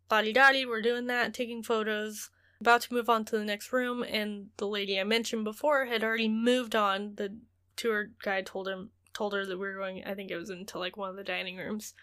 Lottie 0.10 0.34
Dottie, 0.34 0.66
we're 0.66 0.82
doing 0.82 1.08
that, 1.08 1.34
taking 1.34 1.62
photos. 1.62 2.30
About 2.62 2.82
to 2.82 2.94
move 2.94 3.10
on 3.10 3.26
to 3.26 3.38
the 3.38 3.44
next 3.44 3.74
room, 3.74 4.04
and 4.04 4.48
the 4.58 4.68
lady 4.68 5.00
I 5.00 5.04
mentioned 5.04 5.44
before 5.44 5.86
had 5.86 6.04
already 6.04 6.30
moved 6.30 6.76
on. 6.76 7.16
The 7.16 7.38
tour 7.76 8.12
guide 8.24 8.46
told 8.46 8.68
him 8.70 8.92
told 9.20 9.34
her 9.34 9.46
that 9.46 9.58
we 9.58 9.68
were 9.68 9.76
going 9.76 10.02
I 10.06 10.16
think 10.16 10.32
it 10.32 10.38
was 10.38 10.50
into 10.50 10.80
like 10.80 10.96
one 10.96 11.10
of 11.10 11.18
the 11.18 11.24
dining 11.26 11.58
rooms. 11.58 11.94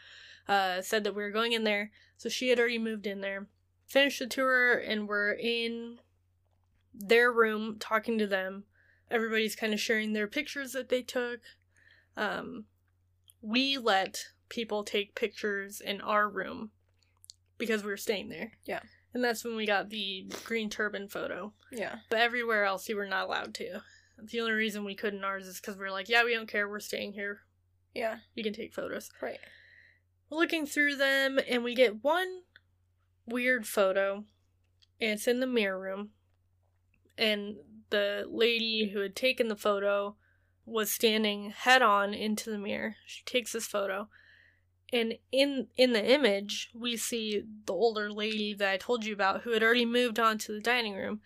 Uh 0.46 0.82
said 0.82 1.02
that 1.04 1.14
we 1.14 1.22
were 1.22 1.30
going 1.30 1.52
in 1.52 1.64
there. 1.64 1.90
So 2.18 2.28
she 2.28 2.50
had 2.50 2.58
already 2.58 2.78
moved 2.78 3.06
in 3.06 3.22
there. 3.22 3.46
Finished 3.86 4.18
the 4.18 4.26
tour 4.26 4.74
and 4.74 5.08
we're 5.08 5.32
in 5.32 5.98
their 6.92 7.32
room 7.32 7.78
talking 7.80 8.18
to 8.18 8.26
them. 8.26 8.64
Everybody's 9.10 9.56
kind 9.56 9.72
of 9.72 9.80
sharing 9.80 10.12
their 10.12 10.26
pictures 10.26 10.72
that 10.72 10.90
they 10.90 11.00
took. 11.00 11.40
Um, 12.16 12.64
we 13.40 13.78
let 13.78 14.26
people 14.48 14.84
take 14.84 15.14
pictures 15.14 15.80
in 15.80 16.02
our 16.02 16.28
room 16.28 16.70
because 17.56 17.82
we 17.82 17.90
were 17.90 17.96
staying 17.96 18.28
there. 18.28 18.52
Yeah. 18.64 18.80
And 19.14 19.24
that's 19.24 19.44
when 19.44 19.56
we 19.56 19.66
got 19.66 19.88
the 19.88 20.30
green 20.44 20.68
turban 20.68 21.08
photo. 21.08 21.54
Yeah. 21.72 21.96
But 22.10 22.20
everywhere 22.20 22.64
else, 22.64 22.88
you 22.88 22.96
were 22.96 23.06
not 23.06 23.26
allowed 23.26 23.54
to. 23.54 23.82
The 24.22 24.40
only 24.40 24.52
reason 24.52 24.84
we 24.84 24.94
couldn't 24.94 25.24
ours 25.24 25.46
is 25.46 25.60
because 25.60 25.76
we 25.76 25.84
are 25.84 25.90
like, 25.90 26.08
yeah, 26.08 26.24
we 26.24 26.34
don't 26.34 26.48
care. 26.48 26.68
We're 26.68 26.80
staying 26.80 27.12
here. 27.12 27.40
Yeah. 27.94 28.18
You 28.34 28.42
can 28.42 28.52
take 28.52 28.72
photos. 28.72 29.10
Right. 29.20 29.38
We're 30.30 30.38
looking 30.38 30.66
through 30.66 30.96
them, 30.96 31.38
and 31.48 31.62
we 31.62 31.74
get 31.74 32.02
one 32.02 32.42
weird 33.26 33.66
photo. 33.66 34.24
And 35.00 35.12
it's 35.12 35.28
in 35.28 35.40
the 35.40 35.46
mirror 35.46 35.78
room. 35.78 36.10
And 37.18 37.56
the 37.90 38.26
lady 38.28 38.90
who 38.92 39.00
had 39.00 39.14
taken 39.14 39.48
the 39.48 39.56
photo 39.56 40.16
was 40.64 40.90
standing 40.90 41.50
head 41.50 41.82
on 41.82 42.12
into 42.12 42.50
the 42.50 42.58
mirror. 42.58 42.96
She 43.06 43.22
takes 43.24 43.52
this 43.52 43.66
photo. 43.66 44.08
And 44.92 45.14
in 45.32 45.68
in 45.76 45.92
the 45.92 46.04
image, 46.04 46.70
we 46.74 46.96
see 46.96 47.42
the 47.66 47.72
older 47.72 48.10
lady 48.10 48.54
that 48.54 48.72
I 48.72 48.76
told 48.76 49.04
you 49.04 49.12
about 49.12 49.42
who 49.42 49.52
had 49.52 49.62
already 49.62 49.84
moved 49.84 50.18
on 50.18 50.38
to 50.38 50.52
the 50.52 50.60
dining 50.60 50.94
room. 50.94 51.20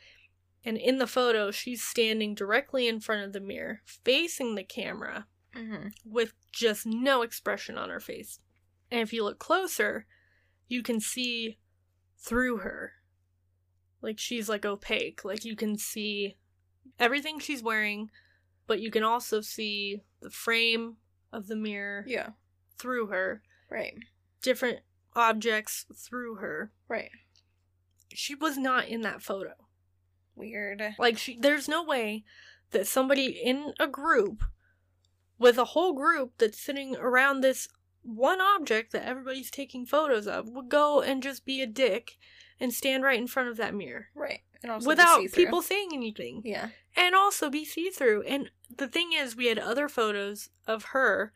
And 0.64 0.76
in 0.76 0.98
the 0.98 1.06
photo, 1.06 1.50
she's 1.50 1.82
standing 1.82 2.34
directly 2.34 2.86
in 2.86 3.00
front 3.00 3.24
of 3.24 3.32
the 3.32 3.40
mirror, 3.40 3.80
facing 3.86 4.54
the 4.54 4.64
camera, 4.64 5.26
Mm-hmm. 5.56 5.88
with 6.04 6.32
just 6.52 6.86
no 6.86 7.22
expression 7.22 7.76
on 7.76 7.88
her 7.90 7.98
face. 7.98 8.38
And 8.88 9.00
if 9.00 9.12
you 9.12 9.24
look 9.24 9.40
closer, 9.40 10.06
you 10.68 10.80
can 10.84 11.00
see 11.00 11.58
through 12.18 12.58
her. 12.58 12.92
Like 14.00 14.18
she's 14.20 14.48
like 14.48 14.64
opaque. 14.64 15.24
Like 15.24 15.44
you 15.44 15.56
can 15.56 15.76
see 15.76 16.36
everything 17.00 17.40
she's 17.40 17.64
wearing, 17.64 18.10
but 18.68 18.78
you 18.80 18.92
can 18.92 19.02
also 19.02 19.40
see 19.40 20.02
the 20.20 20.30
frame 20.30 20.98
of 21.32 21.48
the 21.48 21.56
mirror 21.56 22.04
Yeah. 22.06 22.30
through 22.78 23.08
her, 23.08 23.42
Right. 23.68 23.98
different 24.42 24.78
objects 25.16 25.84
through 25.96 26.36
her. 26.36 26.70
Right. 26.86 27.10
She 28.14 28.36
was 28.36 28.56
not 28.56 28.86
in 28.86 29.00
that 29.00 29.20
photo. 29.20 29.54
Weird. 30.40 30.94
Like 30.98 31.18
she 31.18 31.38
there's 31.38 31.68
no 31.68 31.82
way 31.84 32.24
that 32.72 32.86
somebody 32.86 33.26
in 33.26 33.72
a 33.78 33.86
group 33.86 34.42
with 35.38 35.58
a 35.58 35.66
whole 35.66 35.92
group 35.92 36.32
that's 36.38 36.60
sitting 36.60 36.96
around 36.96 37.40
this 37.40 37.68
one 38.02 38.40
object 38.40 38.92
that 38.92 39.06
everybody's 39.06 39.50
taking 39.50 39.84
photos 39.86 40.26
of 40.26 40.48
would 40.48 40.68
go 40.68 41.00
and 41.02 41.22
just 41.22 41.44
be 41.44 41.60
a 41.60 41.66
dick 41.66 42.16
and 42.58 42.72
stand 42.72 43.02
right 43.04 43.18
in 43.18 43.26
front 43.26 43.48
of 43.48 43.56
that 43.58 43.74
mirror 43.74 44.08
Right. 44.14 44.40
And 44.62 44.70
also 44.72 44.86
without 44.88 45.20
people 45.32 45.62
saying 45.62 45.90
anything 45.92 46.42
Yeah. 46.44 46.68
and 46.96 47.14
also 47.14 47.50
be 47.50 47.64
see-through 47.64 48.22
and 48.22 48.50
the 48.74 48.88
thing 48.88 49.12
is 49.12 49.34
we 49.36 49.46
had 49.46 49.58
other 49.58 49.88
photos 49.88 50.48
of 50.66 50.84
her 50.92 51.32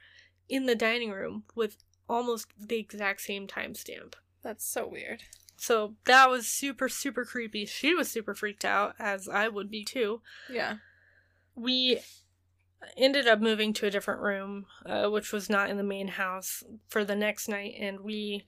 in 0.48 0.66
the 0.66 0.74
dining 0.74 1.10
room 1.10 1.44
with 1.54 1.76
almost 2.08 2.46
the 2.58 2.78
exact 2.78 3.20
same 3.22 3.46
timestamp 3.46 4.14
That's 4.42 4.64
so 4.66 4.86
weird. 4.86 5.22
So 5.56 5.94
that 6.04 6.28
was 6.28 6.46
super 6.46 6.88
super 6.88 7.24
creepy 7.24 7.64
she 7.64 7.94
was 7.94 8.10
super 8.10 8.34
freaked 8.34 8.64
out 8.64 8.94
as 8.98 9.28
i 9.28 9.48
would 9.48 9.70
be 9.70 9.84
too 9.84 10.20
Yeah. 10.50 10.76
we 11.54 12.00
ended 12.96 13.26
up 13.26 13.40
moving 13.40 13.72
to 13.72 13.86
a 13.86 13.90
different 13.90 14.20
room, 14.20 14.66
uh, 14.84 15.08
which 15.08 15.32
was 15.32 15.48
not 15.48 15.70
in 15.70 15.78
the 15.78 15.82
main 15.82 16.08
house, 16.08 16.62
for 16.86 17.02
the 17.02 17.16
next 17.16 17.48
night, 17.48 17.74
and 17.80 18.00
we 18.00 18.44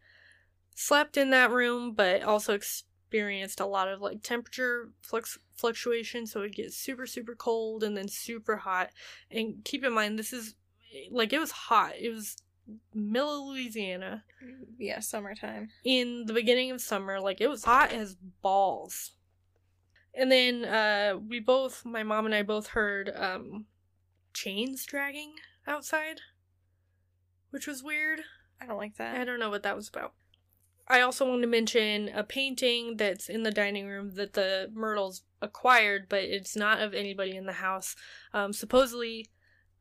slept 0.75 1.17
in 1.17 1.31
that 1.31 1.51
room, 1.51 1.95
but 1.95 2.23
also 2.23 2.53
experienced 2.53 3.61
a 3.61 3.67
lot 3.67 3.89
of 3.89 4.03
like 4.03 4.23
temperature 4.23 4.91
flux 5.01 5.39
fluctuation. 5.57 6.27
So 6.27 6.43
it 6.43 6.55
gets 6.55 6.77
super 6.77 7.07
super 7.07 7.35
cold 7.35 7.83
and 7.83 7.97
then 7.97 8.09
super 8.09 8.57
hot. 8.57 8.91
And 9.31 9.65
keep 9.65 9.83
in 9.85 9.95
mind, 9.95 10.19
this 10.19 10.35
is 10.35 10.55
like 11.11 11.33
it 11.33 11.39
was 11.39 11.53
hot. 11.53 11.93
It 11.99 12.11
was 12.11 12.37
middle 12.95 13.49
Louisiana 13.51 14.25
Yeah. 14.79 15.01
Summertime. 15.01 15.69
in 15.85 16.25
the 16.27 16.33
beginning 16.33 16.71
of 16.71 16.81
summer 16.81 17.21
like 17.21 17.41
it 17.41 17.49
was 17.49 17.65
hot 17.65 17.93
as 17.93 18.17
balls 18.43 19.13
and 20.15 20.31
then 20.33 20.65
uh 20.65 21.17
we 21.29 21.39
both 21.41 21.85
my 21.85 22.03
mom 22.03 22.27
and 22.27 22.35
i 22.35 22.43
both 22.43 22.69
heard 22.69 23.11
um 23.15 23.67
chains 24.33 24.85
dragging 24.85 25.35
outside 25.67 26.21
which 27.51 27.67
was 27.67 27.83
weird 27.83 28.21
I 28.61 28.67
don't 28.67 28.79
like 28.79 28.97
that. 28.97 29.17
i 29.21 29.25
don't 29.25 29.39
know 29.39 29.51
what 29.51 29.63
that 29.63 29.77
was 29.77 29.89
about 29.89 30.13
i 30.89 31.01
also 31.01 31.29
want 31.29 31.43
to 31.43 31.49
mention 31.49 32.09
a 32.09 32.23
painting 32.25 32.97
that's 32.97 33.29
in 33.29 33.43
the 33.45 33.51
dining 33.51 33.87
room 33.89 34.15
that 34.15 34.33
the 34.33 34.71
myrtles 34.75 35.23
acquired 35.43 36.07
but 36.09 36.25
it's 36.25 36.57
not 36.57 36.81
of 36.81 36.95
anybody 36.95 37.37
in 37.37 37.47
the 37.47 37.53
house 37.55 37.95
um 38.33 38.53
supposedly 38.53 39.27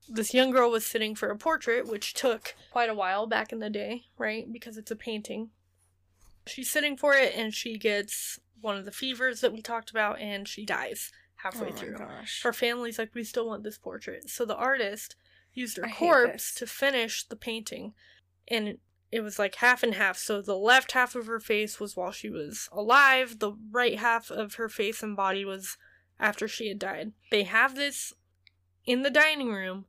this 0.07 0.33
young 0.33 0.51
girl 0.51 0.69
was 0.69 0.85
sitting 0.85 1.15
for 1.15 1.29
a 1.29 1.37
portrait 1.37 1.87
which 1.87 2.13
took 2.13 2.55
quite 2.71 2.89
a 2.89 2.93
while 2.93 3.27
back 3.27 3.51
in 3.51 3.59
the 3.59 3.69
day 3.69 4.05
right? 4.17 4.51
Because 4.51 4.77
it's 4.77 4.91
a 4.91 4.95
painting. 4.95 5.49
She's 6.47 6.69
sitting 6.69 6.95
for 6.95 7.13
it 7.13 7.33
and 7.35 7.53
she 7.53 7.77
gets 7.77 8.39
one 8.61 8.77
of 8.77 8.85
the 8.85 8.91
fevers 8.91 9.41
that 9.41 9.53
we 9.53 9.61
talked 9.61 9.89
about 9.89 10.19
and 10.19 10.47
she 10.47 10.65
dies 10.65 11.11
halfway 11.37 11.67
oh 11.67 11.71
my 11.71 11.75
through. 11.75 11.97
gosh. 11.97 12.41
her 12.43 12.53
family's 12.53 12.97
like 12.97 13.13
we 13.13 13.23
still 13.23 13.47
want 13.47 13.63
this 13.63 13.77
portrait. 13.77 14.29
So 14.29 14.45
the 14.45 14.55
artist 14.55 15.15
used 15.53 15.77
her 15.77 15.85
I 15.85 15.91
corpse 15.91 16.53
to 16.55 16.67
finish 16.67 17.23
the 17.27 17.35
painting 17.35 17.93
and 18.47 18.77
it 19.11 19.21
was 19.21 19.39
like 19.39 19.55
half 19.55 19.83
and 19.83 19.95
half. 19.95 20.17
So 20.17 20.41
the 20.41 20.57
left 20.57 20.91
half 20.91 21.15
of 21.15 21.27
her 21.27 21.39
face 21.39 21.79
was 21.79 21.95
while 21.95 22.11
she 22.11 22.29
was 22.29 22.67
alive. 22.71 23.39
The 23.39 23.53
right 23.71 23.97
half 23.97 24.29
of 24.29 24.55
her 24.55 24.67
face 24.67 25.01
and 25.01 25.15
body 25.15 25.45
was 25.45 25.77
after 26.19 26.47
she 26.47 26.67
had 26.67 26.79
died. 26.79 27.13
They 27.31 27.43
have 27.43 27.75
this 27.75 28.13
in 28.85 29.03
the 29.03 29.09
dining 29.09 29.51
room 29.51 29.85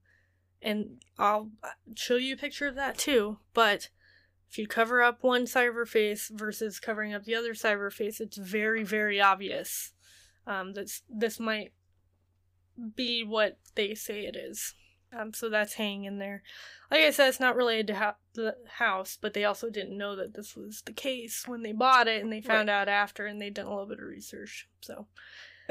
and 0.62 1.02
i'll 1.18 1.50
show 1.94 2.16
you 2.16 2.34
a 2.34 2.38
picture 2.38 2.66
of 2.66 2.74
that 2.74 2.96
too 2.98 3.38
but 3.54 3.90
if 4.48 4.58
you 4.58 4.66
cover 4.66 5.02
up 5.02 5.22
one 5.22 5.46
side 5.46 5.68
of 5.68 5.74
her 5.74 5.86
face 5.86 6.30
versus 6.32 6.78
covering 6.78 7.12
up 7.12 7.24
the 7.24 7.34
other 7.34 7.54
side 7.54 7.74
of 7.74 7.80
her 7.80 7.90
face 7.90 8.20
it's 8.20 8.36
very 8.36 8.82
very 8.82 9.20
obvious 9.20 9.92
um, 10.46 10.74
this 10.74 11.02
this 11.08 11.40
might 11.40 11.72
be 12.94 13.24
what 13.24 13.58
they 13.74 13.94
say 13.94 14.26
it 14.26 14.36
is. 14.36 14.74
Um, 15.16 15.32
so 15.32 15.48
that's 15.48 15.74
hanging 15.74 16.04
in 16.04 16.18
there. 16.18 16.42
Like 16.90 17.04
I 17.04 17.10
said, 17.10 17.28
it's 17.28 17.40
not 17.40 17.56
related 17.56 17.86
to 17.88 17.94
ho- 17.94 18.12
the 18.34 18.56
house, 18.78 19.16
but 19.20 19.34
they 19.34 19.44
also 19.44 19.70
didn't 19.70 19.96
know 19.96 20.14
that 20.16 20.34
this 20.34 20.54
was 20.56 20.82
the 20.84 20.92
case 20.92 21.44
when 21.46 21.62
they 21.62 21.72
bought 21.72 22.08
it, 22.08 22.22
and 22.22 22.32
they 22.32 22.40
found 22.40 22.68
out 22.68 22.88
after, 22.88 23.26
and 23.26 23.40
they'd 23.40 23.54
done 23.54 23.66
a 23.66 23.70
little 23.70 23.86
bit 23.86 23.98
of 23.98 24.04
research. 24.04 24.68
So 24.80 25.06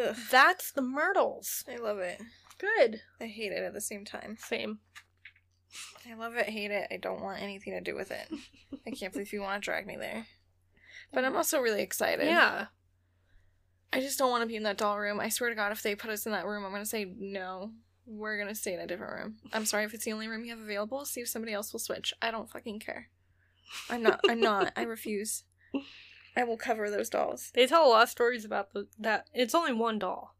Ugh. 0.01 0.15
that's 0.31 0.71
the 0.71 0.81
Myrtles. 0.81 1.63
I 1.69 1.75
love 1.77 1.99
it. 1.99 2.21
Good. 2.57 3.01
I 3.19 3.25
hate 3.25 3.51
it 3.51 3.63
at 3.63 3.73
the 3.73 3.81
same 3.81 4.05
time. 4.05 4.37
Same. 4.39 4.79
I 6.09 6.13
love 6.13 6.35
it, 6.35 6.47
hate 6.47 6.71
it. 6.71 6.87
I 6.91 6.97
don't 6.97 7.21
want 7.21 7.41
anything 7.41 7.73
to 7.73 7.81
do 7.81 7.95
with 7.95 8.11
it. 8.11 8.27
I 8.87 8.91
can't 8.91 9.11
believe 9.11 9.33
you 9.33 9.41
want 9.41 9.61
to 9.61 9.65
drag 9.65 9.87
me 9.87 9.97
there. 9.97 10.27
But 11.11 11.25
I'm 11.25 11.35
also 11.35 11.59
really 11.59 11.81
excited. 11.81 12.25
Yeah. 12.25 12.67
I 13.91 13.99
just 13.99 14.19
don't 14.19 14.29
want 14.29 14.41
to 14.43 14.47
be 14.47 14.55
in 14.55 14.63
that 14.63 14.77
doll 14.77 14.99
room. 14.99 15.19
I 15.19 15.29
swear 15.29 15.49
to 15.49 15.55
God, 15.55 15.71
if 15.71 15.81
they 15.81 15.95
put 15.95 16.11
us 16.11 16.25
in 16.25 16.31
that 16.31 16.45
room, 16.45 16.63
I'm 16.63 16.71
going 16.71 16.83
to 16.83 16.89
say 16.89 17.05
no. 17.17 17.71
We're 18.05 18.37
going 18.37 18.49
to 18.49 18.55
stay 18.55 18.73
in 18.73 18.79
a 18.79 18.87
different 18.87 19.13
room. 19.13 19.37
I'm 19.51 19.65
sorry 19.65 19.83
if 19.83 19.93
it's 19.93 20.05
the 20.05 20.13
only 20.13 20.27
room 20.27 20.43
you 20.43 20.51
have 20.51 20.59
available. 20.59 21.05
See 21.05 21.21
if 21.21 21.29
somebody 21.29 21.53
else 21.53 21.73
will 21.73 21.79
switch. 21.79 22.13
I 22.21 22.29
don't 22.29 22.49
fucking 22.49 22.79
care. 22.79 23.09
I'm 23.89 24.03
not. 24.03 24.19
I'm 24.29 24.39
not. 24.39 24.73
I 24.75 24.83
refuse. 24.83 25.43
I 26.37 26.43
will 26.43 26.57
cover 26.57 26.89
those 26.89 27.09
dolls. 27.09 27.51
They 27.55 27.65
tell 27.65 27.87
a 27.87 27.89
lot 27.89 28.03
of 28.03 28.09
stories 28.09 28.45
about 28.45 28.73
the, 28.73 28.87
that. 28.99 29.27
It's 29.33 29.55
only 29.55 29.73
one 29.73 29.97
doll. 29.97 30.34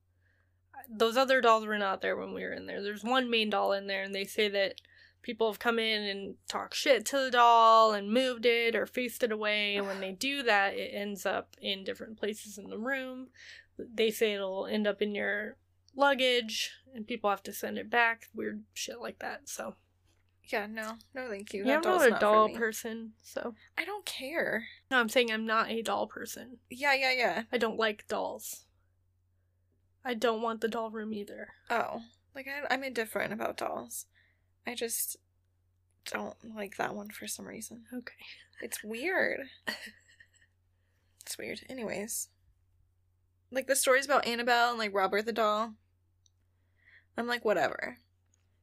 Those 0.90 1.18
other 1.18 1.42
dolls 1.42 1.66
were 1.66 1.78
not 1.78 2.02
there 2.02 2.16
when 2.16 2.34
we 2.34 2.44
were 2.44 2.54
in 2.54 2.66
there. 2.66 2.82
There's 2.82 3.04
one 3.04 3.30
main 3.30 3.50
doll 3.50 3.72
in 3.74 3.88
there, 3.88 4.04
and 4.04 4.14
they 4.14 4.26
say 4.26 4.50
that 4.50 4.76
people 5.22 5.50
have 5.52 5.60
come 5.60 5.80
in 5.80 6.04
and 6.04 6.36
talked 6.48 6.76
shit 6.76 7.06
to 7.08 7.18
the 7.20 7.32
doll 7.32 7.94
and 7.94 8.12
moved 8.12 8.46
it 8.46 8.76
or 8.76 8.86
faced 8.86 9.24
it 9.24 9.32
away. 9.32 9.76
And 9.76 9.88
when 9.88 10.00
they 10.00 10.12
do 10.20 10.44
that, 10.44 10.76
it 10.76 10.92
ends 10.94 11.26
up 11.26 11.56
in 11.62 11.84
different 11.84 12.18
places 12.20 12.58
in 12.58 12.70
the 12.70 12.78
room. 12.78 13.28
They 13.78 14.12
say 14.12 14.34
it'll 14.34 14.68
end 14.68 14.86
up 14.88 15.02
in 15.02 15.16
your 15.16 15.58
luggage 15.96 16.72
and 16.94 17.08
people 17.08 17.30
have 17.30 17.44
to 17.44 17.54
send 17.54 17.78
it 17.78 17.90
back. 17.90 18.28
Weird 18.34 18.64
shit 18.74 19.02
like 19.02 19.20
that. 19.20 19.50
So, 19.50 19.76
Yeah, 20.44 20.68
no, 20.68 20.94
no, 21.14 21.28
thank 21.30 21.54
you. 21.54 21.66
yeah, 21.66 21.78
I'm 21.78 21.82
not 21.82 22.08
a 22.08 22.12
doll 22.20 22.50
person. 22.50 23.14
So, 23.24 23.56
I 23.78 23.84
don't 23.84 24.06
care. 24.06 24.66
no, 24.92 25.00
I'm 25.00 25.10
saying 25.10 25.32
I'm 25.32 25.46
not 25.46 25.70
a 25.72 25.82
doll 25.82 26.06
person. 26.08 26.58
Yeah, 26.70 26.94
yeah, 26.94 27.12
yeah. 27.12 27.44
I 27.52 27.58
don't 27.58 27.78
like 27.80 28.08
dolls. 28.08 28.65
I 30.06 30.14
don't 30.14 30.42
want 30.42 30.62
the 30.62 30.68
doll 30.68 30.92
room 30.92 31.14
either. 31.14 31.50
Oh, 31.70 32.02
like 32.36 32.48
I, 32.48 32.74
I'm 32.74 32.84
indifferent 32.84 33.34
about 33.34 33.58
dolls. 33.58 34.06
I 34.68 34.76
just 34.76 35.18
don't 36.12 36.36
like 36.56 36.78
that 36.78 36.96
one 36.96 37.10
for 37.10 37.28
some 37.28 37.48
reason. 37.48 37.86
Okay. 37.94 38.14
It's 38.62 38.84
weird. 38.84 39.42
it's 41.26 41.38
weird. 41.38 41.62
Anyways, 41.68 42.30
like 43.52 43.68
the 43.68 43.76
stories 43.76 44.06
about 44.06 44.28
Annabelle 44.28 44.70
and 44.70 44.80
like 44.80 44.94
Robert 44.94 45.26
the 45.26 45.34
doll. 45.34 45.74
I'm 47.18 47.28
like, 47.28 47.46
whatever. 47.46 47.98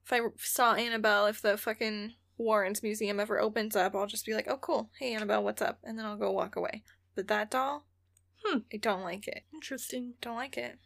If 0.05 0.13
I 0.13 0.21
saw 0.37 0.75
Annabelle, 0.75 1.27
if 1.27 1.41
the 1.41 1.57
fucking 1.57 2.15
Warren's 2.37 2.83
Museum 2.83 3.19
ever 3.19 3.41
opens 3.41 3.75
up, 3.77 3.95
I'll 3.95 4.07
just 4.07 4.27
be 4.27 4.35
like, 4.35 4.47
oh, 4.49 4.59
cool. 4.59 4.91
Hey, 4.99 5.15
Annabelle, 5.15 5.43
what's 5.43 5.63
up? 5.63 5.79
And 5.85 5.99
then 5.99 6.05
I'll 6.05 6.17
go 6.17 6.31
walk 6.31 6.57
away. 6.57 6.83
But 7.15 7.29
that 7.29 7.51
doll, 7.51 7.87
Hmm. 8.45 8.59
I 8.73 8.77
don't 8.77 9.03
like 9.03 9.29
it. 9.29 9.45
Interesting. 9.53 10.15
Don't 10.21 10.37
like 10.37 10.57
it. 10.57 10.79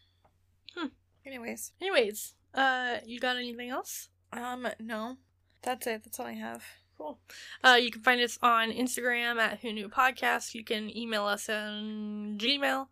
Hmm. 0.77 0.87
Anyways, 1.25 1.73
Anyways, 1.81 2.35
uh, 2.55 2.99
you 3.05 3.19
got 3.21 3.37
anything 3.37 3.71
else? 3.71 4.09
um, 4.33 4.69
no. 4.81 5.17
That's 5.63 5.87
it. 5.87 6.03
That's 6.05 6.21
all 6.21 6.27
I 6.27 6.35
have. 6.35 6.63
Cool. 6.97 7.19
Uh, 7.65 7.79
you 7.81 7.91
can 7.91 8.03
find 8.03 8.21
us 8.21 8.39
on 8.43 8.71
Instagram 8.71 9.39
at 9.39 9.61
Who 9.61 9.73
Knew 9.73 9.89
Podcast. 9.89 10.55
You 10.55 10.65
can 10.65 10.95
email 10.97 11.25
us 11.25 11.49
on 11.49 12.39
Gmail 12.39 12.87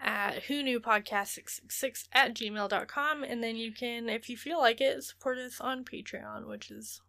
at 0.00 0.44
Who 0.44 0.62
Knew 0.62 0.80
Podcast 0.80 1.28
666 1.28 2.08
at 2.12 2.34
gmail.com. 2.34 3.22
And 3.24 3.42
then 3.44 3.56
you 3.56 3.72
can, 3.72 4.08
if 4.08 4.28
you 4.30 4.36
feel 4.36 4.58
like 4.58 4.80
it, 4.80 5.04
support 5.04 5.38
us 5.38 5.60
on 5.60 5.84
Patreon, 5.84 6.48
which 6.48 6.70
is 6.70 7.00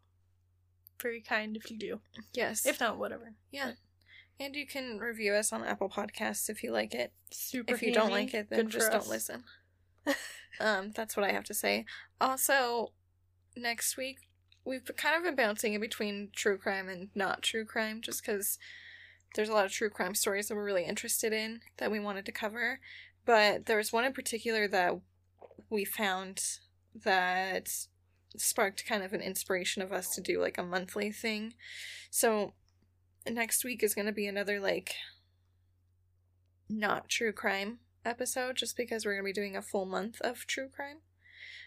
very 1.02 1.22
kind 1.22 1.56
if 1.56 1.72
you 1.72 1.78
do. 1.78 2.00
Yes. 2.34 2.66
If 2.66 2.80
not, 2.82 2.98
whatever. 2.98 3.34
yeah. 3.52 3.72
And 4.42 4.56
you 4.56 4.66
can 4.66 5.00
review 5.00 5.34
us 5.34 5.52
on 5.52 5.64
Apple 5.66 5.90
Podcasts 5.90 6.50
if 6.50 6.64
you 6.64 6.72
like 6.72 6.94
it. 6.94 7.12
Super 7.32 7.74
if 7.74 7.82
you 7.82 7.94
don't 7.94 8.12
like 8.12 8.34
it, 8.34 8.50
then 8.50 8.70
just 8.70 8.90
don't 8.92 9.08
listen. 9.10 9.44
um, 10.60 10.92
that's 10.96 11.16
what 11.16 11.26
I 11.26 11.32
have 11.32 11.46
to 11.46 11.54
say. 11.54 11.86
Also, 12.20 12.92
next 13.56 13.98
week 13.98 14.20
we've 14.66 14.90
kind 14.98 15.16
of 15.16 15.24
been 15.24 15.36
bouncing 15.36 15.74
in 15.74 15.82
between 15.82 16.30
true 16.36 16.58
crime 16.58 16.90
and 16.90 17.10
not 17.16 17.42
true 17.42 17.66
crime, 17.66 18.02
just 18.02 18.24
because 18.24 18.58
there's 19.36 19.50
a 19.50 19.54
lot 19.54 19.66
of 19.66 19.72
true 19.72 19.90
crime 19.90 20.16
stories 20.16 20.48
that 20.48 20.56
we're 20.56 20.66
really 20.66 20.86
interested 20.86 21.34
in 21.34 21.62
that 21.78 21.92
we 21.92 22.00
wanted 22.00 22.26
to 22.26 22.32
cover. 22.32 22.80
But 23.26 23.66
there 23.66 23.78
was 23.78 23.94
one 23.94 24.06
in 24.06 24.14
particular 24.14 24.68
that 24.68 25.00
we 25.70 25.86
found 25.86 26.44
that 26.96 27.70
sparked 28.38 28.86
kind 28.86 29.04
of 29.04 29.14
an 29.14 29.22
inspiration 29.22 29.82
of 29.82 29.92
us 29.92 30.14
to 30.16 30.22
do 30.22 30.42
like 30.42 30.58
a 30.58 30.64
monthly 30.64 31.12
thing. 31.12 31.54
So 32.10 32.54
next 33.30 33.64
week 33.64 33.84
is 33.84 33.94
going 33.94 34.08
to 34.08 34.12
be 34.14 34.28
another 34.28 34.60
like 34.60 34.96
not 36.70 37.10
true 37.10 37.32
crime 37.32 37.80
episode 38.06 38.56
just 38.56 38.78
because 38.78 39.06
we're 39.06 39.14
going 39.14 39.24
to 39.24 39.30
be 39.30 39.34
doing 39.34 39.56
a 39.56 39.62
full 39.62 39.86
month 39.86 40.20
of 40.22 40.46
true 40.48 40.70
crime. 40.70 40.98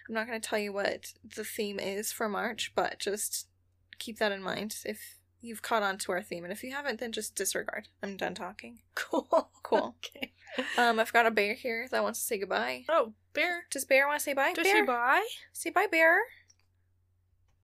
I'm 0.09 0.15
not 0.15 0.27
going 0.27 0.41
to 0.41 0.49
tell 0.49 0.59
you 0.59 0.73
what 0.73 1.13
the 1.25 1.45
theme 1.45 1.79
is 1.79 2.13
for 2.13 2.29
March, 2.29 2.73
but 2.75 2.99
just 2.99 3.47
keep 3.99 4.19
that 4.19 4.33
in 4.33 4.43
mind 4.43 4.77
if 4.85 5.19
you've 5.41 5.63
caught 5.63 5.83
on 5.83 5.99
to 5.99 6.13
our 6.13 6.23
theme. 6.23 6.45
And 6.45 6.53
if 6.53 6.63
you 6.63 6.73
haven't, 6.73 7.01
then 7.01 7.13
just 7.13 7.35
disregard. 7.35 7.89
I'm 8.03 8.17
done 8.17 8.35
talking. 8.35 8.81
Cool. 8.95 9.51
Cool. 9.63 9.95
Okay. 10.05 10.33
Um, 10.77 11.01
I've 11.01 11.15
got 11.15 11.25
a 11.25 11.31
bear 11.31 11.55
here 11.55 11.89
that 11.91 12.03
wants 12.03 12.21
to 12.21 12.27
say 12.27 12.39
goodbye. 12.39 12.85
Oh, 12.87 13.15
Bear. 13.33 13.65
Does 13.71 13.87
Bear 13.87 14.07
want 14.07 14.19
to 14.19 14.23
say 14.25 14.35
bye? 14.35 14.53
Does 14.53 14.65
bear? 14.65 14.83
she 14.83 14.87
buy? 14.87 15.27
Say 15.55 15.71
bye, 15.71 15.87
Bear. 15.91 16.19